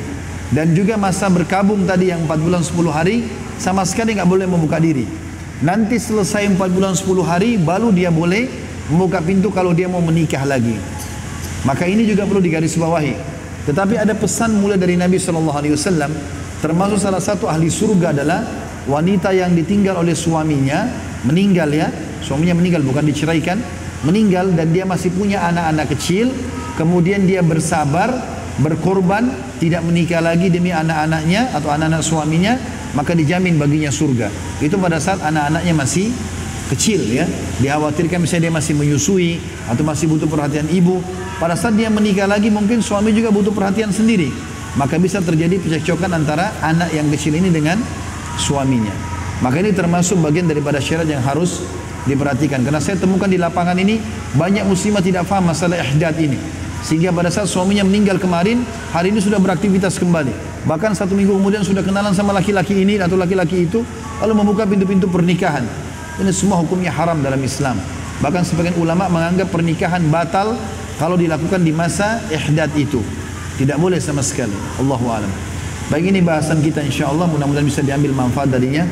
[0.55, 3.27] Dan juga masa berkabung tadi yang 4 bulan 10 hari
[3.59, 5.07] sama sekali nggak boleh membuka diri.
[5.67, 10.43] Nanti selesai 4 bulan 10 hari baru dia boleh membuka pintu kalau dia mau menikah
[10.43, 10.75] lagi.
[11.63, 13.15] Maka ini juga perlu digarisbawahi.
[13.63, 16.11] Tetapi ada pesan mulai dari Nabi Shallallahu Alaihi Wasallam,
[16.59, 18.43] termasuk salah satu ahli surga adalah
[18.91, 20.91] wanita yang ditinggal oleh suaminya,
[21.23, 21.87] meninggal ya,
[22.27, 23.63] suaminya meninggal bukan diceraikan,
[24.03, 26.35] meninggal dan dia masih punya anak-anak kecil,
[26.75, 28.11] kemudian dia bersabar,
[28.59, 29.31] berkorban,
[29.63, 32.59] tidak menikah lagi demi anak-anaknya atau anak-anak suaminya,
[32.99, 34.27] maka dijamin baginya surga.
[34.59, 36.11] Itu pada saat anak-anaknya masih
[36.73, 37.29] kecil ya.
[37.61, 39.39] Dikhawatirkan misalnya dia masih menyusui
[39.69, 41.05] atau masih butuh perhatian ibu.
[41.37, 44.33] Pada saat dia menikah lagi mungkin suami juga butuh perhatian sendiri.
[44.81, 47.77] Maka bisa terjadi percekcokan antara anak yang kecil ini dengan
[48.41, 48.93] suaminya.
[49.45, 51.61] Maka ini termasuk bagian daripada syarat yang harus
[52.09, 52.65] diperhatikan.
[52.65, 54.01] Karena saya temukan di lapangan ini
[54.33, 56.41] banyak muslimah tidak faham masalah ihdad ini.
[56.83, 60.65] Sehingga pada saat suaminya meninggal kemarin hari ini sudah beraktivitas kembali.
[60.67, 63.87] Bahkan satu minggu kemudian sudah kenalan sama laki-laki ini atau laki-laki itu
[64.19, 65.63] lalu membuka pintu-pintu pernikahan
[66.21, 67.81] ini semua hukumnya haram dalam Islam.
[68.21, 70.55] Bahkan sebagian ulama menganggap pernikahan batal
[71.01, 73.01] kalau dilakukan di masa ihdad itu.
[73.57, 74.55] Tidak boleh sama sekali.
[74.81, 75.33] Allahu a'lam.
[75.93, 78.87] Baik ini bahasan kita insya Allah mudah-mudahan bisa diambil manfaat darinya.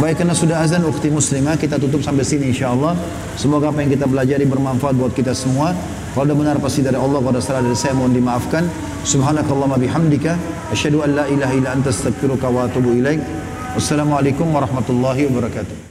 [0.00, 2.96] Baik karena sudah azan ukti muslimah kita tutup sampai sini insyaallah.
[3.36, 5.76] Semoga apa yang kita pelajari bermanfaat buat kita semua.
[6.12, 8.66] Kalau ada benar pasti dari Allah, kalau ada salah dari saya mohon dimaafkan.
[9.06, 10.34] Subhanakallahumma bihamdika
[10.74, 13.22] asyhadu an la ilaha illa anta astaghfiruka wa atubu ilaik.
[13.78, 15.89] Wassalamualaikum warahmatullahi wabarakatuh.